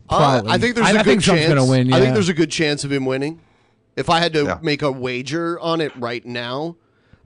[0.09, 1.49] Uh, I think there's I- a I good think Trump's chance.
[1.55, 3.40] gonna win, I think there's a good chance of him winning.
[3.97, 6.77] If I had to make a wager on it right now,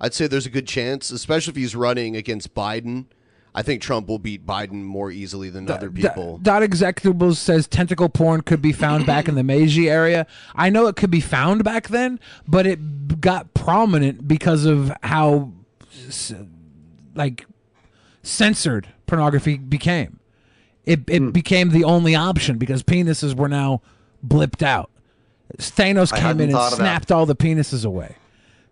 [0.01, 3.07] I'd say there's a good chance, especially if he's running against Biden.
[3.55, 6.39] I think Trump will beat Biden more easily than other people.
[6.39, 10.27] Dot Executables says tentacle porn could be found back in the Meiji area.
[10.55, 12.19] I know it could be found back then,
[12.49, 15.53] but it got prominent because of how,
[17.15, 17.45] like,
[18.23, 20.19] censored pornography became.
[20.85, 21.31] It it Hmm.
[21.31, 23.83] became the only option because penises were now
[24.27, 24.91] blipped out.
[25.59, 26.85] Thanos I came in and thought of that.
[26.85, 28.17] snapped all the penises away,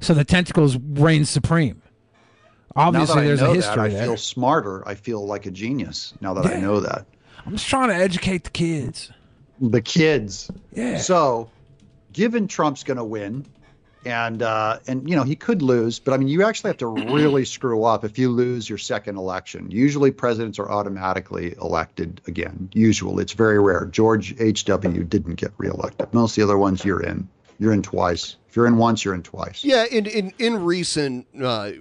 [0.01, 1.83] so the tentacles reigned supreme.
[2.77, 4.05] Obviously, now that there's I know a history that, I there.
[4.05, 4.87] feel smarter.
[4.87, 7.07] I feel like a genius now that I know that.
[7.45, 9.11] I'm just trying to educate the kids.
[9.61, 10.51] The kids.
[10.73, 10.99] Yeah.
[10.99, 11.51] So,
[12.13, 13.47] given Trump's going to win,
[14.05, 16.87] and uh, and you know he could lose, but I mean you actually have to
[17.13, 19.71] really screw up if you lose your second election.
[19.71, 22.71] Usually presidents are automatically elected again.
[22.73, 23.87] Usually, it's very rare.
[23.87, 24.65] George H.
[24.67, 25.05] W.
[25.05, 26.13] didn't get reelected.
[26.15, 27.29] Most of the other ones you're in.
[27.59, 28.37] You're in twice.
[28.49, 29.63] If you're in once, you're in twice.
[29.63, 31.73] Yeah, in in in recent uh,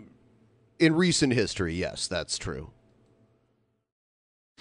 [0.80, 2.72] in recent history, yes, that's true.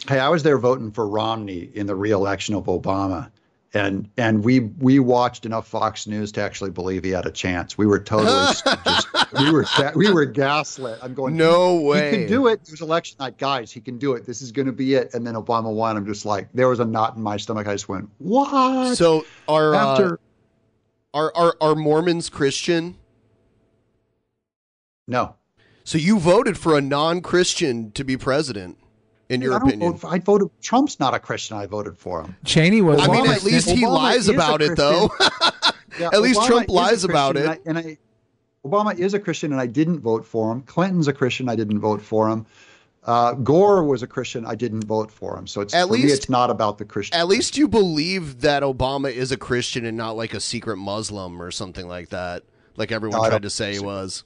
[0.06, 3.30] Hey, I was there voting for Romney in the reelection of Obama.
[3.74, 7.76] And and we we watched enough Fox News to actually believe he had a chance.
[7.76, 8.30] We were totally
[8.64, 8.66] just,
[9.38, 10.98] we were we were gaslit.
[11.02, 12.10] I'm going No he, way.
[12.10, 12.60] He can do it.
[12.64, 13.70] It was election night, guys.
[13.70, 14.24] He can do it.
[14.24, 15.12] This is going to be it.
[15.12, 15.98] And then Obama won.
[15.98, 17.68] I'm just like there was a knot in my stomach.
[17.68, 18.96] I just went what?
[18.96, 20.20] So are uh, After-
[21.12, 22.96] are are are Mormons Christian?
[25.06, 25.34] No.
[25.88, 28.76] So you voted for a non-Christian to be president,
[29.30, 29.92] in your I opinion?
[29.92, 30.48] vote for- I voted.
[30.60, 31.56] Trump's not a Christian.
[31.56, 32.36] I voted for him.
[32.44, 33.00] Cheney was.
[33.00, 35.08] I mean, Obama at least he Obama lies about it, though.
[35.98, 37.46] Yeah, At least Obama Trump lies about it.
[37.46, 37.98] And I, and I
[38.68, 40.60] Obama is a Christian, and I didn't vote for him.
[40.60, 42.44] Clinton's a Christian, I didn't vote for him.
[43.04, 45.46] Uh, Gore was a Christian, I didn't vote for him.
[45.46, 47.18] So it's At for me, least- it's not about the Christian.
[47.18, 51.40] At least you believe that Obama is a Christian and not like a secret Muslim
[51.40, 52.42] or something like that,
[52.76, 54.22] like everyone No, tried to say he was.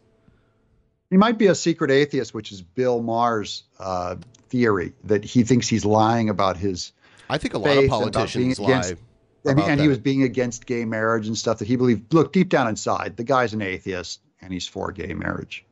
[1.13, 4.17] He might be a secret atheist, which is Bill Maher's uh,
[4.49, 6.93] theory that he thinks he's lying about his.
[7.29, 8.97] I think a lot of politicians being against- lie
[9.45, 12.15] And, about and he was being against gay marriage and stuff that he believed.
[12.15, 15.67] Look, deep down inside, the guy's an atheist and he's for gay marriage.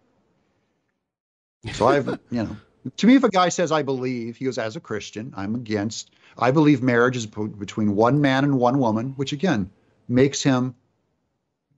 [1.73, 2.57] So I've, you know,
[2.99, 6.11] to me, if a guy says I believe, he goes as a Christian, I'm against.
[6.37, 9.71] I believe marriage is between one man and one woman, which again
[10.07, 10.75] makes him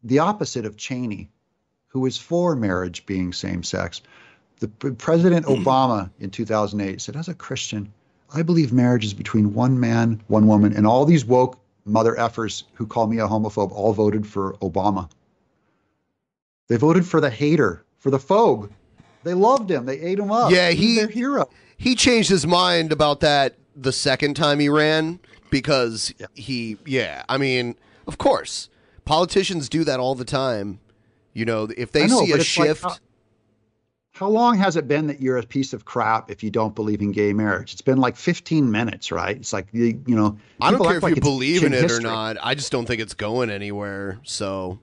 [0.02, 1.30] the opposite of Cheney,
[1.93, 4.01] who is for marriage being same sex.
[4.60, 5.52] The President hmm.
[5.52, 7.93] Obama in 2008 said, as a Christian,
[8.35, 12.62] I believe marriage is between one man, one woman, and all these woke mother effers
[12.74, 15.10] who call me a homophobe all voted for Obama.
[16.69, 18.70] They voted for the hater, for the phobe.
[19.24, 19.85] They loved him.
[19.85, 20.51] They ate him up.
[20.51, 21.51] Yeah, He's he their hero.
[21.77, 25.20] He changed his mind about that the second time he ran
[25.51, 28.69] because he yeah, I mean, of course.
[29.05, 30.78] Politicians do that all the time.
[31.34, 32.96] You know, if they know, see a it's like shift how-
[34.14, 37.00] How long has it been that you're a piece of crap if you don't believe
[37.00, 37.72] in gay marriage?
[37.72, 39.36] It's been like 15 minutes, right?
[39.36, 40.36] It's like you, you know.
[40.60, 42.36] I don't care if like you believe in it or not.
[42.42, 44.18] I just don't think it's going anywhere.
[44.22, 44.78] So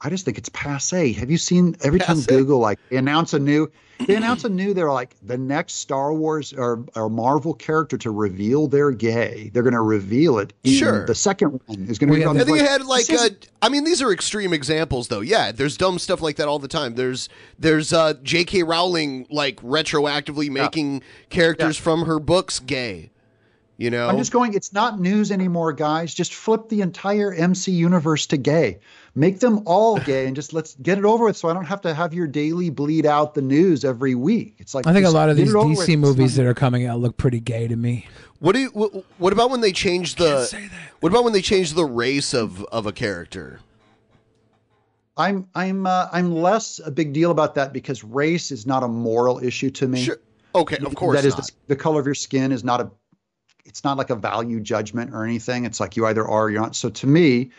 [0.00, 1.12] I just think it's passe.
[1.14, 3.68] Have you seen every time Google like they announce a new
[4.06, 8.12] they announce a new they're like the next Star Wars or, or Marvel character to
[8.12, 9.50] reveal they're gay.
[9.52, 10.52] They're going to reveal it.
[10.62, 11.04] in- Sure.
[11.04, 12.22] The second one is going to be.
[12.22, 13.30] Think like, it had like uh,
[13.60, 15.20] I mean these are extreme examples though.
[15.20, 16.94] Yeah, there's dumb stuff like that all the time.
[16.94, 18.62] There's there's uh J.K.
[18.62, 23.10] Rowling like retroactively making characters from her books gay.
[23.78, 24.54] You know, I'm just going.
[24.54, 26.12] It's not news anymore, guys.
[26.12, 28.80] Just flip the entire MC universe to gay.
[29.18, 31.36] Make them all gay, and just let's get it over with.
[31.36, 34.54] So I don't have to have your daily bleed out the news every week.
[34.58, 35.80] It's like I think a lot of these it over with.
[35.80, 38.06] DC movies that are coming out look pretty gay to me.
[38.38, 38.68] What do you?
[38.68, 40.70] What, what about when they change the?
[41.00, 43.58] What about when they change the race of of a character?
[45.16, 48.88] I'm I'm uh, I'm less a big deal about that because race is not a
[48.88, 50.04] moral issue to me.
[50.04, 50.18] Sure.
[50.54, 51.46] Okay, of course That is not.
[51.46, 52.88] The, the color of your skin is not a.
[53.64, 55.64] It's not like a value judgment or anything.
[55.64, 56.76] It's like you either are or you're not.
[56.76, 57.50] So to me,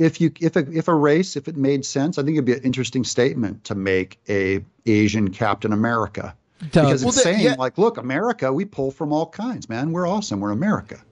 [0.00, 2.54] if you if a if a race if it made sense, I think it'd be
[2.54, 6.34] an interesting statement to make a Asian Captain America.
[6.72, 6.86] Doug.
[6.86, 7.54] Because Well, it's the- saying yeah.
[7.58, 9.92] like, look, America, we pull from all kinds, man.
[9.92, 10.40] We're awesome.
[10.40, 11.02] We're America.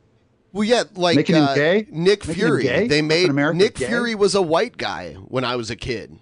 [0.53, 1.55] Well, yeah, like uh?
[1.91, 2.87] Nick Making Fury.
[2.89, 3.87] They made Nick gay?
[3.87, 6.19] Fury was a white guy when I was a kid,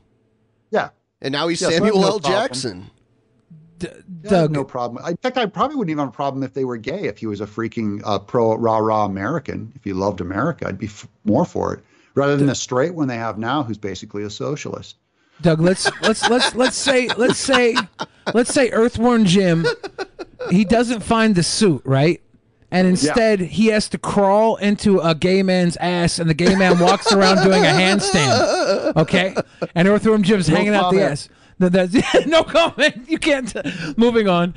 [0.72, 0.90] Yeah.
[1.22, 2.18] and now he's Yeah, so Samuel no L.
[2.18, 2.90] Jackson.
[3.82, 5.04] I have no problem.
[5.06, 7.04] In fact, I probably wouldn't even have a problem if they were gay.
[7.06, 10.78] If he was a freaking uh, pro rah rah American, if he loved America, I'd
[10.78, 11.84] be f- more for it
[12.16, 14.96] rather than the straight one they have now, who's basically a socialist.
[15.42, 17.76] Doug, let's let's let's let's say let's say
[18.34, 19.66] let's say Earthworm Jim,
[20.50, 22.22] he doesn't find the suit right,
[22.70, 26.78] and instead he has to crawl into a gay man's ass, and the gay man
[26.78, 28.96] walks around doing a handstand.
[28.96, 29.36] Okay,
[29.74, 31.28] and Earthworm Jim's No hanging out the ass.
[31.58, 31.94] No, that's,
[32.26, 33.08] no comment.
[33.08, 33.54] You can't.
[33.98, 34.54] Moving on.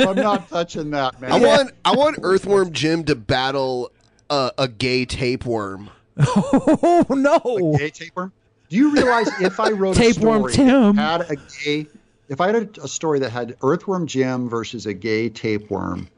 [0.00, 1.32] I'm not touching that, man.
[1.32, 3.90] I want I want Earthworm Jim to battle
[4.30, 5.90] a, a gay tapeworm.
[6.18, 7.76] Oh no!
[7.78, 8.32] gay tapeworm.
[8.68, 10.96] Do you realize if I wrote Tapeworm a story Tim.
[10.96, 11.86] that had a gay,
[12.28, 16.08] if I had a, a story that had Earthworm Jim versus a gay tapeworm,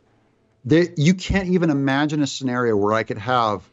[0.66, 3.68] that you can't even imagine a scenario where I could have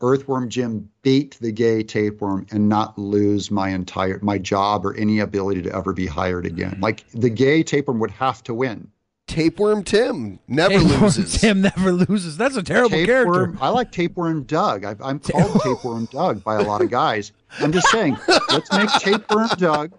[0.00, 5.20] Earthworm Jim beat the gay tapeworm and not lose my entire my job or any
[5.20, 6.78] ability to ever be hired again.
[6.80, 8.90] Like the gay tapeworm would have to win.
[9.26, 11.32] Tapeworm Tim never Tapeworm loses.
[11.40, 12.36] Tim never loses.
[12.36, 13.56] That's a terrible character.
[13.60, 14.84] I like Tapeworm Doug.
[14.84, 17.32] I, I'm called Tapeworm Doug by a lot of guys.
[17.60, 18.18] I'm just saying,
[18.50, 19.92] let's make Tapeworm Doug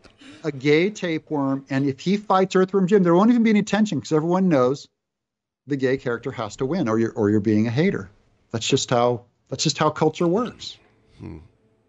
[0.45, 3.97] a gay tapeworm, and if he fights Earthworm Jim, there won't even be any tension
[3.97, 4.87] because everyone knows
[5.65, 8.09] the gay character has to win, or you're or you're being a hater.
[8.51, 10.77] That's just how that's just how culture works.
[11.19, 11.39] Hmm.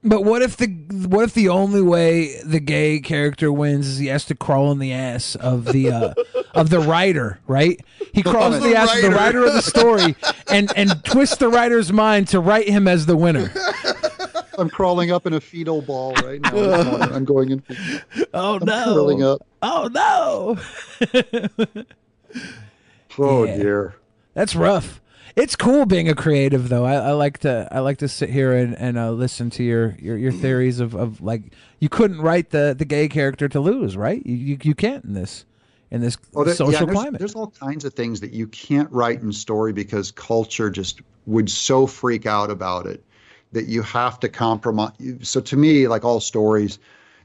[0.09, 0.69] But what if the
[1.09, 4.79] what if the only way the gay character wins is he has to crawl in
[4.79, 6.15] the ass of the uh,
[6.55, 7.81] of the writer, right?
[8.13, 9.41] He crawls in The the ass of the writer.
[9.41, 10.15] writer of the story
[10.49, 13.53] and and twists the writer's mind to write him as the winner.
[14.59, 16.51] I'm crawling up in a fetal ball right now.
[17.13, 17.63] I'm going in.
[18.33, 18.85] Oh I'm no!
[18.85, 19.47] curling up.
[19.61, 20.57] Oh no!
[23.19, 23.57] Oh Yeah.
[23.57, 23.95] dear.
[24.35, 25.01] That's rough.
[25.37, 26.87] It's cool being a creative, though.
[26.87, 29.95] I, I like to I like to sit here and, and uh, listen to your,
[30.01, 31.43] your, your theories of, of like
[31.79, 34.25] you couldn't write the, the gay character to lose, right?
[34.25, 35.45] You, you you can't in this
[35.91, 37.19] in this Oh, there- social yeah, there's, climate.
[37.19, 41.51] There's all kinds of things that you can't write in story because culture just would
[41.51, 43.05] so freak out about it
[43.53, 44.93] that you have to compromise.
[45.21, 46.79] So to me, like all stories,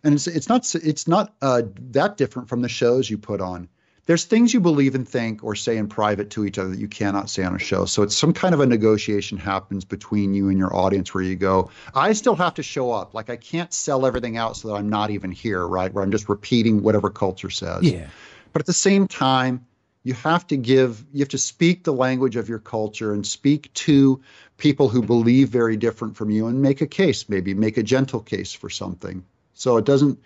[0.04, 1.62] and it's it's not it's not uh,
[1.92, 3.70] that different from the shows you put on.
[4.08, 6.88] There's things you believe and think or say in private to each other that you
[6.88, 7.86] cannot say on a show.
[7.86, 11.36] So it's some kind of a negotiation happens between you and your audience where you
[11.36, 13.14] go, I still have to show up.
[13.14, 15.94] Like I can't sell everything out so that I'm not even here, right?
[15.94, 17.84] Where I'm just repeating whatever culture says.
[17.84, 18.08] Yeah.
[18.54, 19.66] But at the same time,
[20.04, 23.72] you have to give you have to speak the language of your culture and speak
[23.74, 24.22] to
[24.58, 28.20] people who believe very different from you and make a case, maybe make a gentle
[28.20, 29.24] case for something.
[29.54, 30.20] So it doesn't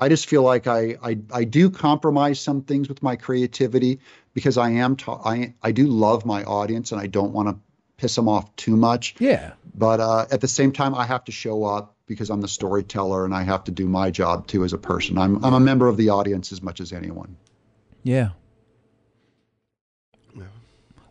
[0.00, 4.00] I just feel like I, I I do compromise some things with my creativity
[4.34, 7.56] because I am ta- I I do love my audience and I don't want to
[7.98, 9.14] piss them off too much.
[9.18, 9.52] Yeah.
[9.74, 13.24] But uh, at the same time, I have to show up because I'm the storyteller
[13.24, 15.18] and I have to do my job too as a person.
[15.18, 17.36] I'm I'm a member of the audience as much as anyone.
[18.02, 18.30] Yeah.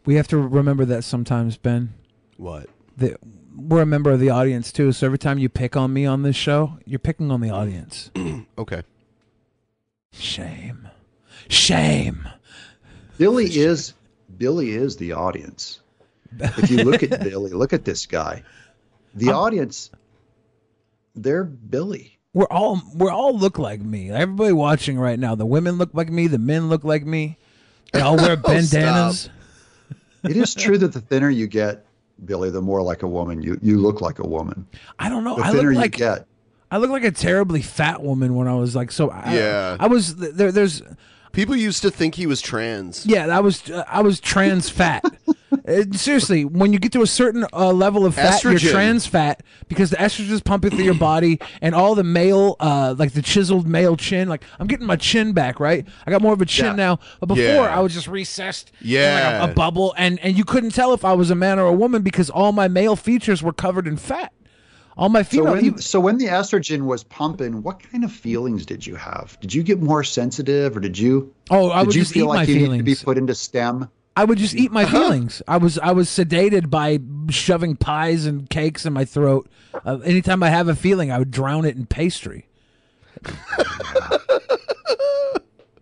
[0.05, 1.93] We have to remember that sometimes, Ben.
[2.37, 2.67] What?
[2.97, 3.19] That
[3.55, 4.91] we're a member of the audience too.
[4.91, 8.11] So every time you pick on me on this show, you're picking on the audience.
[8.57, 8.83] okay.
[10.11, 10.87] Shame.
[11.47, 12.27] Shame.
[13.17, 13.93] Billy is
[14.37, 15.81] Billy is the audience.
[16.39, 18.43] If you look at Billy, look at this guy.
[19.15, 19.89] The audience,
[21.15, 22.17] they're Billy.
[22.33, 24.11] We're all we're all look like me.
[24.11, 27.37] Everybody watching right now, the women look like me, the men look like me.
[27.91, 29.29] They all wear oh, bandanas.
[30.23, 31.85] it is true that the thinner you get,
[32.25, 34.67] Billy, the more like a woman you you look like a woman.
[34.97, 35.35] I don't know.
[35.35, 36.25] The I thinner look you like get.
[36.71, 39.09] I look like a terribly fat woman when I was like so.
[39.09, 39.77] I, Yeah.
[39.79, 40.51] I was there.
[40.51, 40.81] There's
[41.31, 43.05] people used to think he was trans.
[43.05, 45.03] Yeah, I was uh, I was trans fat.
[45.69, 48.61] Uh, Seriously, when you get to a certain uh, level of fat, Estrogen.
[48.63, 52.55] you're trans fat because the estrogen is pumping through your body, and all the male,
[52.59, 54.27] uh, like the chiseled male chin.
[54.29, 55.87] Like I'm getting my chin back, right?
[56.07, 56.73] I got more of a chin Yeah.
[56.73, 57.75] now, but before Yeah.
[57.77, 59.39] I was just recessed, in Yeah.
[59.41, 61.65] like a, a bubble, and and you couldn't tell if I was a man or
[61.67, 64.33] a woman because all my male features were covered in fat.
[64.97, 68.11] All my So female, when, even- so when the estrogen was pumping, what kind of
[68.11, 69.37] feelings did you have?
[69.39, 71.33] Did you get more sensitive, or did you?
[71.49, 73.03] Oh, I did would you just feel eat like my you needed to be feelings.
[73.03, 73.87] put into STEM?
[74.19, 75.41] I would just eat my feelings.
[75.47, 79.47] I was I was sedated by shoving pies and cakes in my throat.
[79.85, 82.45] Uh, anytime I have a feeling, I would drown it in pastry.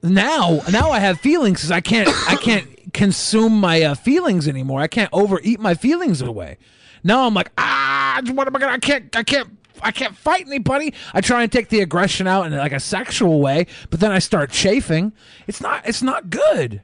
[0.03, 4.81] now, now I have feelings because I can't I can't consume my uh, feelings anymore.
[4.81, 6.59] I can't overeat my feelings away.
[7.03, 8.73] Now I'm like ah, what am I gonna?
[8.73, 9.49] I can't I can't.
[9.81, 10.93] I can't fight anybody.
[11.14, 14.19] I try and take the aggression out in like a sexual way, but then I
[14.19, 15.14] start chafing.
[15.47, 15.88] It's not.
[15.88, 16.81] It's not good.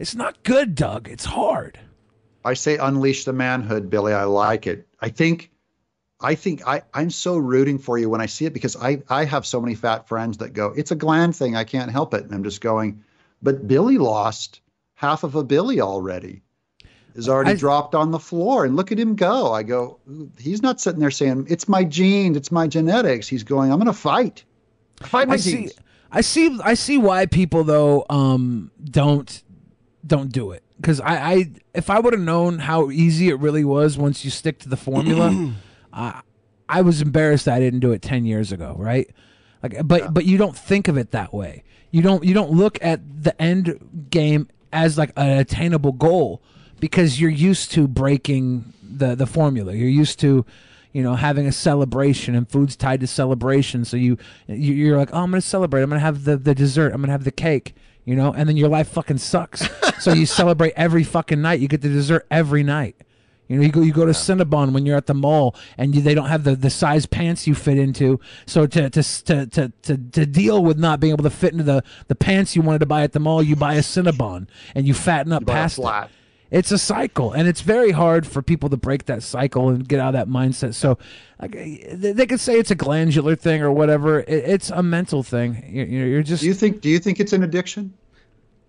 [0.00, 1.08] It's not good, Doug.
[1.08, 1.78] It's hard.
[2.42, 4.14] I say unleash the manhood, Billy.
[4.14, 4.88] I like it.
[4.98, 5.50] I think,
[6.22, 9.26] I think I, I'm so rooting for you when I see it because I, I
[9.26, 11.54] have so many fat friends that go, it's a gland thing.
[11.54, 12.24] I can't help it.
[12.24, 13.04] And I'm just going,
[13.42, 14.62] but Billy lost
[14.94, 16.40] half of a Billy already.
[17.14, 19.52] Is already I- dropped on the floor and look at him go.
[19.52, 19.98] I go,
[20.38, 23.28] he's not sitting there saying, it's my genes, it's my genetics.
[23.28, 24.44] He's going, I'm going to fight.
[25.02, 25.70] Fight my I see.
[26.10, 26.58] I see.
[26.64, 29.42] I see why people though um don't
[30.06, 33.64] don't do it because I, I if I would have known how easy it really
[33.64, 35.52] was once you stick to the formula,
[35.92, 36.22] I
[36.68, 39.08] I was embarrassed I didn't do it ten years ago, right?
[39.62, 41.64] Like, but but you don't think of it that way.
[41.90, 46.40] You don't you don't look at the end game as like an attainable goal
[46.78, 49.74] because you're used to breaking the the formula.
[49.74, 50.46] You're used to
[50.92, 54.16] you know having a celebration and food's tied to celebration so you
[54.48, 57.12] you- you're like oh i'm gonna celebrate i'm gonna have the the dessert i'm gonna
[57.12, 58.32] have the cake you know?
[58.32, 59.68] And then your life fucking sucks.
[60.00, 61.60] So you celebrate every fucking night.
[61.60, 62.96] You get the dessert every night.
[63.50, 66.00] You know you go you go to cinnabon when you're at the mall and you,
[66.00, 68.20] they don't have the, the size pants you fit into.
[68.46, 71.64] So to, to to to to to deal with not being able to fit into
[71.64, 74.86] the the pants you wanted to buy at the mall you buy a cinnabon and
[74.86, 76.10] you fatten up a past it.
[76.50, 76.58] Flat.
[76.58, 80.00] It's a cycle, and it's very hard for people to break that cycle and get
[80.00, 80.74] out of that mindset.
[80.74, 80.98] So,
[81.40, 84.20] like, they they could say it's a glandular thing or whatever.
[84.20, 85.64] It, it's a mental thing.
[85.68, 86.42] You're, you're just.
[86.42, 87.94] Do you think, do you think it's an addiction?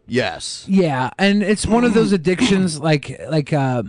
[0.08, 0.66] Yes.
[0.68, 3.84] Yeah, and it's one of those addictions like like uh,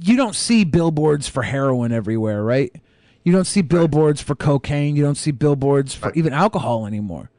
[0.00, 2.74] you don't see billboards for heroin everywhere, right?
[3.22, 4.96] You don't see billboards for cocaine.
[4.96, 7.30] You don't see billboards for even alcohol anymore.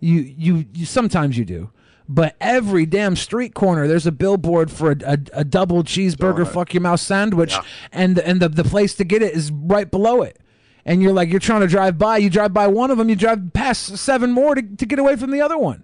[0.00, 1.70] You, you you sometimes you do,
[2.08, 6.72] but every damn street corner there's a billboard for a, a, a double cheeseburger fuck
[6.72, 7.56] your mouth sandwich,
[7.92, 10.38] and and the the place to get it is right below it.
[10.84, 13.16] And you're like you're trying to drive by, you drive by one of them, you
[13.16, 15.82] drive past seven more to, to get away from the other one,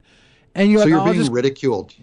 [0.55, 1.95] and you're so like, you're "Oh, being just ridiculed.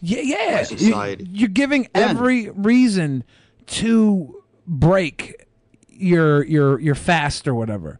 [0.00, 0.56] yeah, yeah.
[0.56, 1.28] by society.
[1.30, 3.24] You, are giving every reason
[3.66, 5.44] to break
[5.90, 7.98] your your your fast or whatever,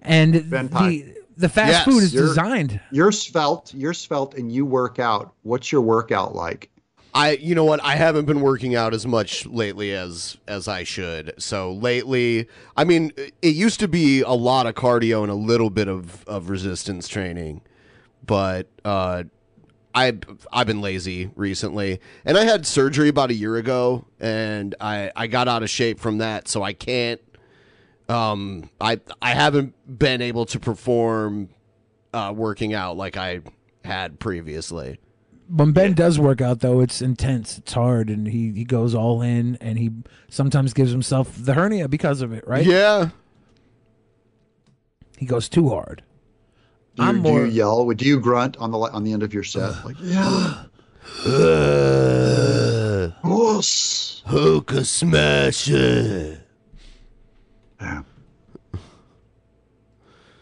[0.00, 2.80] and Ben the the fast food is You're- designed.
[2.90, 3.72] You're svelte.
[3.74, 5.32] You're svelte, and you work out.
[5.42, 6.70] What's your workout like?
[7.14, 10.84] I you know what I haven't been working out as much lately as as I
[10.84, 11.32] should.
[11.38, 12.46] So lately,
[12.76, 16.22] I mean, it used to be a lot of cardio and a little bit of
[16.26, 17.62] of resistance training,
[18.26, 19.24] but uh
[19.94, 20.18] I
[20.52, 21.98] I've been lazy recently.
[22.26, 25.98] And I had surgery about a year ago and I I got out of shape
[25.98, 27.20] from that, so I can't
[28.08, 31.50] um I I haven't been able to perform
[32.12, 33.40] uh working out like I
[33.84, 34.98] had previously.
[35.48, 37.56] When Ben does work out, though, it's intense.
[37.56, 39.90] It's hard, and he, he goes all in, and he
[40.28, 42.66] sometimes gives himself the hernia because of it, right?
[42.66, 43.08] Yeah.
[45.16, 46.02] He goes too hard.
[46.96, 47.86] Do you, I'm do you yell?
[47.86, 49.72] Would you grunt on the on the end of your set?
[49.84, 50.64] Like, yeah.
[54.26, 56.44] Hookah smasher.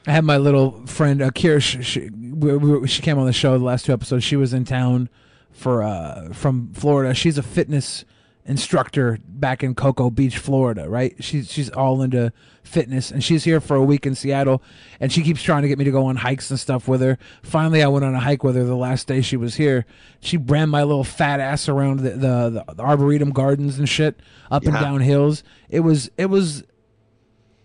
[0.07, 1.61] I had my little friend Akira.
[1.61, 4.23] She, she, we, we, she came on the show the last two episodes.
[4.23, 5.09] She was in town
[5.51, 7.13] for uh, from Florida.
[7.13, 8.05] She's a fitness
[8.45, 10.89] instructor back in Cocoa Beach, Florida.
[10.89, 11.17] Right?
[11.19, 12.33] She's she's all into
[12.63, 14.63] fitness, and she's here for a week in Seattle.
[15.01, 17.19] And she keeps trying to get me to go on hikes and stuff with her.
[17.43, 19.87] Finally, I went on a hike with her the last day she was here.
[20.21, 24.21] She ran my little fat ass around the the, the arboretum gardens and shit,
[24.53, 25.43] up and down hills.
[25.69, 26.63] It was it was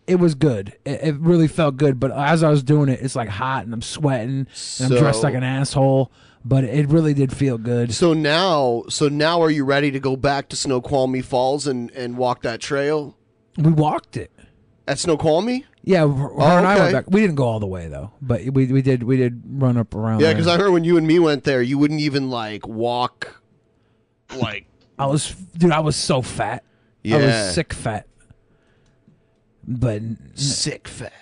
[0.08, 0.74] it was good.
[0.86, 2.00] It, it really felt good.
[2.00, 4.48] But as I was doing it, it's like hot and I'm sweating
[4.80, 6.12] and I'm dressed like an asshole.
[6.44, 7.94] But it really did feel good.
[7.94, 12.18] So now, so now, are you ready to go back to Snoqualmie Falls and and
[12.18, 13.16] walk that trail
[13.58, 14.32] We walked it.
[14.88, 15.66] at Snoqualmie?
[15.84, 17.06] Yeah, her Oh, and I went back.
[17.12, 19.94] We didn't go all the way though, but we we did we did run up
[19.94, 20.22] around.
[20.22, 23.40] Yeah, because I heard when you and me went there, you wouldn't even like walk,
[24.36, 24.66] like
[24.98, 25.72] I was dude.
[25.72, 26.64] I was so fat.
[26.64, 27.18] I Yeah.
[27.46, 28.08] was sick fat.
[29.68, 30.02] But
[30.36, 31.14] sick fat.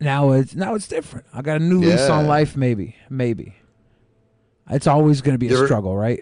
[0.00, 1.26] Now it's now it's different.
[1.32, 2.56] I got a new lease on life.
[2.56, 3.54] Maybe maybe.
[4.70, 6.20] It's always going to be a There- struggle, right?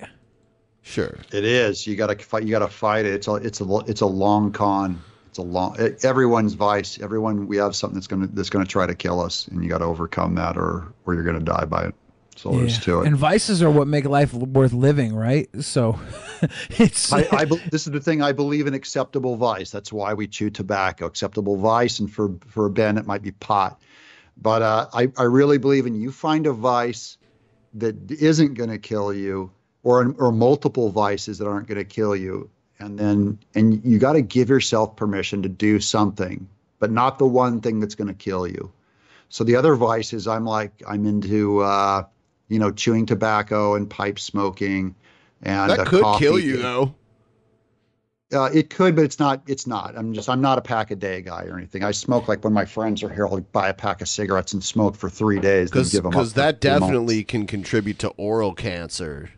[0.84, 1.16] Sure.
[1.32, 1.86] It is.
[1.86, 2.42] You got to fight.
[2.42, 3.14] You got to fight it.
[3.14, 3.34] It's a.
[3.36, 3.78] It's a.
[3.86, 5.00] It's a long con.
[5.28, 5.76] It's a long.
[5.80, 7.00] e- Everyone's vice.
[7.00, 7.46] Everyone.
[7.46, 9.84] We have something that's gonna that's gonna try to kill us, and you got to
[9.84, 11.94] overcome that, or or you're gonna die by it.
[12.32, 13.06] That's all there is to it.
[13.06, 15.50] And vices are what make life worth living, right?
[15.60, 16.00] So
[16.70, 18.22] it's I, I, this is the thing.
[18.22, 19.70] I believe in acceptable vice.
[19.70, 21.04] That's why we chew tobacco.
[21.06, 23.82] Acceptable vice, and for for Ben, it might be pot.
[24.40, 27.18] But uh, I I really believe in you find a vice
[27.74, 29.50] that isn't going to kill you,
[29.82, 32.48] or or multiple vices that aren't going to kill you,
[32.78, 36.48] and then and you got to give yourself permission to do something,
[36.78, 38.72] but not the one thing that's going to kill you.
[39.32, 42.04] So the other vices, I'm like I'm into, uh,
[42.52, 44.94] you know, chewing tobacco and pipe smoking,
[45.42, 46.24] and that could coffee.
[46.24, 46.94] kill you though.
[48.32, 49.42] Uh, it could, but it's not.
[49.46, 49.96] It's not.
[49.96, 50.28] I'm just.
[50.28, 51.82] I'm not a pack a day guy or anything.
[51.82, 53.26] I smoke like when my friends are here.
[53.26, 55.70] I'll buy a pack of cigarettes and smoke for three days.
[55.70, 59.30] Because give 'em up because that definitely can contribute to oral cancer.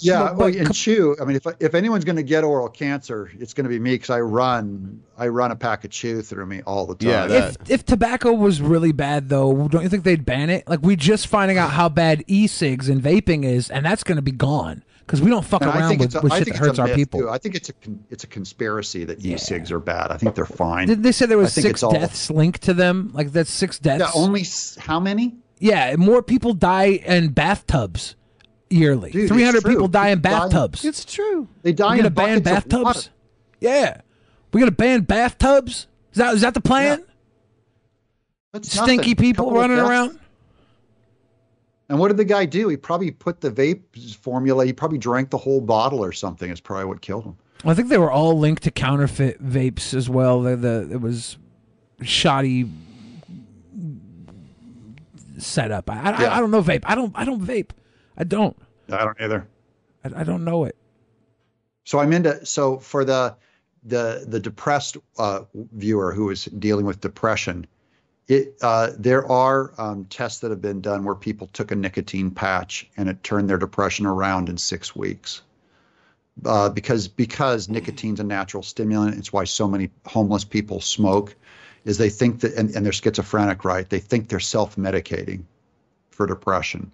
[0.00, 1.16] Yeah, But- well, but and chew.
[1.20, 3.92] I mean, if if anyone's going to get oral cancer, it's going to be me
[3.94, 5.00] because I run.
[5.18, 7.08] I run a pack of chew through me all the time.
[7.08, 10.68] Yeah, that- if if tobacco was really bad though, don't you think they'd ban it?
[10.68, 14.22] Like we just finding out how bad e-cigs and vaping is, and that's going to
[14.22, 16.56] be gone because we don't fuck And around think with, a- with I shit think
[16.58, 17.20] that it's a hurts our people.
[17.20, 17.28] too.
[17.30, 20.10] I think it's a con- it's a conspiracy that e-cigs are bad.
[20.12, 20.86] I think they're fine.
[20.86, 23.10] Did they say there was six it's all- deaths linked to them?
[23.12, 24.00] Like that's six deaths.
[24.14, 25.34] Yeah, only s- how many?
[25.58, 28.14] Yeah, more people die in bathtubs
[28.70, 29.10] yearly.
[29.10, 29.72] Dude, it's Three hundred true.
[29.72, 30.84] people die in People die bathtubs.
[30.84, 31.48] It's true.
[31.62, 32.84] They die we in gonna ban buckets of water.
[32.84, 33.10] bathtubs?
[33.60, 34.00] Yeah,
[34.52, 35.86] We're gonna ban bathtubs.
[36.12, 37.04] Is that is that the plan?
[38.52, 39.14] That's Stinky nothing.
[39.16, 39.88] people running deaths.
[39.88, 40.18] around.
[41.88, 42.68] And what did the guy do?
[42.68, 43.80] He probably put the vape
[44.16, 44.64] formula.
[44.64, 46.48] He probably drank the whole bottle or something.
[46.50, 47.36] It's probably what killed him.
[47.64, 50.40] I think they were all linked to counterfeit vapes as well.
[50.42, 51.36] The, the it was
[52.02, 52.70] shoddy
[55.38, 55.90] setup.
[55.90, 56.82] I, I, I don't know vape.
[56.84, 57.70] I don't I don't vape.
[58.20, 58.54] I don't.
[58.92, 59.48] I don't either.
[60.04, 60.76] I, I don't know it.
[61.84, 63.34] So I'm into so for the
[63.82, 67.66] the the depressed uh, viewer who is dealing with depression,
[68.28, 72.30] it uh, there are um, tests that have been done where people took a nicotine
[72.30, 75.40] patch and it turned their depression around in six weeks.
[76.44, 81.34] Uh, because because nicotine's a natural stimulant, it's why so many homeless people smoke,
[81.86, 83.88] is they think that and, and they're schizophrenic, right?
[83.88, 85.44] They think they're self-medicating
[86.10, 86.92] for depression.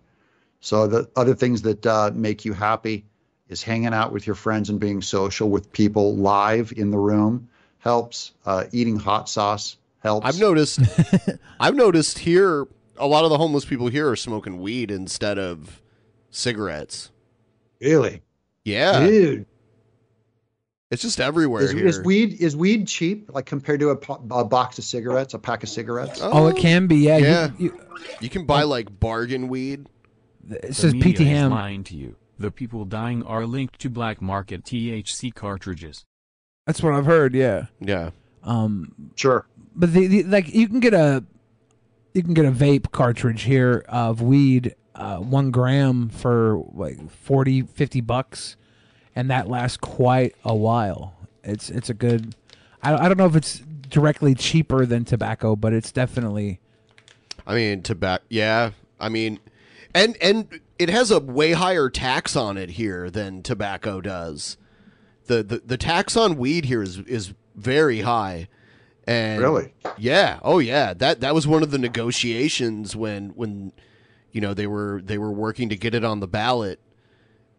[0.61, 3.05] So the other things that uh, make you happy
[3.49, 7.49] is hanging out with your friends and being social with people live in the room
[7.79, 8.33] helps.
[8.45, 10.27] Uh, eating hot sauce helps.
[10.27, 10.81] I've noticed.
[11.61, 12.67] I've noticed here
[12.97, 15.81] a lot of the homeless people here are smoking weed instead of
[16.31, 17.11] cigarettes.
[17.81, 18.23] Really?
[18.65, 19.47] Yeah, Dude,
[20.91, 21.87] it's just everywhere is, here.
[21.87, 25.39] is weed is weed cheap like compared to a, po- a box of cigarettes, a
[25.39, 26.19] pack of cigarettes?
[26.23, 26.97] Oh, it can be.
[26.97, 27.19] Yeah.
[27.19, 27.51] you- yeah.
[27.59, 27.81] You,
[28.21, 29.87] You can buy like bargain weed.
[30.51, 31.51] It The says media PT is Ham.
[31.51, 32.17] lying to you.
[32.39, 36.05] The people dying are linked to black market THC cartridges.
[36.67, 37.35] That's what I've heard.
[37.35, 37.67] Yeah.
[37.81, 38.11] Yeah.
[38.43, 38.93] Um.
[39.15, 39.47] Sure.
[39.75, 41.25] But the, the like you can get a
[42.15, 47.63] you can get a vape cartridge here of weed, uh, one gram for like 40,
[47.63, 48.57] 50 bucks,
[49.15, 51.15] and that lasts quite a while.
[51.45, 52.35] It's it's a good.
[52.83, 53.59] I I don't know if it's
[53.89, 56.61] directly cheaper than tobacco, but it's definitely
[57.47, 58.25] I mean, tobacco.
[58.29, 59.39] Yeah, I mean,
[59.97, 64.59] and and it has a way higher tax on it here than tobacco does.
[65.25, 68.49] The the, the tax on weed here is is very high.
[69.09, 69.73] And Really?
[69.97, 70.39] Yeah.
[70.43, 70.93] Oh yeah.
[70.93, 73.73] That that was one of the negotiations when when
[74.33, 76.79] you know they were they were working to get it on the ballot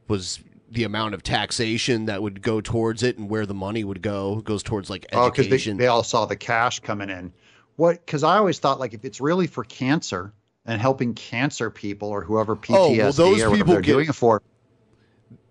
[0.08, 0.40] was
[0.70, 4.42] the amount of taxation that would go towards it and where the money would go
[4.42, 5.46] goes towards like oh, education.
[5.46, 7.34] Oh, because they, they all saw the cash coming in.
[7.78, 8.06] What?
[8.06, 10.34] Because I always thought like if it's really for cancer
[10.68, 14.10] and helping cancer people or whoever PTSD Oh, well, those or people they're get- doing
[14.10, 14.42] it for,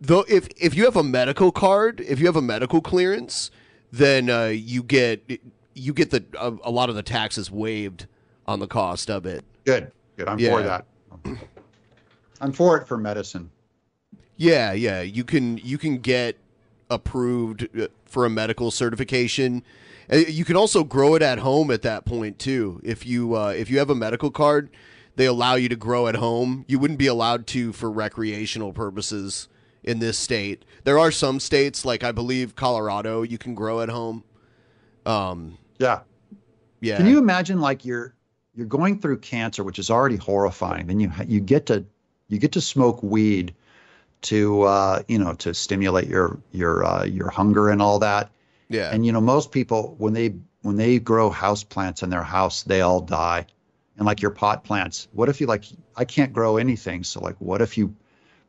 [0.01, 3.51] Though if if you have a medical card, if you have a medical clearance,
[3.91, 5.41] then uh, you get
[5.75, 8.07] you get the a, a lot of the taxes waived
[8.47, 9.45] on the cost of it.
[9.65, 10.29] good, good.
[10.29, 10.85] I'm for that.
[12.41, 13.51] I'm for it for medicine.
[14.37, 16.37] Yeah, yeah, you can you can get
[16.91, 19.63] approved uh, for a medical certification.
[20.13, 22.81] Uh, You can also grow it at home at that point too.
[22.85, 24.69] If you uh, if you have a medical card,
[25.17, 26.65] they allow you to grow at home.
[26.69, 29.49] You wouldn't be allowed to for recreational purposes
[29.83, 30.65] in this state.
[30.85, 34.25] There are some states like I believe Colorado you can grow at home.
[35.05, 36.01] Um Yeah.
[36.81, 36.97] yeah.
[36.99, 38.15] Can you imagine like you're
[38.55, 40.87] you're going through cancer, which is already horrifying.
[40.87, 41.85] Then you you get to
[42.29, 43.55] you get to smoke weed
[44.23, 48.31] to uh, you know to stimulate your your uh, your hunger and all that.
[48.69, 48.91] Yeah.
[48.93, 52.65] And you know most people when they when they grow house plants in their house,
[52.65, 53.47] they all die.
[53.97, 55.65] And like your pot plants, what if you like
[55.97, 57.95] I can't grow anything, so like what if you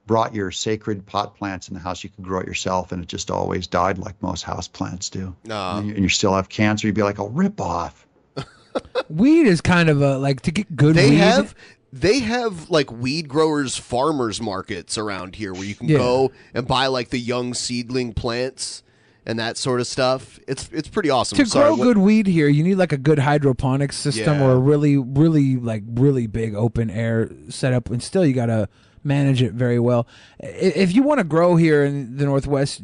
[0.05, 3.07] brought your sacred pot plants in the house, you could grow it yourself, and it
[3.09, 5.35] just always died like most house plants do.
[5.45, 5.79] Nah.
[5.79, 8.05] And, you, and you still have cancer, you'd be like, oh, rip off.
[9.09, 11.15] weed is kind of a like to get good they weed.
[11.17, 11.55] have
[11.93, 15.97] they have like weed growers farmers markets around here where you can Yeah.
[15.97, 18.83] go and buy like the young seedling plants
[19.27, 20.39] and that sort of stuff.
[20.47, 21.37] It's it's pretty awesome.
[21.37, 24.45] to grow good weed here, you need like a good hydroponic system Yeah.
[24.47, 28.69] or a really, really like really big open air setup, and still you gotta
[29.03, 30.07] manage it very well.
[30.39, 32.81] If you want to grow here in the Northwest,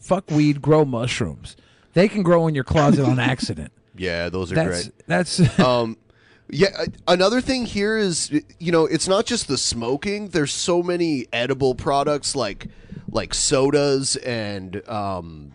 [0.00, 1.56] fuck weed, grow mushrooms.
[1.94, 3.72] They can grow in your closet on accident.
[3.96, 5.06] Yeah, those are That's- great.
[5.06, 5.96] That's um
[6.50, 10.28] yeah, another thing here is you know, it's not just the smoking.
[10.28, 12.66] There's so many edible products like
[13.10, 15.53] like sodas and um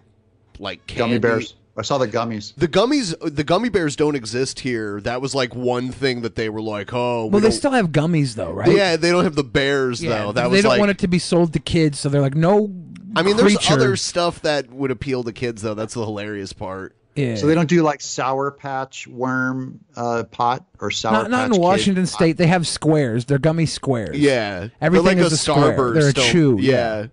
[0.59, 1.55] like Gummy bears.
[1.77, 2.53] I saw the gummies.
[2.55, 4.99] The gummies, the gummy bears don't exist here.
[5.01, 7.71] That was like one thing that they were like, oh, we well, they don't- still
[7.71, 8.69] have gummies though, right?
[8.75, 10.31] Yeah, they don't have the bears Yeah, though.
[10.33, 12.35] That they was don't like, want it to be sold to kids, so they're like,
[12.35, 12.69] no.
[13.15, 15.73] I mean, there's other stuff that would appeal to kids though.
[15.73, 16.95] That's the hilarious part.
[17.15, 17.35] Yeah.
[17.35, 21.45] So they don't do like sour patch worm uh, pot or sour Not, not patch
[21.47, 21.61] in Kid?
[21.61, 22.37] Washington State.
[22.37, 23.25] They have squares.
[23.25, 24.17] They're gummy squares.
[24.17, 25.77] Yeah, everything like is a a, square.
[25.77, 26.57] Starburst, They're a don't- chew.
[26.59, 27.07] yeah.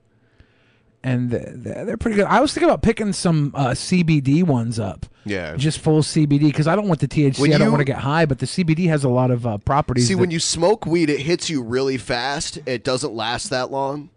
[1.06, 2.26] And th- th- they're pretty good.
[2.26, 5.06] I was thinking about picking some uh, CBD ones up.
[5.24, 5.56] Yeah.
[5.56, 7.40] just full CBD because I don't want the THC.
[7.40, 9.46] When I don't you- want to get high, but the CBD has a lot of
[9.46, 10.06] uh, properties.
[10.06, 12.58] See, that- when you smoke weed, it hits you really fast.
[12.66, 14.10] It doesn't last that long.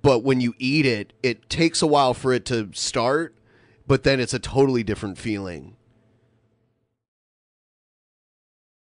[0.00, 3.34] But when you eat it, it takes a while for it to start,
[3.86, 5.74] but then it's a totally different feeling.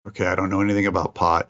[0.08, 1.48] Okay, I don't know anything about pot.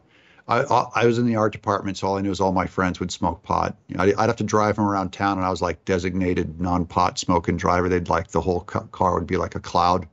[0.49, 2.67] I, I I was in the art department, so all I knew is all my
[2.67, 3.77] friends would smoke pot.
[3.89, 6.61] You know, I'd, I'd have to drive them around town, and I was like designated
[6.61, 7.89] non-pot smoking driver.
[7.89, 10.07] They'd like the whole ca- car would be like a cloud.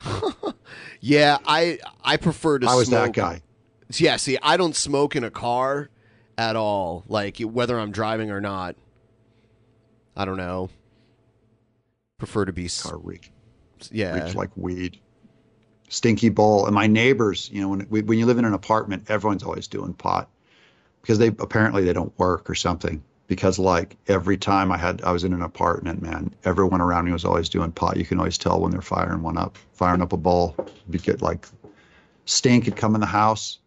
[1.00, 2.66] Yeah, I I prefer to.
[2.68, 3.42] I was that guy.
[3.94, 5.90] Yeah, see, I don't smoke in a car
[6.36, 7.04] at all.
[7.08, 8.76] Like whether I'm driving or not.
[10.16, 10.70] I don't know.
[12.18, 13.30] Prefer to be car reek.
[13.92, 14.98] Yeah, reeks like weed.
[15.88, 16.66] Stinky bowl.
[16.66, 19.94] And my neighbors, you know, when when you live in an apartment, everyone's always doing
[19.94, 20.28] pot
[21.02, 23.02] because they apparently they don't work or something.
[23.26, 27.12] Because like every time I had I was in an apartment, man, everyone around me
[27.12, 27.96] was always doing pot.
[27.96, 30.56] You can always tell when they're firing one up, firing up a bowl.
[30.88, 31.46] You get like
[32.24, 33.58] stink would come in the house.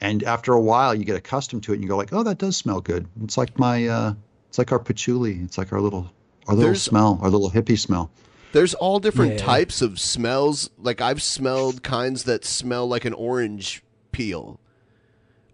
[0.00, 2.36] And after a while, you get accustomed to it, and you go like, "Oh, that
[2.38, 4.14] does smell good." It's like my, uh,
[4.48, 5.40] it's like our patchouli.
[5.42, 6.10] It's like our little,
[6.46, 8.10] our little There's- smell, our little hippie smell.
[8.52, 9.44] There's all different yeah.
[9.44, 10.70] types of smells.
[10.78, 13.82] Like I've smelled kinds that smell like an orange
[14.12, 14.60] peel.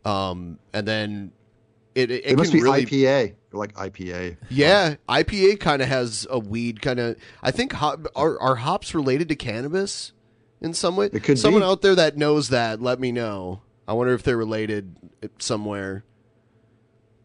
[0.05, 1.33] Um, and then
[1.95, 2.87] it it, it, it must be really...
[2.87, 4.37] IPA, like IPA.
[4.51, 7.17] Yeah, IPA kind of has a weed kind of.
[7.43, 10.13] I think hop, are are hops related to cannabis
[10.61, 11.11] in some way?
[11.13, 11.67] It could Someone be.
[11.67, 13.63] out there that knows that, let me know.
[13.87, 14.97] I wonder if they're related
[15.39, 16.05] somewhere.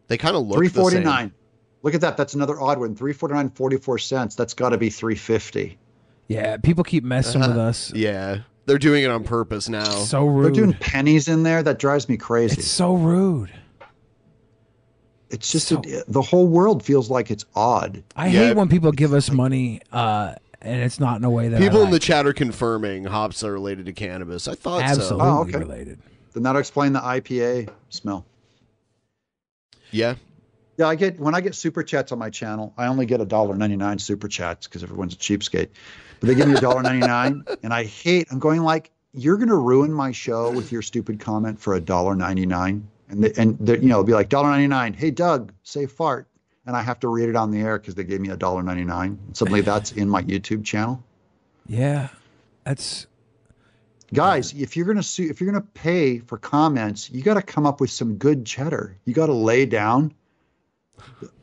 [0.08, 1.32] They kind of look 349.
[1.82, 2.16] Look at that.
[2.16, 2.94] That's another odd one.
[2.96, 4.34] Three forty nine forty four cents.
[4.34, 5.78] That's got to be three fifty.
[6.26, 7.92] Yeah, people keep messing with us.
[7.94, 9.84] Yeah, they're doing it on purpose now.
[9.84, 10.44] So rude.
[10.46, 11.62] They're doing pennies in there.
[11.62, 12.58] That drives me crazy.
[12.60, 13.50] It's so rude.
[15.30, 18.02] It's just it- the whole world feels like it's odd.
[18.16, 21.60] I hate when people give us money uh, and it's not in a way that
[21.60, 24.48] People I in the chat are confirming hops are related to cannabis.
[24.48, 25.24] I thought Absolutely so.
[25.24, 25.58] Oh, okay.
[25.58, 26.00] related.
[26.32, 28.24] Then that'll explain the IPA smell.
[29.90, 30.14] Yeah.
[30.78, 33.26] Yeah, I get when I get super chats on my channel, I only get a
[33.26, 35.70] dollar ninety nine super chats because everyone's a cheapskate.
[36.20, 38.28] But they give me a dollar ninety nine, and I hate.
[38.30, 42.14] I'm going like, you're gonna ruin my show with your stupid comment for a dollar
[42.14, 44.94] ninety nine, and they, and they, you know, it'll be like dollar ninety nine.
[44.94, 46.28] Hey Doug, say fart,
[46.64, 48.62] and I have to read it on the air because they gave me a dollar
[48.62, 49.18] ninety nine.
[49.32, 51.02] Suddenly that's in my YouTube channel.
[51.66, 52.10] Yeah,
[52.62, 53.08] that's
[54.14, 54.52] guys.
[54.52, 57.80] If you're gonna sue, if you're gonna pay for comments, you got to come up
[57.80, 58.96] with some good cheddar.
[59.06, 60.14] You got to lay down.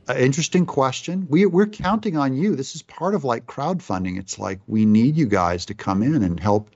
[0.07, 1.25] An interesting question.
[1.29, 2.55] We we're counting on you.
[2.55, 4.19] This is part of like crowdfunding.
[4.19, 6.69] It's like we need you guys to come in and help.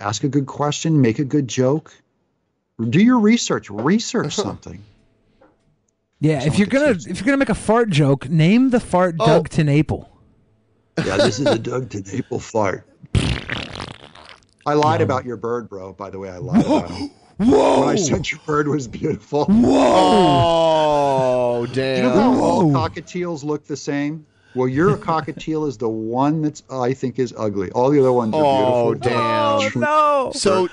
[0.00, 1.00] Ask a good question.
[1.00, 1.92] Make a good joke.
[2.90, 3.70] Do your research.
[3.70, 4.82] Research something.
[6.20, 9.26] Yeah, if you're gonna if you're gonna make a fart joke, name the fart Oh.
[9.26, 10.06] Doug TenNapel.
[10.98, 12.86] Yeah, this is a Doug TenNapel fart.
[14.66, 15.92] I lied about your bird, bro.
[15.94, 17.10] By the way, I lied about him.
[17.38, 17.80] Whoa!
[17.80, 19.46] When I said your bird was beautiful.
[19.46, 20.64] Whoa!
[21.58, 24.24] Oh, You know how all cockatiels look the same?
[24.54, 27.70] Well, your cockatiel is the one that's I think is ugly.
[27.72, 28.74] All the other ones are beautiful.
[28.74, 29.80] Oh, beautiful.
[29.80, 29.80] damn.
[29.80, 30.30] no.
[30.34, 30.68] So,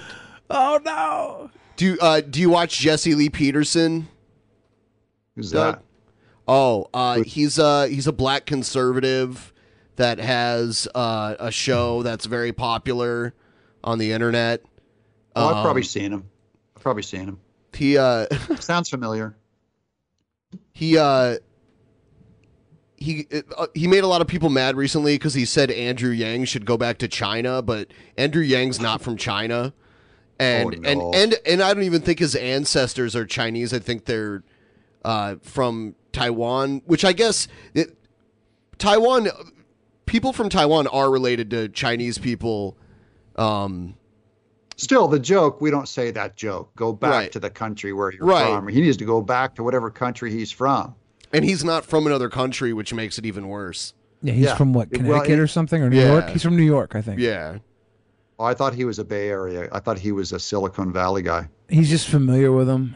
[0.52, 1.50] oh no.
[1.78, 4.08] Do uh do you watch Jesse Lee Peterson?
[5.36, 5.76] Who's Doug?
[5.78, 5.84] that?
[6.48, 9.52] Oh, uh, he's uh he's a black conservative
[9.96, 13.34] that has uh, a show that's very popular
[13.84, 14.62] on the internet.
[15.36, 16.30] Oh, I've probably Um, seen him.
[16.86, 17.40] Probably seen him.
[17.74, 18.28] He uh
[18.60, 19.36] sounds familiar.
[20.72, 21.38] He uh
[22.96, 23.26] he
[23.58, 26.64] uh, he made a lot of people mad recently because he said Andrew Yang should
[26.64, 27.88] go back to China, but
[28.20, 29.74] Andrew Yang's not from China,
[30.38, 30.90] and Oh, no.
[30.90, 33.74] and and and I don't even think his ancestors are Chinese.
[33.74, 34.44] I think they're
[35.04, 37.98] uh, from Taiwan, which I guess it,
[38.78, 39.30] Taiwan
[40.06, 42.78] people from Taiwan are related to Chinese people.
[43.38, 43.96] Um,
[44.78, 46.76] Still, the joke, we don't say that joke.
[46.76, 47.32] Go back Right.
[47.32, 48.54] to the country where you're Right.
[48.54, 48.68] from.
[48.68, 50.96] He needs to go back to whatever country he's from.
[51.34, 53.94] and he's not from another country, which makes it even worse.
[54.22, 54.56] Yeah, he's Yeah.
[54.56, 56.12] from what Well, Connecticut it- or something or New Yeah.
[56.14, 56.30] York.
[56.30, 57.20] He's from New York, I think.
[57.20, 57.58] Yeah.
[58.40, 59.68] Oh, I thought he was a Bay Area.
[59.72, 61.50] I thought he was a Silicon Valley guy.
[61.68, 62.96] He's just familiar with him.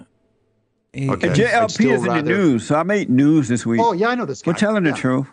[0.94, 1.30] He- Okay.
[1.30, 3.82] I'd JLP still is in the news, so I made news this week.
[3.84, 4.52] Oh, yeah, I know this guy.
[4.52, 4.96] We're telling the Yeah.
[4.96, 5.28] truth.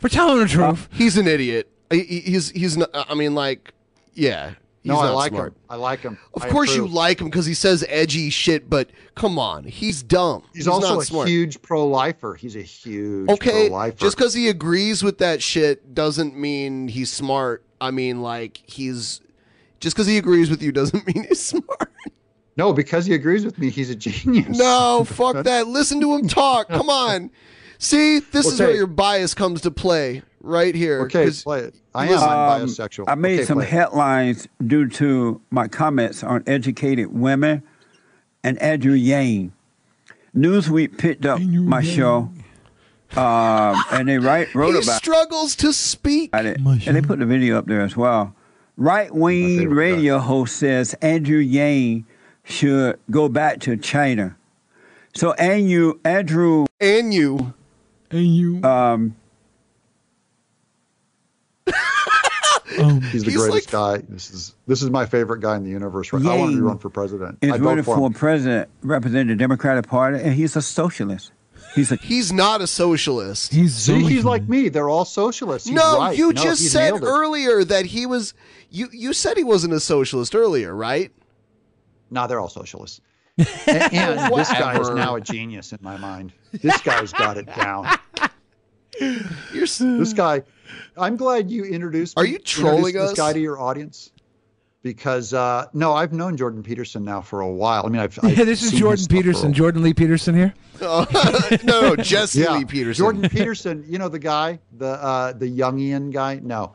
[0.00, 0.88] For telling the uh, truth.
[0.92, 1.68] He's an idiot.
[1.90, 2.90] He- he- He's he's not.
[2.94, 3.72] I mean, like,
[4.14, 4.52] yeah.
[4.88, 5.48] He's no, I like smart.
[5.48, 5.54] him.
[5.68, 6.18] I like him.
[6.32, 10.02] Of I course you like him because he says edgy shit, but come on, he's
[10.02, 10.44] dumb.
[10.54, 11.28] He's, also not a smart.
[11.28, 12.34] huge pro-lifer.
[12.34, 13.98] He's a huge okay, pro-lifer.
[13.98, 17.62] just because he agrees with that shit doesn't mean he's smart.
[17.82, 19.20] I mean, like he's
[19.78, 21.92] just because he agrees with you doesn't mean he's smart.
[22.56, 24.56] No, because he agrees with me, he's a genius.
[24.58, 25.68] No, fuck that.
[25.68, 26.68] Listen to him talk.
[26.68, 27.30] Come on.
[27.76, 31.02] See, this is where your bias comes to play right here.
[31.02, 31.74] Okay, 'cause- play it.
[31.94, 32.12] I am.
[32.62, 33.04] Um, bisexual.
[33.08, 37.62] I made Okay, some headlines due to my comments on educated women
[38.44, 39.52] and Andrew Yang.
[40.36, 42.30] Newsweek picked up my show,
[43.16, 46.30] um, and they write, wrote he about struggles to speak.
[46.34, 48.34] it, and they put the video up there as well.
[48.76, 52.04] Right wing radio host says Andrew Yang
[52.44, 54.36] should go back to China.
[55.14, 57.54] So Andrew, Andrew, and you,
[58.12, 59.16] and you, um,
[62.78, 63.98] Um, he's the He's greatest guy.
[64.08, 66.12] This is this is my favorite guy in the universe.
[66.12, 66.24] Right?
[66.24, 67.38] I want him to run for president.
[67.40, 68.12] is I'd running for for him.
[68.12, 71.32] president, representing the Democratic Party, and he's a socialist.
[71.74, 73.52] He's a he's not a socialist.
[73.52, 74.68] He's See, he's like me.
[74.68, 75.68] They're all socialists.
[75.68, 76.16] He's no, right.
[76.16, 78.34] you No, just said earlier that he was.
[78.70, 81.10] You you said he wasn't a socialist earlier, right?
[82.10, 83.00] No, they're all socialists.
[83.68, 86.32] And, and this guy is now a genius in my mind.
[86.52, 87.86] This guy's got it down.
[88.98, 90.42] This guy.
[90.96, 92.16] I'm glad you introduced.
[92.18, 94.10] Are you introduced trolling this guy to your audience?
[94.82, 97.84] Because uh, no, I've known Jordan Peterson now for a while.
[97.84, 99.52] I mean, I've, I've Yeah, this is seen his Jordan stuff for a Peterson.
[99.52, 100.54] Jordan Lee Peterson here.
[100.80, 101.04] no,
[101.64, 102.56] no, Jesse yeah.
[102.56, 103.02] Lee Peterson.
[103.02, 106.36] Jordan Peterson, you know the guy, the uh, the Jungian guy.
[106.42, 106.74] No,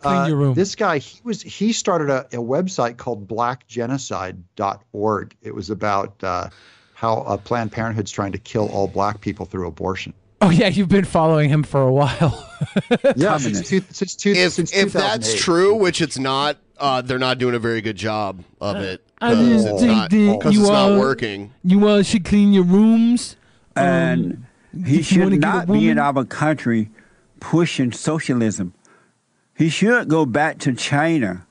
[0.00, 0.54] Clean Uh, your room.
[0.54, 5.36] This guy, he was he started a, a website called BlackGenocide.org.
[5.42, 6.48] It was about uh,
[6.94, 10.12] how uh, Planned Parenthood's trying to kill all black people through abortion.
[10.44, 12.40] Oh yeah, you've been following him for a while.
[13.16, 17.18] Yeah, since, two, since, two, if since if that's true, which it's not, uh, they're
[17.18, 20.38] not doing a very good job of it I because didn't it's think not that
[20.38, 21.52] because you it's not working.
[21.62, 23.36] You uh, should clean your rooms.
[23.76, 24.44] and
[24.84, 26.90] he if you wanna should not be in woman- our country
[27.40, 28.74] pushing socialism.
[29.56, 31.46] He should go back to China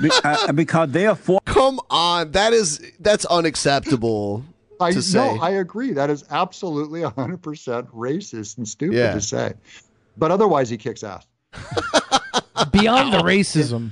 [0.00, 1.40] Be- uh, because they are for.
[1.44, 4.44] Come on, that is that's unacceptable
[4.80, 5.18] I to say.
[5.36, 5.92] no, I agree.
[5.92, 7.40] That is absolutely 100%
[7.92, 9.14] racist and stupid Yeah.
[9.14, 9.54] to say.
[10.16, 11.26] But otherwise, he kicks ass.
[12.72, 13.90] Beyond the racism.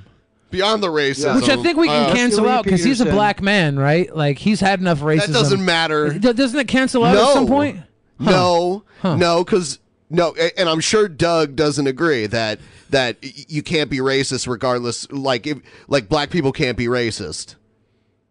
[0.50, 3.42] Beyond the racism, Which I think we can uh, cancel out because he's a black
[3.42, 4.14] man, right?
[4.14, 5.26] Like he's had enough racism.
[5.26, 6.18] That doesn't matter.
[6.18, 7.78] Doesn't it cancel out no, at some point?
[8.20, 8.30] Huh.
[8.30, 9.16] No, Huh.
[9.16, 12.60] no, because no, and I'm sure Doug doesn't agree that
[12.90, 13.16] that
[13.50, 15.10] you can't be racist regardless.
[15.10, 15.58] Like if
[15.88, 17.56] like black people can't be racist.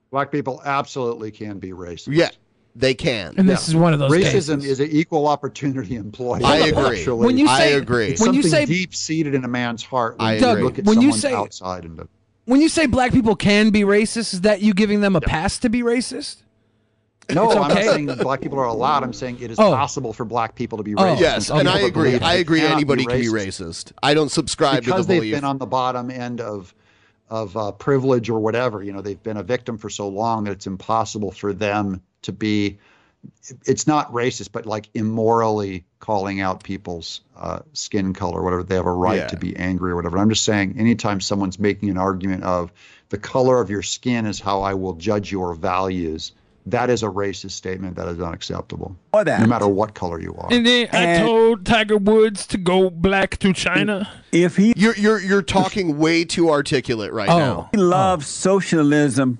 [0.09, 2.15] Black people absolutely can be racist.
[2.15, 2.29] Yeah,
[2.75, 3.33] they can.
[3.37, 4.65] And this is one of those Racism cases.
[4.65, 6.43] is an equal opportunity employee.
[6.43, 6.99] I agree.
[6.99, 7.25] actually.
[7.25, 8.07] When you I say- agree.
[8.09, 10.17] It's when you something say- deep seated in a man's heart.
[10.19, 12.07] When I you Doug, look at when you say- outside and
[12.45, 15.57] When you say black people can be racist, is that you giving them a pass
[15.59, 16.37] to be racist?
[17.33, 19.03] no, It's I'm not saying black people are allowed.
[19.03, 19.71] I'm saying it is Oh.
[19.71, 20.97] possible for black people to be Oh.
[21.01, 21.19] racist.
[21.21, 22.19] Yes, Some and I agree.
[22.19, 22.61] I agree.
[22.61, 23.85] Anybody be can be racist.
[23.85, 23.91] racist.
[24.03, 25.33] I don't subscribe because to the belief that they've belief.
[25.37, 26.75] been on the bottom end of
[27.29, 28.83] of uh, privilege or whatever.
[28.83, 32.31] You know, they've been a victim for so long that it's impossible for them to
[32.31, 32.77] be.
[33.65, 38.61] It's not racist, but like immorally calling out people's uh, skin color, whatever.
[38.61, 39.27] They have a right Yeah.
[39.27, 40.19] to be angry or whatever.
[40.19, 42.71] I'm just saying, anytime someone's making an argument of
[43.09, 46.33] the color of your skin is how I will judge your values,
[46.67, 48.95] that is a racist statement that is unacceptable.
[49.11, 49.39] For that.
[49.41, 50.47] No matter what color you are.
[50.51, 54.09] And then I told Tiger Woods to go black to China.
[54.31, 57.37] If he You're you're you're talking way too articulate right Oh.
[57.37, 57.69] now.
[57.71, 59.39] He loves socialism,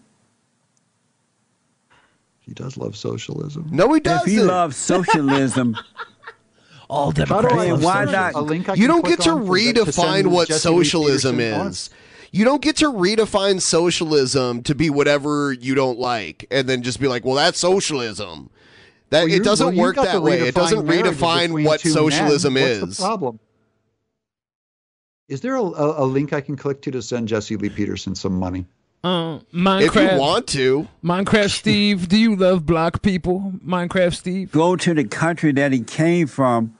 [2.42, 3.68] He does love socialism.
[3.72, 4.30] No, he if doesn't.
[4.30, 5.76] he loves socialism,
[6.90, 7.54] All How do Democrats.
[7.56, 8.12] I Then love why socialism.
[8.22, 11.38] not- A link I you don't get to on for the- to redefine what socialism
[11.38, 11.68] Peterson on?
[11.70, 11.90] is.
[12.36, 16.99] You don't get to redefine socialism to be whatever you don't like, and then just
[16.99, 18.49] be like, "Well, that's socialism."
[19.10, 20.41] That Well, it doesn't well, work that way.
[20.41, 22.12] It doesn't redefine between what two men.
[22.12, 22.98] socialism What's is.
[22.98, 23.40] the problem?
[25.30, 28.16] Is there a, a, a link I can click to to send Jesse Lee Peterson
[28.16, 28.66] some money?
[29.02, 29.82] Uh, Minecraft.
[29.82, 30.12] If Minecraft.
[30.14, 33.53] you want to, Minecraft Steve, do you love black people?
[33.66, 34.52] Minecraft Steve.
[34.52, 36.76] go to the country that he came from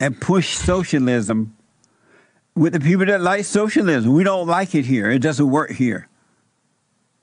[0.00, 1.55] and push socialism
[2.56, 4.12] with the people that like socialism.
[4.12, 5.10] We don't like it here.
[5.10, 6.08] It doesn't work here.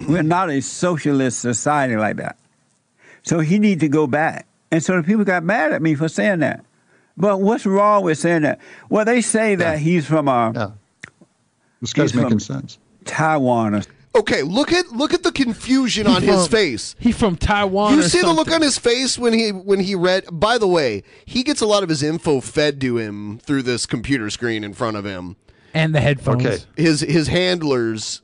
[0.08, 2.38] We're not a socialist society like that.
[3.24, 4.48] So he need to go back.
[4.72, 6.64] And so the people got mad at me for saying that.
[7.16, 8.60] But what's wrong with saying that?
[8.90, 10.72] Well, they say that he's from uh, Yeah.
[11.80, 12.78] This guy's making sense.
[13.06, 13.76] Taiwan.
[13.76, 13.82] Or,
[14.16, 14.42] okay.
[14.44, 16.96] Look at look at the confusion on He his face.
[17.00, 17.94] He from Taiwan.
[17.94, 20.26] You or see the look on his face when he when he read.
[20.32, 23.86] By the way, he gets a lot of his info fed to him through this
[23.86, 25.36] computer screen in front of him.
[25.74, 26.46] and the headphones.
[26.46, 26.58] Okay.
[26.76, 28.22] His his handlers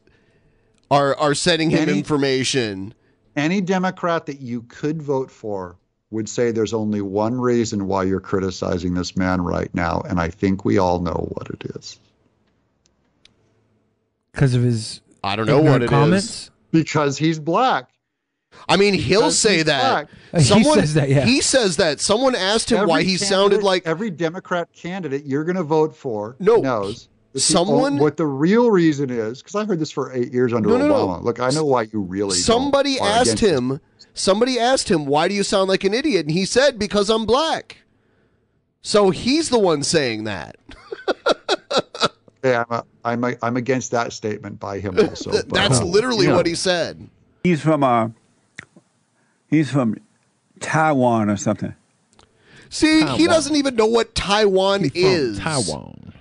[0.91, 2.93] are are sending him Any- information.
[3.35, 5.77] Any Democrat that you could vote for
[6.11, 10.29] would say there's only one reason why you're criticizing this man right now, and I
[10.29, 11.99] think we all know what it is.
[14.31, 15.89] Because of his I don't know what ignorant it is.
[15.89, 16.51] comments.
[16.71, 17.89] Because he's black.
[18.67, 20.07] I mean, he'll Because say that.
[20.31, 20.41] black.
[20.43, 21.25] He says that, yeah.
[21.25, 21.99] He says that.
[21.99, 26.35] Someone asked him why he sounded like every Democrat candidate you're going to vote for
[26.39, 26.57] No.
[26.57, 30.11] knows that the Someone- o- what the real reason is because I heard this for
[30.13, 31.07] eight years under No, no, no.
[31.07, 31.23] Obama.
[31.23, 32.29] Look, I know why you really.
[32.35, 33.51] don't- somebody asked against this.
[33.51, 33.79] him.
[34.15, 37.25] Somebody asked him, "Why do you sound like an idiot?" And he said, "Because I'm
[37.25, 37.77] black."
[38.81, 40.57] So he's the one saying that.
[42.43, 45.31] Yeah, I'm, a, I'm, a, I'm against that statement by him also.
[45.31, 46.35] but- That's literally Yeah.
[46.35, 47.09] what he said.
[47.43, 48.09] he's from uh,
[49.47, 49.97] he's from
[50.59, 51.73] Taiwan or something.
[52.69, 55.39] See, he doesn't even know what Taiwan He from is.
[55.39, 56.13] Taiwan.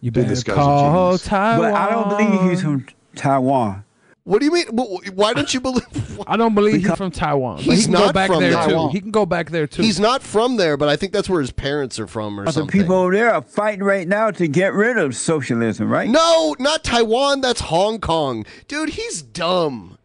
[0.00, 1.24] You Dude, better this guy's a call genius.
[1.24, 1.70] Taiwan.
[1.72, 3.84] But I don't believe he's from Taiwan.
[4.26, 4.66] What do you mean?
[5.14, 5.84] Why don't you believe?
[6.26, 7.58] I don't believe he's from Taiwan.
[7.58, 8.88] He's he can not go back from there Taiwan.
[8.90, 8.92] too.
[8.92, 9.82] He can go back there too.
[9.82, 12.50] He's not from there, but I think that's where his parents are from, or The
[12.50, 12.80] something.
[12.80, 16.10] people over there are fighting right now to get rid of socialism, right?
[16.10, 17.40] No, not Taiwan.
[17.40, 18.88] That's Hong Kong, dude.
[18.90, 19.96] He's dumb.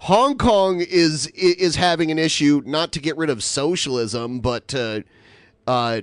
[0.00, 5.04] Hong Kong is is having an issue not to get rid of socialism, but to
[5.66, 6.02] uh,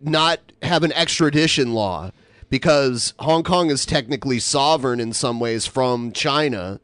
[0.00, 2.12] not have an extradition law
[2.50, 6.80] because Hong Kong is technically sovereign in some ways from China,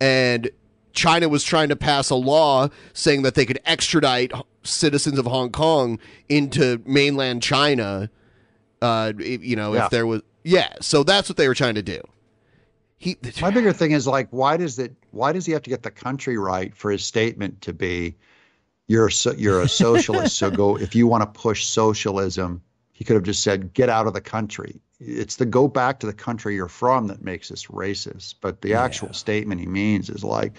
[0.00, 0.50] and
[0.92, 4.32] China was trying to pass a law saying that they could extradite
[4.62, 5.98] citizens of Hong Kong
[6.28, 8.08] into mainland China.
[8.80, 9.84] Uh, you know, Yeah.
[9.86, 10.74] if there was, yeah.
[10.80, 12.00] So that's what they were trying to do.
[12.98, 14.94] He, My bigger thing is like, why does it?
[15.10, 18.14] Why does he have to get the country right for his statement to be,
[18.88, 22.62] "You're a, so- you're a socialist, so go." If you want to push socialism,
[22.92, 26.06] he could have just said, "Get out of the country." It's the go back to
[26.06, 28.36] the country you're from that makes us racist.
[28.40, 30.52] But the actual statement he means is like,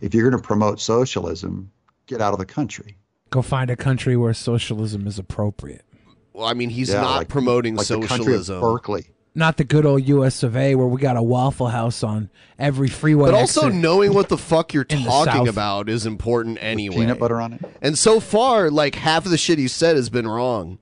[0.00, 1.70] if you're going to promote socialism,
[2.06, 2.96] get out of the country.
[3.30, 5.84] Go find a country where socialism is appropriate.
[6.32, 8.60] Well, I mean, he's Yeah, not like- promoting like the socialism.
[8.60, 9.06] Berkeley.
[9.32, 10.42] Not the good old U.S.
[10.42, 10.74] of A.
[10.74, 13.30] where we got a Waffle House on every freeway.
[13.30, 13.80] But also exit.
[13.80, 16.96] knowing what the fuck you're talking about is important anyway.
[16.96, 17.60] peanut butter on it.
[17.80, 20.78] And so far, like half of the shit he said has been wrong.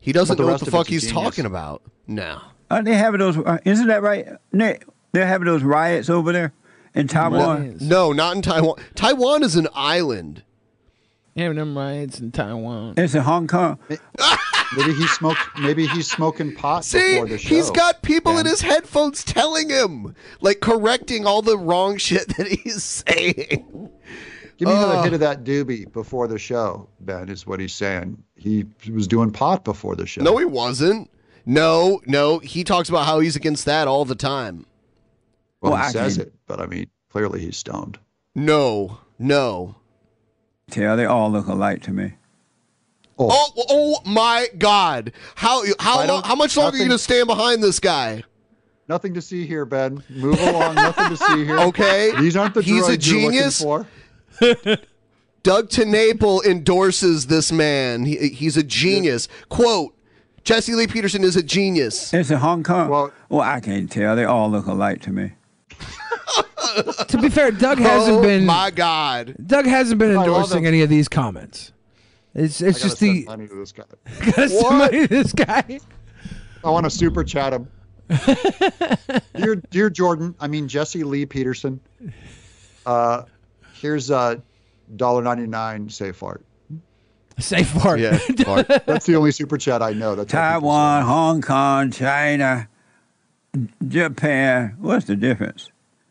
[0.00, 1.12] He doesn't the know what the fuck he's genius.
[1.24, 1.82] talking about.
[2.06, 2.40] No.
[2.70, 3.36] Aren't they having those?
[3.36, 4.86] Uh, isn't that right, Nick?
[5.12, 6.52] They're having those riots over there
[6.94, 7.78] in Taiwan.
[7.80, 8.76] No, not in Taiwan.
[8.94, 10.42] Taiwan is an island.
[11.34, 12.94] Yeah, them riots in Taiwan.
[12.96, 13.78] It's in Hong Kong.
[14.76, 15.40] Maybe he smoked.
[15.58, 17.48] Maybe he's smoking pot See, before the show.
[17.48, 22.46] he's got people in his headphones telling him, like correcting all the wrong shit that
[22.46, 23.90] he's saying.
[24.60, 25.02] Give me another Oh.
[25.02, 26.86] hit of that doobie before the show.
[27.00, 28.22] Ben is what he's saying.
[28.36, 30.20] He was doing pot before the show.
[30.20, 31.10] No, he wasn't.
[31.46, 34.66] No, no, he talks about how he's against that all the time.
[35.62, 37.98] Well, Well, he I says can- it, but I mean, clearly he's stoned.
[38.34, 39.76] No, no.
[40.70, 42.12] Tell they all look alike to me.
[43.18, 45.12] Oh, oh, oh my God!
[45.36, 48.24] How how I long, don't- how much longer are you gonna stand behind this guy?
[48.88, 50.02] Nothing to see here, Ben.
[50.10, 50.74] Move along.
[50.74, 51.58] Nothing to see here.
[51.68, 53.86] Okay, These aren't the He's a droids you're looking for.
[55.42, 58.04] Doug TenNapel endorses this man.
[58.04, 59.28] He, he's a genius.
[59.48, 59.94] Quote:
[60.44, 62.12] Jesse Lee Peterson is a genius.
[62.12, 62.88] It's in Hong Kong.
[62.88, 64.16] Well, well, I can't tell.
[64.16, 65.32] They all look alike to me.
[67.08, 68.44] to be fair, Doug hasn't oh been.
[68.44, 69.34] my God!
[69.46, 71.72] Doug hasn't been I endorsing any of these comments.
[72.34, 73.84] It's it's I just the money to this guy.
[74.26, 75.80] gotta send money to this guy.
[76.64, 77.68] I want to super chat him.
[79.34, 81.80] dear, dear Jordan, I mean Jesse Lee Peterson.
[82.84, 83.22] Uh,
[83.80, 84.42] here's a
[84.96, 86.44] dollar ninety nine safe art.
[87.38, 88.00] Safe fart.
[88.00, 88.68] Yeah, fart.
[88.86, 90.14] That's the only super chat I know.
[90.14, 92.68] That's Taiwan, Hong Kong, China,
[93.86, 94.76] Japan.
[94.78, 95.70] What's the difference?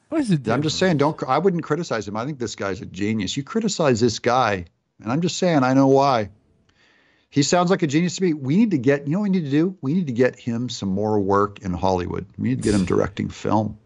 [0.09, 0.45] What's it?
[0.45, 0.51] say.
[0.51, 1.21] I'm just saying, don't.
[1.27, 2.17] I wouldn't criticize him.
[2.17, 3.37] I think this guy's a genius.
[3.37, 4.65] You criticize this guy,
[5.01, 6.29] and I'm just saying, I know why.
[7.29, 8.33] He sounds like a genius to me.
[8.33, 9.05] We need to get.
[9.05, 9.77] You know what we need to do?
[9.81, 12.25] We need to get him some more work in Hollywood.
[12.39, 13.77] We need to get him directing film.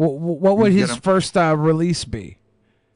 [0.00, 2.38] What, what would his first uh, release be?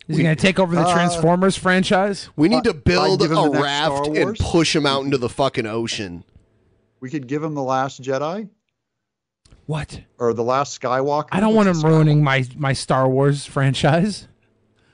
[0.09, 2.31] Is he going to take over the Uh, Transformers franchise?
[2.35, 6.24] We need to build a raft and push him out into the fucking ocean.
[7.01, 8.48] We could give him the Last Jedi
[9.66, 10.01] What?
[10.18, 11.28] or the Last Skywalker.
[11.31, 14.26] I don't want him ruining my my Star Wars franchise.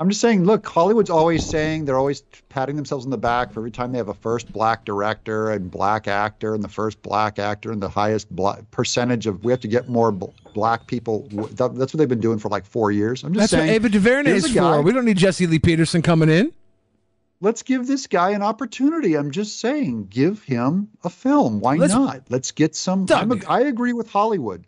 [0.01, 3.61] I'm just saying, look, Hollywood's always saying they're always patting themselves on the back for
[3.61, 7.39] every time they have a first black director and black actor and the first black
[7.39, 9.45] actor and the highest black percentage of.
[9.45, 11.29] We have to get more bl- black people.
[11.31, 13.23] That- That's what they've been doing for like four years.
[13.23, 13.67] I'm just That's saying.
[13.67, 14.81] what Ava DuVernay is for.
[14.81, 16.51] We don't need Jesse Lee Peterson coming in.
[17.43, 19.17] Let's give this guy an opportunity.
[19.17, 21.61] I'm just saying, give him a film.
[21.61, 22.23] Why Let's- not?
[22.31, 23.05] Let's get some.
[23.15, 24.65] I'm a, I agree with Hollywood.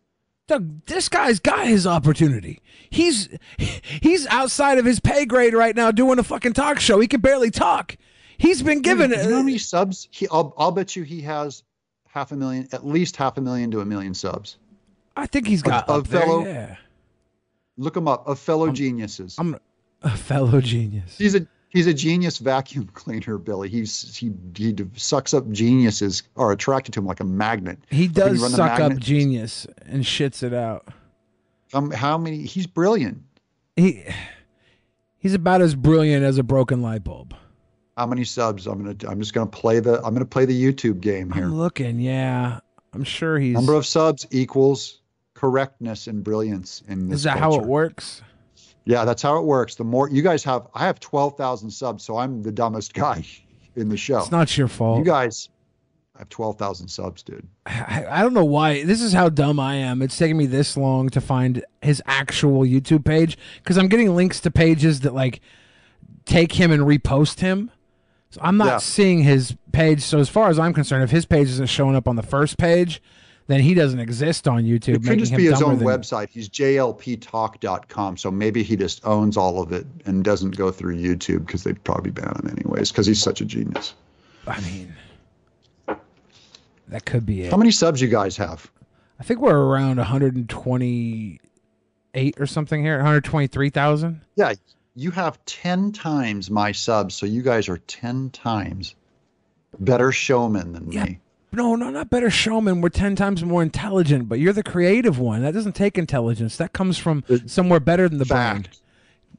[0.87, 2.61] This guy's got his opportunity.
[2.91, 7.01] He's he's outside of his pay grade right now doing a fucking talk show.
[7.01, 7.97] He can barely talk.
[8.39, 10.09] He's been given You know how many subs?
[10.11, 11.63] He, I'll, I'll bet you he has
[12.09, 14.59] half a million, at least half a million to a million subs.
[15.17, 16.45] I think he's got a there, fellow.
[16.45, 16.77] yeah.
[17.77, 18.29] Look him up.
[18.29, 19.37] A fellow geniuses.
[19.39, 19.57] I'm
[20.03, 21.17] a fellow genius.
[21.17, 23.69] He's a he's a genius vacuum cleaner, Billy.
[23.69, 27.79] He's he he sucks up geniuses are attracted to him like a magnet.
[27.91, 30.89] He Like when you does suck up genius and shits it out.
[31.75, 32.43] Um, how many?
[32.43, 33.23] He's brilliant.
[33.77, 34.05] He
[35.19, 37.35] he's about as brilliant as a broken light bulb.
[37.97, 38.67] How many subs?
[38.67, 39.11] I'm gonna.
[39.11, 39.97] I'm just gonna play the.
[40.05, 41.45] I'm gonna play the YouTube game here.
[41.45, 42.61] I'm looking, yeah.
[42.95, 43.55] I'm sure he's.
[43.55, 45.01] Number of subs equals
[45.35, 47.21] correctness and brilliance in this.
[47.21, 48.23] is that how it works?
[48.85, 49.75] Yeah, that's how it works.
[49.77, 53.25] The more you guys have, I have twelve thousand subs, so I'm the dumbest guy
[53.77, 54.19] in the show.
[54.21, 54.99] It's not your fault.
[54.99, 55.49] You guys
[56.17, 57.47] I have twelve thousand subs, dude.
[57.67, 58.85] I, I don't know why.
[58.85, 60.03] This is how dumb I am.
[60.03, 64.41] It's taking me this long to find his actual YouTube page because I'm getting links
[64.41, 65.41] to pages that like
[66.25, 67.71] take him and repost him.
[68.31, 68.79] So I'm not Yeah.
[68.79, 70.03] seeing his page.
[70.03, 72.57] So as far as I'm concerned, if his page isn't showing up on the first
[72.59, 73.03] page,
[73.47, 74.97] then he doesn't exist on YouTube.
[74.97, 76.29] It could just be his own website.
[76.29, 81.47] He's jlptalk.com, so maybe he just owns all of it and doesn't go through YouTube
[81.47, 83.95] because they'd probably ban him anyways because he's such a genius.
[84.47, 84.95] I mean,
[86.89, 87.51] that could be it.
[87.51, 88.71] How many subs you guys have?
[89.19, 92.97] I think we're around 128 or something here.
[92.97, 94.21] 123,000.
[94.37, 94.55] Yeah,
[94.95, 98.95] you have 10 times my subs, so you guys are 10 times
[99.79, 101.19] better showmen than me.
[101.53, 102.81] No, no, not better showman.
[102.81, 105.43] We're 10 times more intelligent, but you're the creative one.
[105.43, 106.57] That doesn't take intelligence.
[106.57, 108.67] That comes from uh, somewhere better than the brain.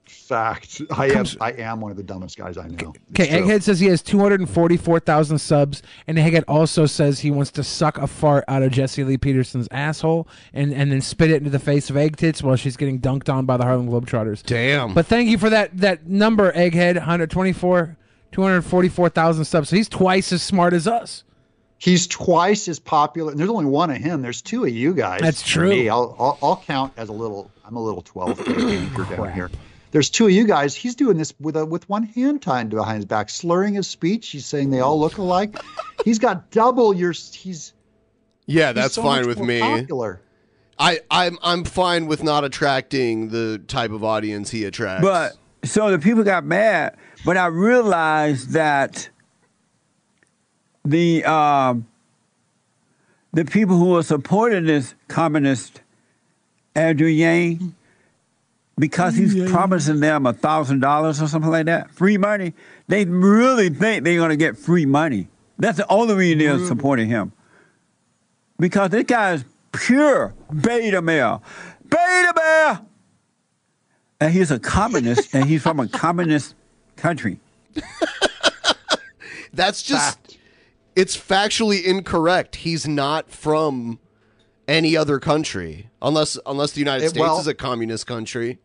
[0.06, 0.82] fact.
[0.92, 2.94] I am I am one of the dumbest guys I know.
[3.12, 3.40] Okay, It's true.
[3.40, 8.08] Egghead says he has 244,000 subs, and Egghead also says he wants to suck a
[8.08, 11.90] fart out of Jesse Lee Peterson's asshole and, and then spit it into the face
[11.90, 14.44] of Egg Tits while she's getting dunked on by the Harlem Globetrotters.
[14.44, 14.94] Damn.
[14.94, 16.96] But thank you for that that number, Egghead.
[16.96, 17.98] 124,
[18.32, 19.70] 244,000 subs.
[19.70, 21.24] So he's twice as smart as us.
[21.84, 23.32] He's twice as popular.
[23.32, 24.22] And there's only one of him.
[24.22, 25.20] There's two of you guys.
[25.20, 25.68] That's true.
[25.70, 27.52] Me, I'll, I'll I'll count as a little.
[27.66, 29.52] I'm a little 12 anchor down here.
[29.92, 30.78] There's two of you guys.
[30.78, 34.30] He's doing this with a with one hand tied behind his back, slurring his speech.
[34.30, 35.58] He's saying they all look alike.
[36.06, 37.12] he's got double your.
[37.12, 37.74] He's
[38.46, 39.60] Yeah, he's that's so fine much with more me.
[39.60, 40.22] Popular.
[40.80, 45.04] I, I'm I'm fine with not attracting the type of audience he attracts.
[45.04, 45.34] But
[45.66, 46.96] so the people got mad,
[47.26, 49.10] but I realized that
[50.86, 51.88] the um,
[53.32, 55.82] the people who were supporting this communist
[56.76, 57.76] Andrew Yang,
[58.78, 62.54] because he's promising them a thousand dollars or something like that, free money,
[62.88, 65.28] they really think they're gonna get free money.
[65.58, 67.32] That's the only reason they're supporting him.
[68.60, 71.44] Because this guy is pure beta male.
[71.84, 72.86] Beta male!
[74.20, 76.56] And he's a communist, and he's from a communist
[76.96, 77.40] country.
[79.54, 80.33] That's just
[80.96, 82.58] it's factually incorrect.
[82.58, 84.00] He's not from
[84.68, 88.60] any other country unless unless the United It- States well- is a communist country.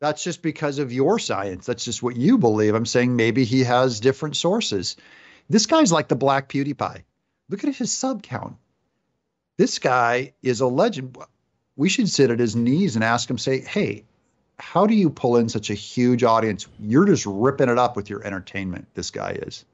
[0.00, 1.64] That's just because of your science.
[1.64, 2.74] That's just what you believe.
[2.74, 4.96] I'm saying maybe he has different sources.
[5.48, 7.04] This guy's like the black PewDiePie.
[7.48, 8.56] Look at his sub count.
[9.56, 11.16] This guy is a legend.
[11.76, 14.04] We should sit at his knees and ask him, say, hey,
[14.58, 16.66] how do you pull in such a huge audience?
[16.80, 18.88] You're just ripping it up with your entertainment.
[18.94, 19.64] This guy is.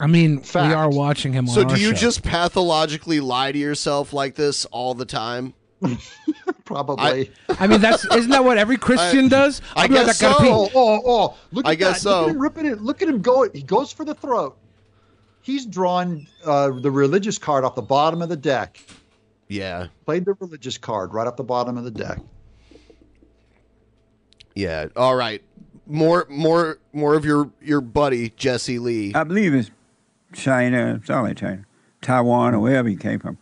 [0.00, 0.68] I mean, Fact.
[0.68, 1.94] we are watching him on So our do you show.
[1.96, 5.54] just pathologically lie to yourself like this all the time?
[6.64, 7.30] Probably.
[7.48, 9.60] I mean, that's isn't that what every Christian I- does?
[9.76, 10.48] I I'll be like, guess gotta pee.
[10.50, 11.36] Oh, oh, oh!
[11.52, 12.08] Look at I guess that.
[12.10, 12.24] Look so.
[12.24, 12.80] at him ripping it.
[12.80, 13.48] Look at him go.
[13.52, 14.56] He goes for the throat.
[15.42, 18.80] He's drawn uh, the religious card off the bottom of the deck.
[19.48, 19.88] Yeah.
[20.06, 22.18] Played the religious card right off the bottom of the deck.
[24.54, 24.86] Yeah.
[24.96, 25.42] All right.
[25.86, 29.12] More more more of your your buddy Jesse Lee.
[29.14, 29.70] I believe it's
[30.34, 31.64] China, it's only China,
[32.02, 33.38] Taiwan, or wherever he came from.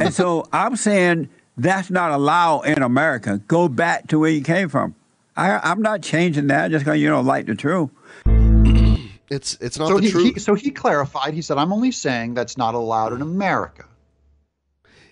[0.00, 3.40] and so I'm saying that's not allowed in America.
[3.48, 4.94] Go back to where you came from.
[5.36, 7.90] I, I'm not changing that just because you don't like the truth.
[9.30, 10.34] It's it's not so the he, truth.
[10.34, 11.32] he so he clarified.
[11.32, 13.86] He said, "I'm only saying that's not allowed in America."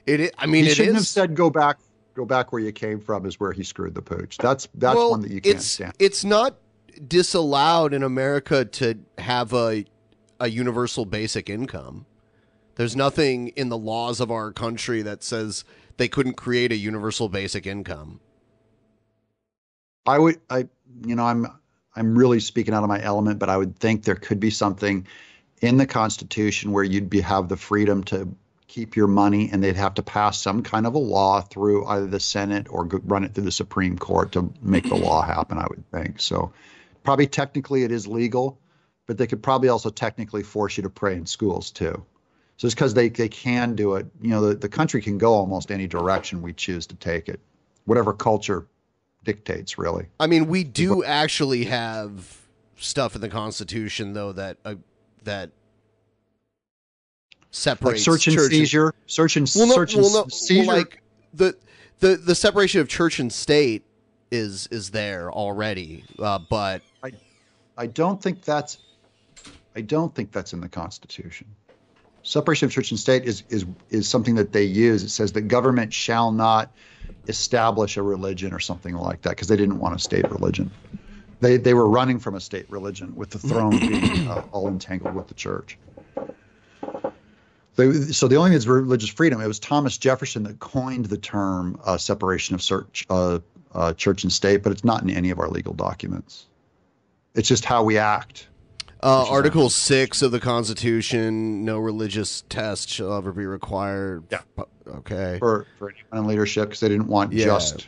[0.04, 1.78] It, i- I mean, he it shouldn't have said go back.
[2.12, 4.36] Go back where you came from is where he screwed the pooch.
[4.36, 5.94] That's that's well, one that you can't it's, stand.
[5.98, 6.56] It's not
[7.08, 9.86] disallowed in America to have a
[10.40, 12.06] a universal basic income.
[12.74, 15.64] There's nothing in the laws of our country that says
[15.98, 18.20] they couldn't create a universal basic income.
[20.06, 20.66] I would, I,
[21.04, 21.46] you know, I'm,
[21.94, 25.06] I'm really speaking out of my element, but I would think there could be something
[25.60, 28.34] in the Constitution where you'd be have the freedom to
[28.66, 32.06] keep your money, and they'd have to pass some kind of a law through either
[32.06, 35.58] the Senate or run it through the Supreme Court to make the law happen.
[35.58, 36.52] I would think so.
[37.02, 38.58] Probably technically it is legal,
[39.10, 42.00] but they could probably also technically force you to pray in schools too.
[42.58, 44.06] So it's because they, they can do it.
[44.22, 47.40] You know, the, the country can go almost any direction we choose to take it,
[47.86, 48.68] whatever culture
[49.24, 50.06] dictates, really.
[50.20, 52.38] I mean, we do actually have
[52.76, 54.76] stuff in the Constitution, though that uh,
[55.24, 55.56] that Like
[57.50, 60.68] separates search and seizure, search and well, no, search and well, no, seizure.
[60.68, 61.02] Well, like
[61.34, 61.56] the
[61.98, 63.82] the the separation of church and state
[64.30, 67.10] is is there already, uh, but I
[67.76, 68.78] I don't think that's
[69.76, 71.46] I don't think that's in the Constitution.
[72.22, 75.02] Separation of church and state is is is something that they use.
[75.02, 76.70] It says that government shall not
[77.28, 80.70] establish a religion or something like that because they didn't want a state religion.
[81.40, 85.14] They they were running from a state religion with the throne being uh, all entangled
[85.14, 85.78] with the church.
[87.76, 89.40] They, so the only thing is religious freedom.
[89.40, 93.38] It was Thomas Jefferson that coined the term uh, separation of church, uh,
[93.72, 96.46] uh, church and state, but it's not in any of our legal documents.
[97.34, 98.48] It's just how we act.
[99.02, 104.24] Uh, Article six of the Constitution: no religious test shall ever be required.
[104.30, 104.40] Yeah.
[104.86, 105.36] Okay.
[105.38, 107.46] for for any leadership because they didn't want Yeah.
[107.46, 107.86] just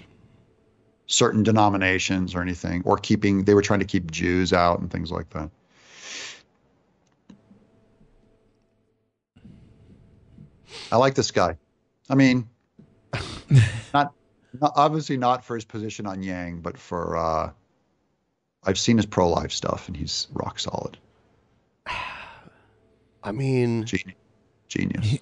[1.06, 3.44] certain denominations or anything, or keeping.
[3.44, 5.50] They were trying to keep Jews out and things like that.
[10.90, 11.56] I like this guy.
[12.10, 12.48] I mean,
[13.94, 14.12] not,
[14.60, 17.50] not obviously not for his position on Yang, but for uh,
[18.64, 20.98] I've seen his pro life stuff and he's rock solid.
[23.24, 23.86] I mean,
[24.68, 25.18] genius.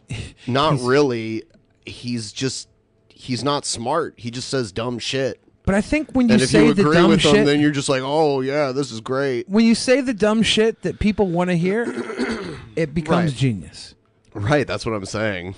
[0.46, 1.44] Not really.
[1.84, 2.68] He's just
[3.08, 4.14] he's not smart.
[4.16, 5.40] He just says dumb shit.
[5.64, 7.60] But I think when you and say you the agree dumb with shit, them, then
[7.60, 9.48] you're just like, oh yeah, this is great.
[9.48, 11.84] when you say the dumb shit that people want to hear,
[12.76, 13.38] it becomes Right.
[13.38, 13.94] genius.
[14.32, 15.54] Right, that's what I'm saying.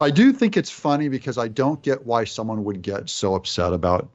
[0.00, 3.72] I do think it's funny because I don't get why someone would get so upset
[3.72, 4.08] about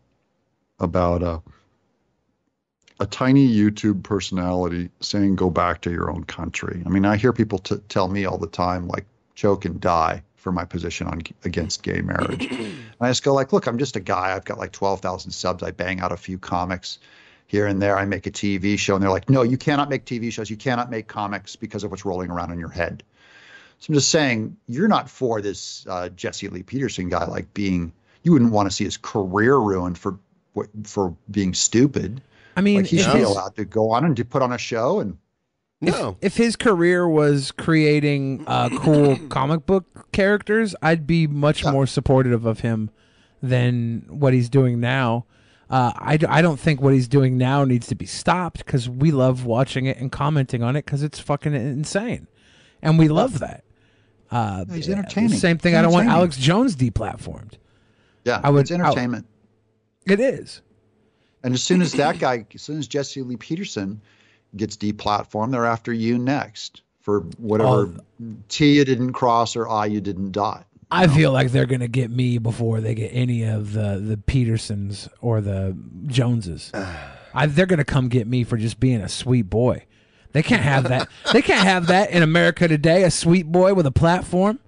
[0.79, 1.41] about a
[3.01, 6.83] a tiny YouTube personality saying go back to your own country.
[6.85, 10.21] I mean, I hear people t- tell me all the time like choke and die
[10.35, 12.45] for my position on against gay marriage.
[12.45, 14.35] and I just go like, look, I'm just a guy.
[14.35, 15.63] I've got like 12,000 subs.
[15.63, 16.99] I bang out a few comics
[17.47, 17.97] here and there.
[17.97, 20.49] I make a TV show and they're like, "No, you cannot make TV shows.
[20.49, 23.03] You cannot make comics because of what's rolling around in your head."
[23.79, 27.93] So I'm just saying, you're not for this uh, Jesse Lee Peterson guy like being.
[28.21, 30.19] You wouldn't want to see his career ruined for
[30.83, 32.21] for being stupid.
[32.55, 34.51] I mean, like he if should be allowed to go on and to put on
[34.51, 35.17] a show and.
[35.83, 36.15] No.
[36.21, 42.45] If his career was creating uh, cool comic book characters, I'd be much more supportive
[42.45, 42.91] of him
[43.41, 45.25] than what he's doing now.
[45.71, 48.87] Uh, I, d- I don't think what he's doing now needs to be stopped because
[48.89, 52.27] we love watching it and commenting on it because it's fucking insane,
[52.83, 53.63] and we love that.
[54.29, 55.29] Uh, He's entertaining.
[55.39, 55.71] Same thing.
[55.73, 56.07] He's I don't want.
[56.09, 57.53] Alex Jones deplatformed.
[58.23, 59.25] Yeah, I would- it's entertainment.
[60.05, 60.61] It is.
[61.43, 64.01] And as soon as that guy, as soon as Jesse Lee Peterson
[64.55, 67.93] gets deplatformed, they're after you next for whatever
[68.49, 70.65] T you didn't cross or I you didn't dot.
[70.93, 75.07] I feel like they're gonna get me before they get any of the the Petersons
[75.21, 75.75] or the
[76.07, 76.71] Joneses.
[77.33, 79.85] I, they're gonna come get me for just being a sweet boy.
[80.33, 81.07] They can't have that.
[81.33, 83.03] they can't have that in America today.
[83.03, 84.59] A sweet boy with a platform.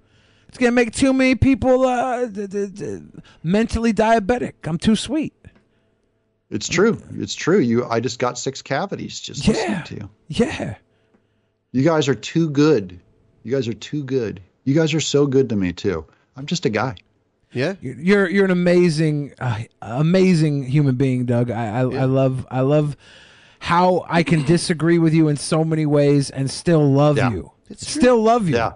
[0.48, 3.02] It's gonna make too many people uh, d- d- d-
[3.42, 4.54] mentally diabetic.
[4.64, 5.34] I'm too sweet.
[6.50, 7.00] It's true.
[7.14, 7.58] It's true.
[7.58, 10.10] You, I just got six cavities just listening to you.
[10.28, 10.76] Yeah.
[11.72, 13.00] You guys are too good.
[13.42, 14.40] You guys are too good.
[14.64, 16.04] You guys are so good to me too.
[16.36, 16.96] I'm just a guy.
[17.52, 17.74] Yeah.
[17.80, 21.50] You're you're an amazing, uh, amazing human being, Doug.
[21.50, 22.96] I I, I love I love
[23.60, 27.30] how I can disagree with you in so many ways and still love Yeah.
[27.30, 27.50] you.
[27.76, 28.56] Still love you.
[28.56, 28.72] Yeah.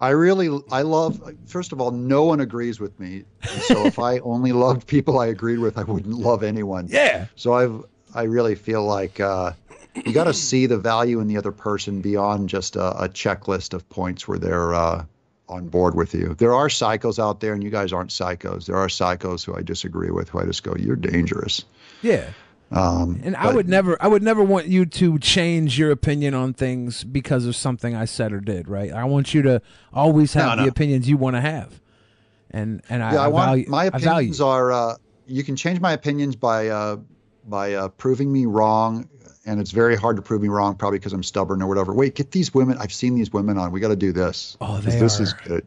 [0.00, 3.24] I really, I love, first of all, no one agrees with me.
[3.66, 6.88] So if I only loved people I agreed with, I wouldn't love anyone.
[6.88, 7.26] Yeah.
[7.36, 9.52] So I've, I really feel like uh,
[9.94, 13.74] you got to see the value in the other person beyond just a, a checklist
[13.74, 15.04] of points where they're uh,
[15.50, 16.34] on board with you.
[16.38, 18.66] There are psychos out there, and you guys aren't psychos.
[18.66, 21.64] There are psychos who I disagree with, who I just go, you're dangerous.
[22.02, 22.30] Yeah.
[22.72, 26.34] Um, And I but- would never I would never want you to change your opinion
[26.34, 28.92] on things because of something I said or did, right?
[28.92, 29.60] I want you to
[29.92, 30.68] always have No, the no.
[30.68, 31.80] opinions you want to have.
[32.52, 34.70] And and I, yeah, I, I want value my opinions are.
[34.72, 34.94] Uh,
[35.26, 36.96] you can change my opinions by uh,
[37.46, 39.08] by uh, proving me wrong,
[39.46, 41.92] and it's very hard to prove me wrong, probably because I'm stubborn or whatever.
[41.92, 42.76] Wait, get these women.
[42.78, 43.70] I've seen these women on.
[43.72, 44.56] We got to do this.
[44.60, 45.64] Oh, they this is good.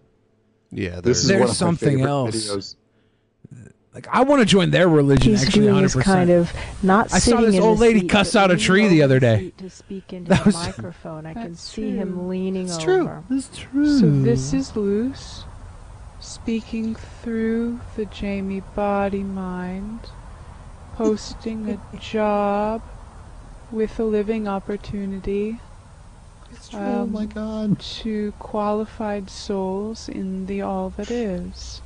[0.72, 2.36] Yeah, this is there's one of my something favorite else.
[2.36, 2.76] videos.
[3.94, 5.32] Like I want to join their religion.
[5.34, 6.16] He's actually, doing hundred is percent.
[6.18, 6.52] kind of
[6.82, 9.54] not I saw this old lady seat, cuss out a tree the other day.
[9.58, 12.28] To speak into That the was- microphone, I can see him true.
[12.28, 12.84] leaning It's over.
[12.86, 13.24] true.
[13.30, 14.00] That's true.
[14.00, 15.44] So this is loose,
[16.20, 20.00] speaking through the Jamie body mind,
[20.96, 22.82] posting a job
[23.72, 25.60] with a living opportunity.
[26.52, 26.80] It's true.
[26.80, 27.80] oh my um, God.
[27.80, 31.83] To qualified souls in the all that is.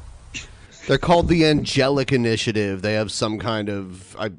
[0.87, 2.81] They're called the Angelic Initiative.
[2.81, 4.31] They have some kind of I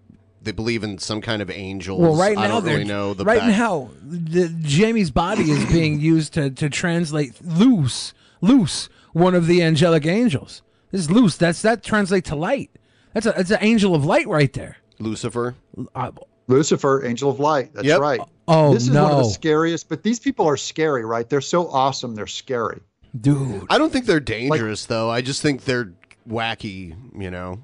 [0.43, 2.01] they believe in some kind of angels.
[2.01, 5.51] Well, right now, I don't they're- really know the right back- now, the, Jamie's body
[5.51, 10.63] is being used to, to translate loose, loose, one of the angelic angels.
[10.91, 11.37] This is loose.
[11.37, 12.71] That's that translates to light.
[13.13, 14.77] That's a that's an angel of light right there.
[14.99, 15.55] Lucifer.
[15.95, 16.13] Uh,
[16.47, 17.75] Lucifer, angel of light.
[17.75, 18.01] That's Yep.
[18.01, 18.21] right.
[18.47, 19.89] Oh, this is one of the scariest.
[19.91, 21.29] But these people are scary, right?
[21.29, 22.15] They're so awesome.
[22.15, 22.81] They're scary.
[23.21, 23.67] dude.
[23.69, 25.11] I don't think they're dangerous though.
[25.11, 25.93] I just think they're
[26.29, 27.61] wacky, you know.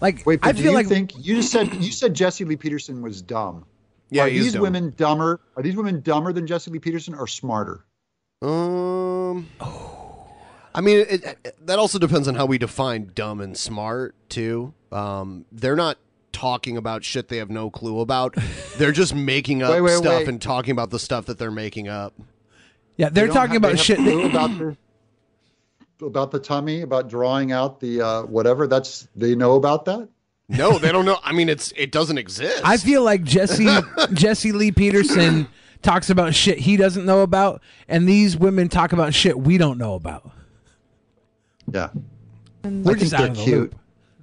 [0.00, 2.44] Like Wait, but I do feel you like think you just said you said Jesse
[2.44, 3.64] Lee Peterson was dumb?
[4.10, 4.62] Yeah, are these dumb.
[4.62, 5.40] women dumber?
[5.56, 7.84] Are these women dumber than Jesse Lee Peterson or smarter?
[8.42, 9.48] Um
[10.74, 14.72] I mean, it, it- that also depends on how we define dumb and smart too.
[14.92, 15.98] Um, they're not
[16.32, 18.36] talking about shit they have no clue about.
[18.76, 20.28] They're just making up Wait, wait, stuff wait.
[20.28, 22.14] and talking about the stuff that they're making up.
[22.96, 23.96] yeah, They they're don't talking have- about have shit.
[23.98, 24.76] clue about the
[26.02, 28.66] about the tummy, about drawing out the uh, whatever.
[28.66, 30.08] That's they know about that.
[30.48, 31.18] No, they don't know.
[31.22, 32.62] I mean, it's it doesn't exist.
[32.64, 33.68] I feel like Jesse
[34.14, 35.48] Jesse Lee Peterson
[35.82, 39.78] talks about shit he doesn't know about, and these women talk about shit we don't
[39.78, 40.30] know about.
[41.70, 41.90] Yeah,
[42.62, 43.60] And We're I just think out they're of the cute.
[43.60, 43.74] loop.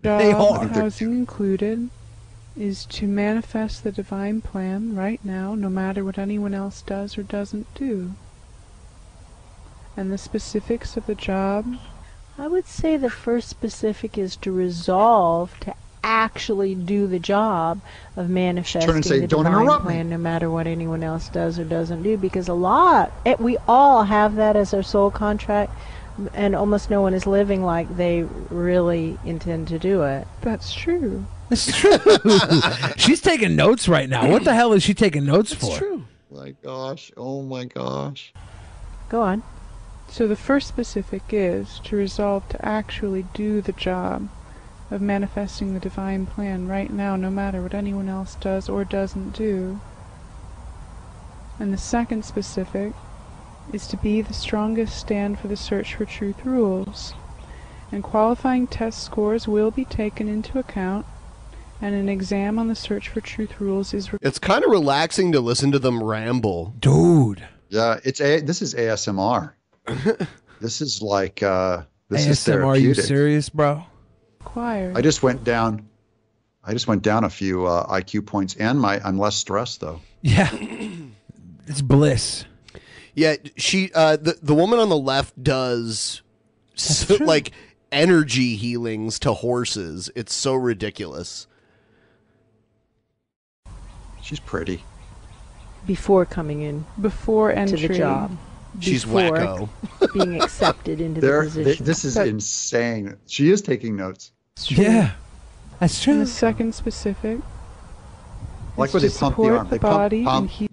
[0.02, 0.68] They Job are.
[0.68, 1.90] housing included
[2.58, 7.24] is to manifest the divine plan right now, no matter what anyone else does or
[7.24, 8.14] doesn't do.
[9.98, 11.78] And the specifics of the job
[12.38, 15.74] I would say the first specific is to resolve to
[16.04, 17.80] actually do the job
[18.18, 21.58] of manifesting say, the "Don't divine interrupt me." plan, no matter what anyone else does
[21.58, 22.18] or doesn't do.
[22.18, 25.72] Because a lot, it, we all have that as our soul contract,
[26.34, 30.28] and almost no one is living like they really intend to do it.
[30.42, 31.26] That's true.
[31.50, 31.98] That's true.
[32.98, 34.30] She's taking notes right now.
[34.30, 35.78] What the hell is she taking notes for?
[35.78, 36.06] True.
[36.32, 37.12] My gosh.
[37.16, 38.34] Oh my gosh.
[39.10, 39.42] Go on.
[40.08, 44.30] So the first specific is to resolve to actually do the job
[44.92, 49.32] of manifesting the divine plan right now, no matter what anyone else does or doesn't
[49.32, 49.80] do.
[51.60, 52.94] And the second specific
[53.74, 57.14] is to be the strongest stand for the search for truth rules.
[57.92, 61.06] And qualifying test scores will be taken into account,
[61.82, 65.32] and an exam on the search for truth rules is re- It's kind of relaxing
[65.32, 66.74] to listen to them ramble.
[66.80, 67.46] Dude.
[67.70, 68.42] Yeah, it's a.
[68.42, 69.55] This is ASMR.
[70.62, 73.84] this is like uh this is ASMR, are you serious, bro?
[74.56, 74.98] required.
[74.98, 75.88] I just went down.
[76.64, 80.02] I just went down a few uh, IQ points, and my I'm less stressed though.
[80.22, 80.50] Yeah.
[81.68, 82.46] It's bliss.
[83.16, 86.22] Yeah, she uh the the woman on the left does
[86.76, 87.54] so, like
[87.92, 90.12] energy healings to horses.
[90.16, 91.48] It's so ridiculous.
[94.22, 94.84] She's pretty.
[95.88, 97.88] Before coming in, before to entry.
[97.88, 98.38] the job,
[98.80, 99.70] She's before wacko.
[100.14, 101.86] being accepted into There, the th- position.
[101.86, 103.18] this is insane.
[103.28, 104.32] She is taking notes.
[104.68, 105.12] Yeah,
[105.80, 106.14] that's true.
[106.14, 107.40] And the second specific
[108.78, 109.68] Like is when they pump the support arm.
[109.68, 110.42] the They pump- body pump.
[110.44, 110.68] and heal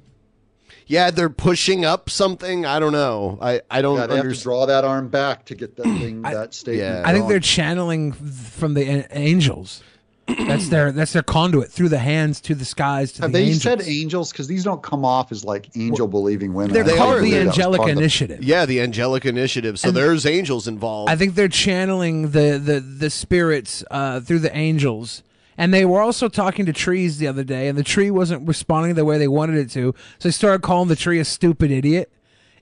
[0.87, 2.67] Yeah, they're pushing up something.
[2.67, 3.39] I don't know.
[3.41, 6.23] I I don't Yeah, they have to draw that arm back to get that thing,
[6.23, 7.07] that statement.
[7.07, 9.83] I think they're channeling from the a- angels.
[10.27, 13.45] That's their that's their conduit through the hands to the skies to Have the they
[13.45, 13.63] angels.
[13.63, 14.31] said angels?
[14.33, 16.73] Because these don't come off as like angel believing women.
[16.73, 18.45] They're I called believe the that was angelic part of the- initiative.
[18.45, 19.79] Yeah, the angelic initiative.
[19.79, 21.11] So And- there's angels involved.
[21.11, 25.23] I think they're channeling the the the spirits uh, through the angels.
[25.59, 28.95] And they were also talking to trees the other day, and the tree wasn't responding
[28.95, 29.95] the way they wanted it to.
[30.19, 32.11] So they started calling the tree a stupid idiot.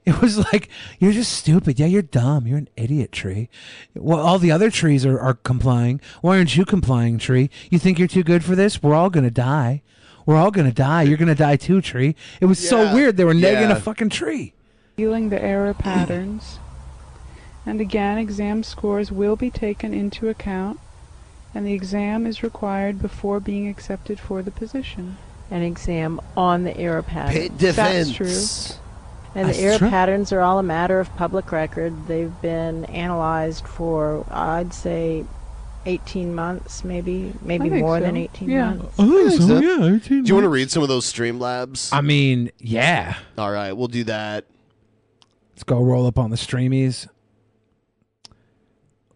[0.06, 0.68] It was like,
[0.98, 1.78] you're just stupid.
[1.78, 2.46] Yeah, you're dumb.
[2.46, 3.48] You're an idiot, tree.
[3.94, 6.00] Well, all the other trees are, are complying.
[6.22, 7.50] Why aren't you complying, tree?
[7.70, 8.82] You think you're too good for this?
[8.82, 9.82] We're all going to die.
[10.26, 11.02] We're all going to die.
[11.02, 12.16] You're going to die too, tree.
[12.40, 13.16] It was so weird.
[13.18, 13.76] They were negging Yeah.
[13.76, 14.54] a fucking tree.
[14.96, 16.58] healing the error patterns.
[17.66, 20.80] And again, exam scores will be taken into account,
[21.54, 25.18] and the exam is required before being accepted for the position.
[25.50, 27.50] An exam on the error patterns.
[27.76, 28.80] That's true.
[29.34, 29.88] And That's the error true.
[29.90, 31.94] patterns are all a matter of public record.
[32.08, 35.24] They've been analyzed for, I'd say,
[35.86, 38.04] 18 months, maybe, maybe more so.
[38.04, 38.74] than 18 Yeah.
[38.74, 38.94] months.
[38.98, 41.90] Oh, so, yeah, Do you want to read some of those Streamlabs?
[41.92, 43.16] I mean, yeah.
[43.38, 44.46] All right, we'll do that.
[45.52, 47.06] Let's go roll up on the streamies.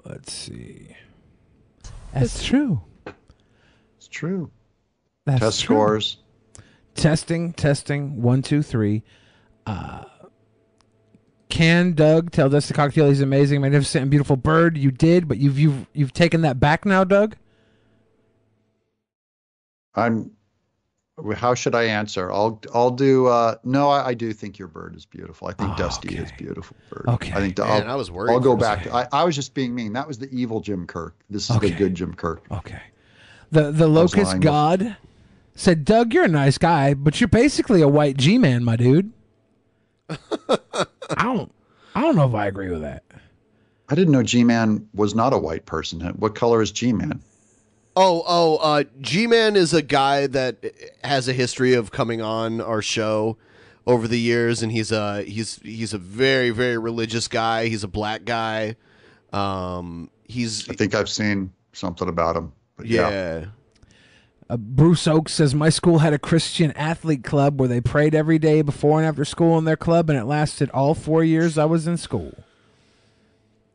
[0.04, 0.94] Let's see.
[2.12, 2.82] That's true.
[3.96, 4.50] It's true.
[5.26, 5.74] That's Test true.
[5.76, 6.16] scores.
[6.94, 8.22] Testing, testing.
[8.22, 9.02] One, two, three.
[9.66, 10.04] Uh,
[11.48, 14.76] can Doug tell Dusty Cocktail he's amazing, magnificent, and beautiful bird?
[14.76, 17.36] You did, but you've you've you've taken that back now, Doug.
[19.94, 20.30] I'm.
[21.36, 22.32] How should I answer?
[22.32, 23.26] I'll I'll do.
[23.28, 25.46] Uh, no, I, I do think your bird is beautiful.
[25.46, 27.04] I think Dusty is beautiful bird.
[27.06, 27.30] Okay.
[27.32, 28.82] I think Man, I'll, I was worried I'll go back.
[28.82, 29.92] To, I, I was just being mean.
[29.92, 31.14] That was the evil Jim Kirk.
[31.30, 31.70] This is Okay.
[31.70, 32.42] the good Jim Kirk.
[32.50, 32.82] Okay.
[33.52, 34.40] The the locust lying.
[34.40, 34.96] god
[35.54, 39.12] said, Doug, you're a nice guy, but you're basically a white G man, my dude.
[40.08, 41.52] I don't
[41.94, 43.04] I don't know if I agree with that.
[43.88, 46.00] I didn't know G Man was not a white person.
[46.00, 47.20] What color is G Man?
[47.96, 50.64] Oh, oh, uh, G Man is a guy that
[51.04, 53.36] has a history of coming on our show
[53.86, 57.68] over the years, and he's a he's he's a very very religious guy.
[57.68, 58.76] He's a black guy.
[59.32, 62.52] Um, he's I think I've seen something about him.
[62.76, 63.10] But yeah.
[63.10, 63.44] yeah.
[64.48, 68.38] Uh, Bruce Oaks says my school had a Christian athlete club where they prayed every
[68.38, 71.64] day before and after school in their club, and it lasted all four years I
[71.64, 72.34] was in school.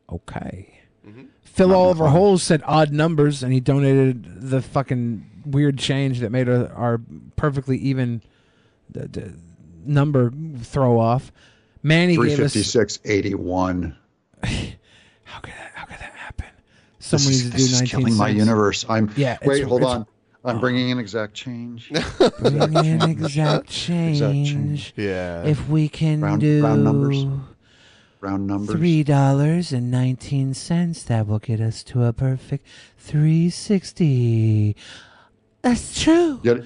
[0.08, 0.80] Okay.
[1.42, 6.48] Phil Oliver Holes said odd numbers, and he donated the fucking weird change that made
[6.48, 7.00] our, our
[7.36, 8.22] perfectly even
[8.88, 9.34] the, the
[9.84, 10.32] number
[10.62, 11.32] throw off.
[11.82, 13.96] Manny gave us 356, 81.
[17.10, 18.84] someone this needs is, to this do is 19 killing my universe.
[18.88, 20.06] I'm Yeah, wait, hold on.
[20.44, 20.60] I'm oh.
[20.60, 21.90] bringing in exact change.
[22.40, 24.22] Bring in exact change.
[24.22, 24.92] Exact change.
[24.96, 25.44] Yeah.
[25.44, 27.26] If we can Round- do round numbers.
[28.20, 28.74] Round numbers.
[28.74, 31.02] Three dollars and nineteen cents.
[31.04, 32.66] That will get us to a perfect
[32.98, 34.76] three sixty.
[35.62, 36.40] That's true.
[36.42, 36.58] Yeah,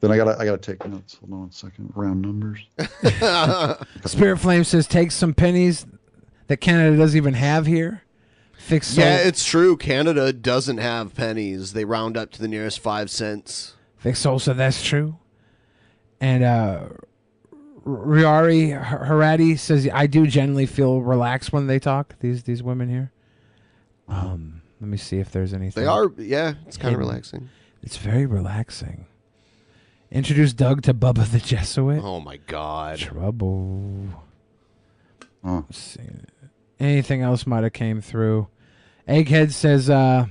[0.00, 1.16] then I gotta I gotta take notes.
[1.20, 1.92] Hold on one second.
[1.94, 2.60] Round numbers.
[4.04, 5.86] Spirit Flame says take some pennies
[6.48, 8.02] that Canada doesn't even have here.
[8.64, 9.76] Fix Yeah, it's true.
[9.76, 11.74] Canada doesn't have pennies.
[11.74, 13.74] They round up to the nearest five cents.
[13.98, 15.18] Vic Soul said that's true.
[16.18, 16.84] And uh
[17.84, 22.18] Riari Haradi says I do generally feel relaxed when they talk.
[22.20, 23.12] These these women here.
[24.08, 25.82] Um, let me see if there's anything.
[25.82, 26.54] They are, yeah.
[26.66, 27.50] It's kind of relaxing.
[27.82, 29.04] It's very relaxing.
[30.10, 32.02] Introduce Doug to Bubba the Jesuit.
[32.02, 32.96] Oh my god.
[32.98, 34.06] Trouble.
[35.42, 36.00] Let's see.
[36.80, 38.48] Anything else might have came through.
[39.08, 40.26] Egghead says, uh,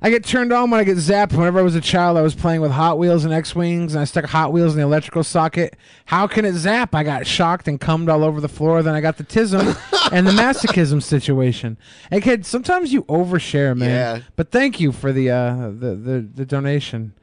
[0.00, 1.32] I get turned on when I get zapped.
[1.32, 4.02] Whenever I was a child, I was playing with Hot Wheels and X Wings, and
[4.02, 5.74] I stuck Hot Wheels in the electrical socket.
[6.04, 6.94] How can it zap?
[6.94, 8.82] I got shocked and cummed all over the floor.
[8.82, 9.76] Then I got the tism
[10.12, 11.78] and the masochism situation.
[12.12, 13.88] Egghead, sometimes you overshare, man.
[13.90, 14.22] Yeah.
[14.36, 17.14] But thank you for the uh, the, the the donation,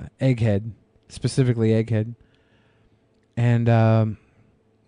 [0.00, 0.70] uh, Egghead,
[1.08, 2.14] specifically Egghead.
[3.36, 4.18] And um,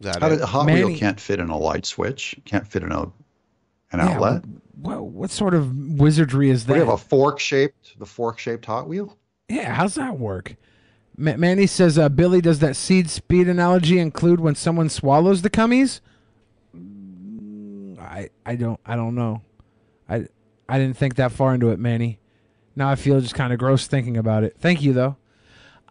[0.02, 2.36] How did, Hot Manny- Wheel can't fit in a light switch?
[2.44, 3.10] Can't fit in a
[4.00, 4.44] an Yeah, outlet?
[4.80, 6.74] What, what sort of wizardry is What, that?
[6.74, 9.16] do you have a fork shaped the fork shaped Hot Wheel?
[9.48, 10.56] Yeah, how's that work?
[11.16, 15.50] Ma- Manny says, uh, Billy, does that seed speed analogy include when someone swallows the
[15.50, 16.00] cummies?
[16.76, 19.42] Mm, I I don't I don't know.
[20.08, 20.26] I
[20.68, 22.18] I didn't think that far into it, Manny.
[22.76, 24.56] Now I feel just kind of gross thinking about it.
[24.58, 25.16] Thank you though.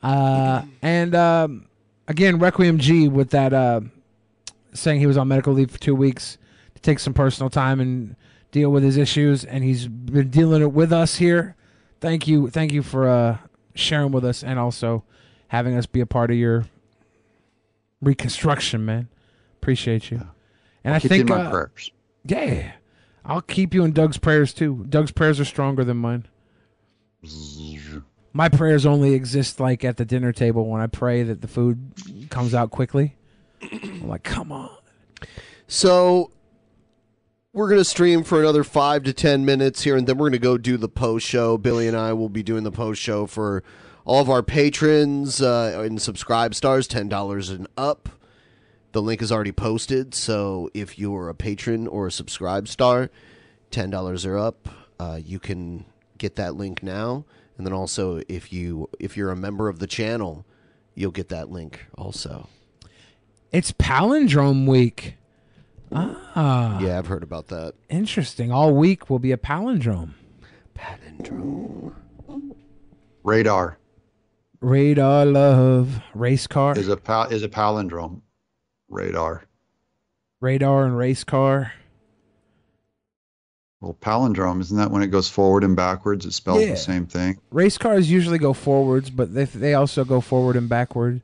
[0.02, 1.68] Uh, and um,
[2.08, 3.82] again, Requiem G with that uh,
[4.74, 6.43] saying he was on medical leave for two weeks to
[6.84, 8.16] take some personal time and
[8.52, 11.56] deal with his issues, and he's been dealing it with us here.
[12.00, 13.38] Thank you, thank you for uh,
[13.74, 15.04] sharing with us and also
[15.48, 16.66] having us be a part of your
[18.02, 19.08] reconstruction, man.
[19.62, 20.28] Appreciate you.
[20.84, 21.92] And I'll I keep you think in my uh, prayers.
[22.26, 22.72] yeah,
[23.26, 24.86] I'll keep you in Doug's prayers too.
[24.90, 26.28] Doug's prayers are stronger than mine.
[28.34, 31.94] My prayers only exist like at the dinner table when I pray that the food
[32.30, 33.16] comes out quickly.
[33.62, 34.76] I'm like, come on.
[35.68, 36.32] So
[37.54, 40.58] we're gonna stream for another five to ten minutes here, and then we're gonna go
[40.58, 41.58] do the post show.
[41.58, 43.64] Billy and I will be doing the post show for
[44.06, 48.10] all of our patrons uh, and subscribe stars, ten dollars and up.
[48.92, 53.12] The link is already posted, so if you're a patron or a subscribe star,
[53.70, 54.68] ten dollars or up,
[55.00, 55.86] uh, you can
[56.18, 57.26] get that link now.
[57.58, 60.44] And then also, if you if you're a member of the channel,
[60.96, 62.50] you'll get that link also.
[63.52, 65.18] It's palindrome week.
[65.96, 66.80] Ah.
[66.80, 67.74] Yeah, I've heard about that.
[67.90, 68.52] Interesting.
[68.52, 70.12] All week will be a palindrome.
[70.76, 71.94] Palindrome.
[73.24, 73.78] Radar
[74.60, 76.02] Radar love.
[76.14, 76.78] Race car.
[76.78, 78.22] is a pal- is a palindrome.
[78.90, 79.44] Radar.
[80.42, 81.74] Radar and race car.
[83.82, 86.26] Well, palindrome isn't that when it goes forward and backwards?
[86.26, 86.72] It spells Yeah.
[86.72, 87.40] the same thing.
[87.52, 91.22] Race cars usually go forwards, but they they also go forward and backward.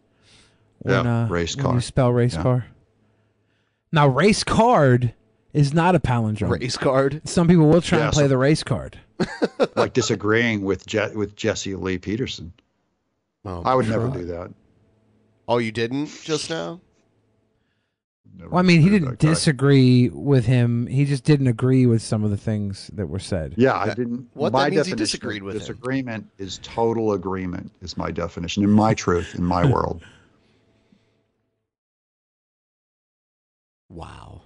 [0.80, 1.74] When, Yeah, uh, race car.
[1.76, 2.44] you spell race Yeah.
[2.44, 2.66] car.
[3.91, 5.14] Now, race card
[5.53, 6.60] is not a palindrome.
[6.60, 7.22] Race card.
[7.26, 8.99] Some people will try Yeah, and play some- the race card.
[9.76, 12.53] like disagreeing with Je- with Jesse Lee Peterson.
[13.44, 14.53] Oh, I would never do that.
[15.48, 16.80] Oh, you didn't just now?
[18.40, 20.88] Well, I mean, he didn't disagree with him.
[20.88, 23.56] He just didn't agree with some of the things that were said.
[23.57, 24.30] Yeah, I didn't.
[24.34, 24.53] what?
[24.53, 25.60] My That means he definition disagreed of with him.
[25.60, 27.72] disagreement is total agreement.
[27.82, 30.02] Is my definition in my truth in my world.
[34.00, 34.44] Wow.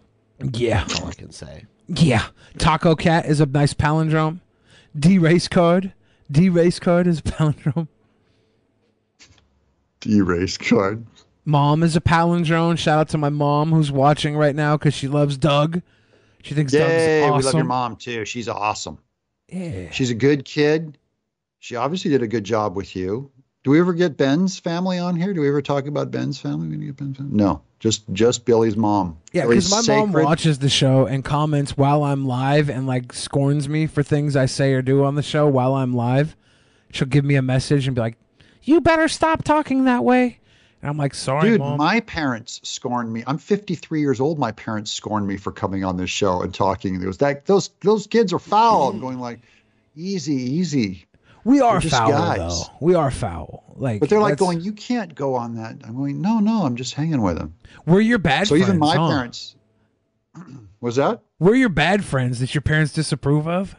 [0.53, 0.79] Yeah.
[0.79, 1.65] That's all I can say.
[1.87, 2.25] Yeah.
[2.57, 4.39] Taco Cat is a nice palindrome.
[4.97, 5.93] D race card.
[6.31, 7.87] D race card is a palindrome.
[9.99, 11.05] D race card.
[11.45, 12.79] Mom is a palindrome.
[12.79, 15.81] Shout out to my mom who's watching right now because she loves Doug.
[16.41, 17.21] She thinks Yay, Doug's awesome.
[17.21, 18.25] Yeah, we love your mom too.
[18.25, 18.97] She's awesome.
[19.49, 19.91] Yeah.
[19.91, 20.97] She's a good kid.
[21.59, 23.29] She obviously did a good job with you.
[23.63, 25.33] Do we ever get Ben's family on here?
[25.33, 26.75] Do we ever talk about Ben's family?
[26.75, 27.35] We get Ben's family?
[27.35, 29.17] No, just just Billy's mom.
[29.33, 33.67] Yeah, because my mom watches the show and comments while I'm live and like scorns
[33.67, 36.37] me for things I say or do on the show while I'm live.
[36.93, 38.15] She'll give me a message and be like,
[38.61, 40.39] "You better stop talking that way."
[40.81, 43.21] And I'm like, "Sorry, Dude, mom." my parents scorned me.
[43.27, 44.39] I'm 53 years old.
[44.39, 46.95] My parents scorned me for coming on this show and talking.
[47.01, 48.91] It was that those those kids are foul.
[48.91, 49.41] I'm going like,
[49.93, 51.05] easy, easy.
[51.43, 52.37] We are just foul guys.
[52.37, 52.73] though.
[52.81, 53.73] We are foul.
[53.75, 55.77] Like, But they're like going, you can't go on that.
[55.83, 57.55] I'm going, no, no, I'm just hanging with them.
[57.85, 58.47] We're your bad.
[58.47, 58.63] Friends.
[58.63, 59.09] So even my huh?
[59.09, 59.55] parents.
[60.81, 61.21] Was that?
[61.39, 63.75] We're your bad friends that your parents disapprove of.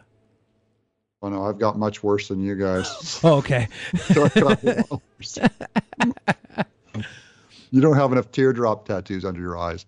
[1.23, 3.21] Oh no, I've got much worse than you guys.
[3.25, 3.69] Oh, okay.
[7.71, 9.87] you don't have enough teardrop tattoos under your eyes.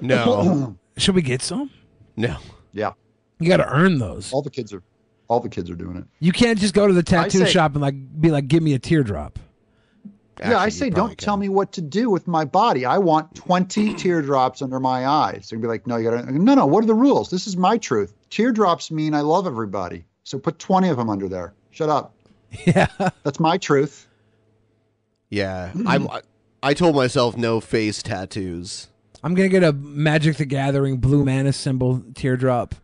[0.00, 0.76] No.
[0.96, 1.70] Should we get some?
[2.16, 2.38] No.
[2.72, 2.92] Yeah.
[3.38, 4.32] You got to earn those.
[4.32, 4.82] All the kids are
[5.30, 6.04] all the kids are doing it.
[6.18, 8.74] You can't just go to the tattoo say- shop and like be like, "Give me
[8.74, 9.38] a teardrop."
[10.40, 12.84] yeah, I say don't tell me what to do with my body.
[12.84, 15.48] I want 20 teardrops under my eyes.
[15.50, 17.28] They'd be like, no, you gotta, no, no, what are the rules?
[17.30, 18.14] This is my truth.
[18.30, 20.06] Teardrops mean I love everybody.
[20.24, 21.52] So put 20 of them under there.
[21.70, 22.14] Shut up.
[22.64, 22.88] Yeah.
[23.22, 24.08] That's my truth.
[25.28, 26.08] Yeah, I'm.
[26.08, 26.22] I,
[26.62, 28.88] I told myself no face tattoos.
[29.22, 32.74] I'm gonna get a Magic the Gathering blue mana symbol teardrop.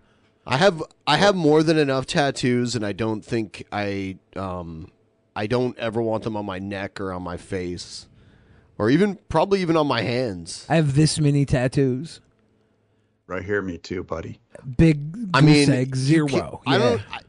[0.46, 4.90] I have I have more than enough tattoos, and I don't think I um
[5.34, 8.06] I don't ever want them on my neck or on my face,
[8.78, 10.64] or even probably even on my hands.
[10.68, 12.20] I have this many tattoos.
[13.26, 14.38] Right here, me too, buddy.
[14.78, 16.28] Big goose I mean, egg zero.
[16.64, 17.02] can- I don't.
[17.10, 17.20] I,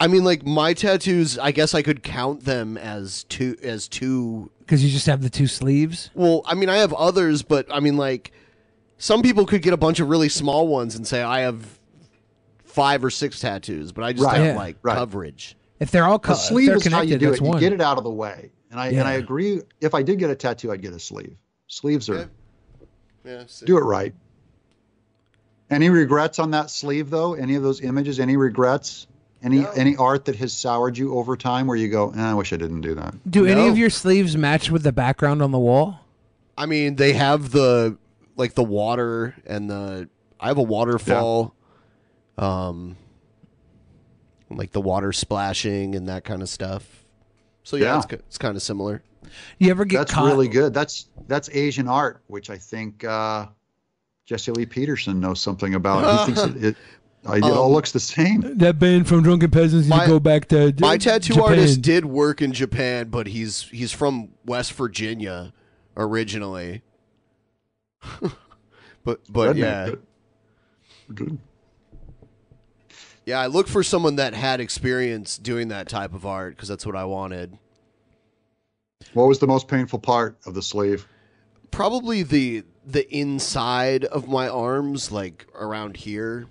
[0.00, 1.38] I mean, like my tattoos.
[1.40, 4.48] I guess I could count them as two as two.
[4.60, 6.10] because you just have the two sleeves.
[6.14, 8.30] Well, I mean, I have others, but I mean, like
[8.96, 11.77] some people could get a bunch of really small ones and say I have
[12.78, 14.36] five or six tattoos, but I just Right.
[14.36, 14.56] have Yeah.
[14.56, 14.94] like Right.
[14.96, 15.56] coverage.
[15.80, 17.44] If they're all The co- sleeve they're is how you do that's it.
[17.46, 18.50] You get it out of the way.
[18.70, 19.60] And I and I agree.
[19.80, 21.34] If I did get a tattoo, I'd get a sleeve.
[21.66, 22.28] Sleeves are
[23.24, 24.14] Yeah, do it right.
[25.70, 27.34] Any regrets on that sleeve though?
[27.34, 28.18] Any of those images?
[28.20, 29.06] Any regrets?
[29.42, 32.52] Any any art that has soured you over time where you go, eh, I wish
[32.52, 33.14] I didn't do that.
[33.30, 36.00] Do any of your sleeves match with the background on the wall?
[36.56, 37.96] I mean, they have the
[38.36, 40.08] like the water and the.
[40.40, 41.54] I have a waterfall,
[42.38, 42.96] um,
[44.50, 47.04] like the water splashing and that kind of stuff.
[47.64, 47.98] So yeah, Yeah.
[47.98, 49.02] it's, it's kind of similar.
[49.58, 50.26] You ever get That's caught?
[50.26, 50.72] really good.
[50.72, 53.46] That's that's Asian art, which I think uh,
[54.24, 56.26] Jesse Lee Peterson knows something about.
[56.28, 56.76] He thinks it, it,
[57.36, 58.40] it all Um, looks the same.
[58.58, 59.86] That band from Drunken Peasants.
[59.86, 61.50] My- you go back to My tattoo Japan.
[61.50, 65.52] artist did work in Japan, but he's he's from West Virginia
[65.96, 66.82] originally.
[69.04, 69.84] but but Redneck, yeah.
[69.90, 70.02] good.
[71.14, 71.38] Good.
[73.28, 76.86] Yeah, I looked for someone that had experience doing that type of art because that's
[76.86, 77.58] what I wanted.
[79.12, 81.06] What was the most painful part of the sleeve?
[81.70, 86.46] Probably the the inside of my arms, like around here.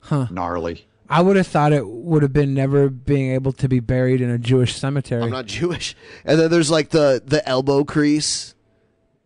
[0.00, 0.26] Huh.
[0.32, 0.88] Gnarly.
[1.08, 4.28] I would have thought it would have been never being able to be buried in
[4.28, 5.22] a Jewish cemetery.
[5.22, 5.94] I'm not Jewish.
[6.24, 8.56] And then there's like the the elbow crease.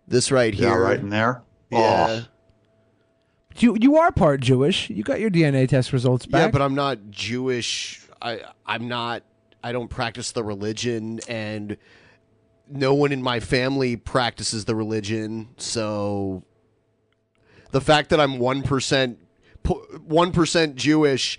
[0.06, 0.68] This right here.
[0.68, 1.42] Yeah, right in there.
[1.70, 2.24] Yeah.
[3.56, 4.90] You you are part Jewish.
[4.90, 6.40] You got your DNA test results back.
[6.40, 8.00] Yeah, but I'm not Jewish.
[8.20, 9.22] I I'm not.
[9.62, 11.76] I don't practice the religion, and
[12.68, 15.48] no one in my family practices the religion.
[15.56, 16.42] So
[17.70, 19.18] the fact that I'm one percent
[20.04, 21.38] one percent Jewish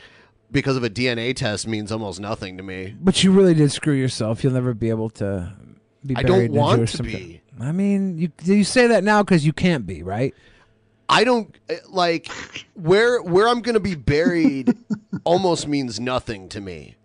[0.51, 2.95] because of a DNA test means almost nothing to me.
[2.99, 4.43] But you really did screw yourself.
[4.43, 5.53] You'll never be able to
[6.05, 7.41] be I don't want Jewish to cemetery.
[7.59, 7.63] be.
[7.63, 10.33] I mean, you you say that now because you can't be, right?
[11.09, 12.29] I don't eh, like
[12.73, 14.75] where where I'm going to be buried
[15.23, 16.95] almost means nothing to me.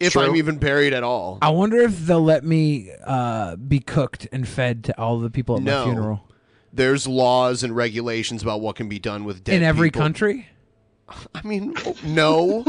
[0.00, 1.38] If I'm even buried at all.
[1.40, 5.56] I wonder if they'll let me uh, be cooked and fed to all the people
[5.56, 5.78] at no.
[5.78, 6.28] my funeral
[6.72, 10.02] There's laws and regulations about what can be done with dead in every people.
[10.02, 10.48] country.
[11.34, 12.64] I mean, no.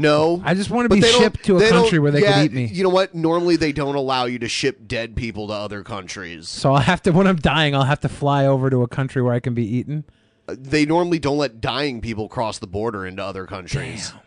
[0.00, 0.42] No.
[0.44, 2.66] I just want to be shipped to a country where they yeah, can eat me.
[2.66, 3.14] You know what?
[3.14, 6.48] Normally they don't allow you to ship dead people to other countries.
[6.48, 9.22] So I'll have to when I'm dying, I'll have to fly over to a country
[9.22, 10.04] where I can be eaten.
[10.48, 14.10] Uh, They normally don't let dying people cross the border into other countries.
[14.10, 14.20] Damn.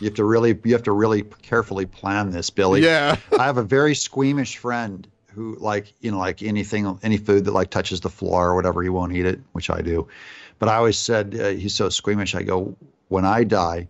[0.00, 2.82] You have to really you have to really carefully plan this, Billy.
[2.82, 3.16] Yeah.
[3.38, 7.52] I have a very squeamish friend who like, you know, like anything any food that
[7.52, 10.08] like touches the floor or whatever, he won't eat it, which I do.
[10.58, 12.34] But I always said uh, he's so squeamish.
[12.34, 12.76] I go,
[13.08, 13.88] when I die,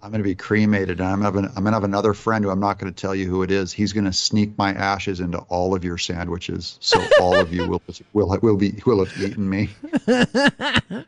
[0.00, 2.50] I'm going to be cremated, and I'm having I'm going to have another friend who
[2.50, 3.72] I'm not going to tell you who it is.
[3.72, 7.68] He's going to sneak my ashes into all of your sandwiches, so all of you
[7.68, 9.70] will will will be will have eaten me.
[10.08, 11.04] I'm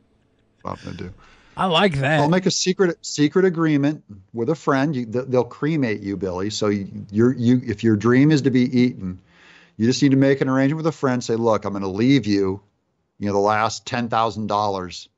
[0.62, 1.14] going to do.
[1.56, 2.20] I like that.
[2.20, 4.02] I'll make a secret secret agreement
[4.32, 4.96] with a friend.
[4.96, 6.50] You, they'll cremate you, Billy.
[6.50, 9.20] So you, you're you if your dream is to be eaten,
[9.76, 11.22] you just need to make an arrangement with a friend.
[11.22, 12.60] Say, look, I'm going to leave you,
[13.18, 15.08] you know, the last ten thousand dollars,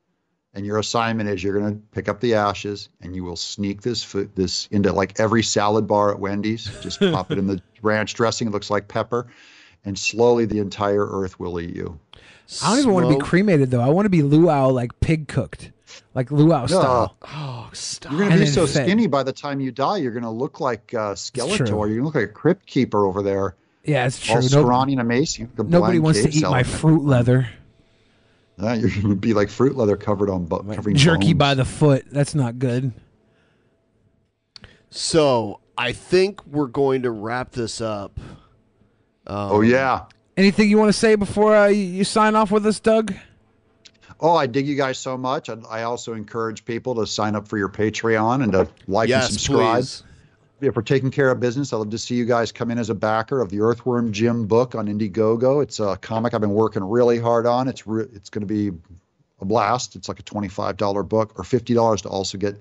[0.53, 3.81] and your assignment is you're going to pick up the ashes and you will sneak
[3.81, 6.65] this food this into like every salad bar at Wendy's.
[6.81, 8.47] Just pop it in the ranch dressing.
[8.47, 9.27] It looks like pepper,
[9.85, 11.99] and slowly the entire earth will eat you.
[12.61, 13.81] I don't even want to be cremated though.
[13.81, 15.71] I want to be luau like pig cooked,
[16.13, 17.17] like luau style.
[17.25, 18.11] Oh, stop!
[18.11, 18.85] You're going to be so fed.
[18.85, 19.97] skinny by the time you die.
[19.97, 21.15] You're going to look like uh, true.
[21.15, 21.67] Skeletor.
[21.69, 23.55] You're going to look like a crypt keeper over there.
[23.85, 24.35] Yeah, it's true.
[24.35, 24.49] All true.
[24.49, 25.57] scrawny and emaciated.
[25.57, 26.67] like Nobody wants to eat my salad.
[26.67, 27.49] fruit leather.
[28.57, 31.37] Yeah, you're going to be like fruit leather covered on bo- covering Jerky bones.
[31.39, 32.05] by the foot.
[32.11, 32.91] That's not good.
[34.89, 38.19] So I think we're going to wrap this up.
[39.25, 40.05] Um, Oh yeah.
[40.35, 43.13] Anything you want to say before uh, you, you sign off with us, Doug?
[44.19, 45.49] Oh, I dig you guys so much.
[45.49, 49.25] I, I also encourage people to sign up for your Patreon and to like Yes,
[49.29, 49.75] and subscribe.
[49.81, 50.03] please.
[50.63, 52.89] If we're taking care of business, I'd love to see you guys come in as
[52.89, 55.61] a backer of the Earthworm Jim book on Indiegogo.
[55.61, 57.67] It's a comic I've been working really hard on.
[57.67, 58.71] It's re- it's going to be
[59.39, 59.95] a blast.
[59.95, 62.55] It's like a $25 book or $50 to also get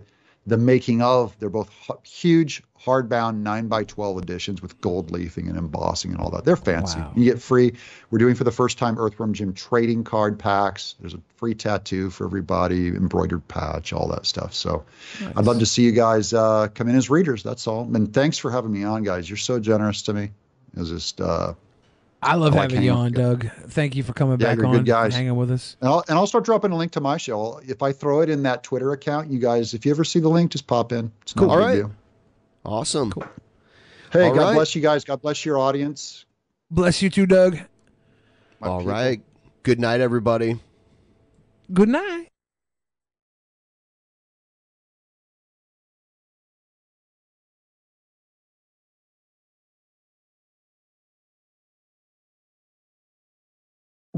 [0.47, 1.39] the making of.
[1.39, 1.71] They're both
[2.03, 6.45] huge hardbound 9 by 12 editions with gold leafing and embossing and all that.
[6.45, 6.99] They're fancy.
[6.99, 7.13] Wow.
[7.15, 7.75] You get free.
[8.11, 10.97] We're doing for the first time Earthworm Jim trading card packs.
[10.99, 14.53] There's a free tattoo for everybody, embroidered patch, all that stuff.
[14.55, 14.85] So
[15.37, 17.43] I'd love to see you guys uh, come in as readers.
[17.43, 17.83] That's all.
[17.95, 19.31] And thanks for having me on, guys.
[19.31, 20.31] You're so generous to me.
[20.75, 21.21] It was just.
[21.21, 21.55] Uh,
[22.23, 23.49] I love I like having you on, Doug.
[23.69, 25.15] Thank you for coming Yeah, back you're on, good guys.
[25.15, 25.77] hanging with us.
[25.81, 27.61] And I'll, and I'll start dropping a link to my show.
[27.67, 30.29] If I throw it in that Twitter account, you guys, if you ever see the
[30.29, 31.11] link, just pop in.
[31.23, 31.49] It's Cool.
[31.49, 31.93] not a All big deal.
[32.65, 33.13] Awesome.
[34.13, 34.55] Hey, All God right.
[34.55, 35.05] bless you guys.
[35.05, 36.25] God bless your audience.
[36.71, 37.59] Bless you too, Doug.
[38.63, 39.21] All right.
[39.65, 40.61] Good night, everybody.
[41.73, 42.29] Good night.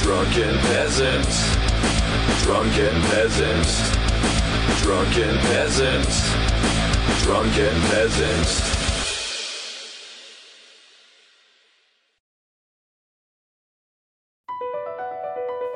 [0.00, 1.56] Drunken peasants,
[2.42, 3.92] drunken peasants,
[4.82, 6.32] drunken peasants,
[7.22, 8.82] drunken peasants.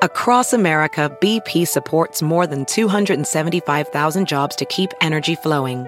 [0.03, 5.87] Across America, BP supports more than 275,000 jobs to keep energy flowing.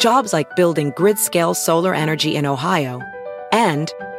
[0.00, 3.00] Jobs like building grid-scale solar energy in Ohio
[3.52, 3.92] and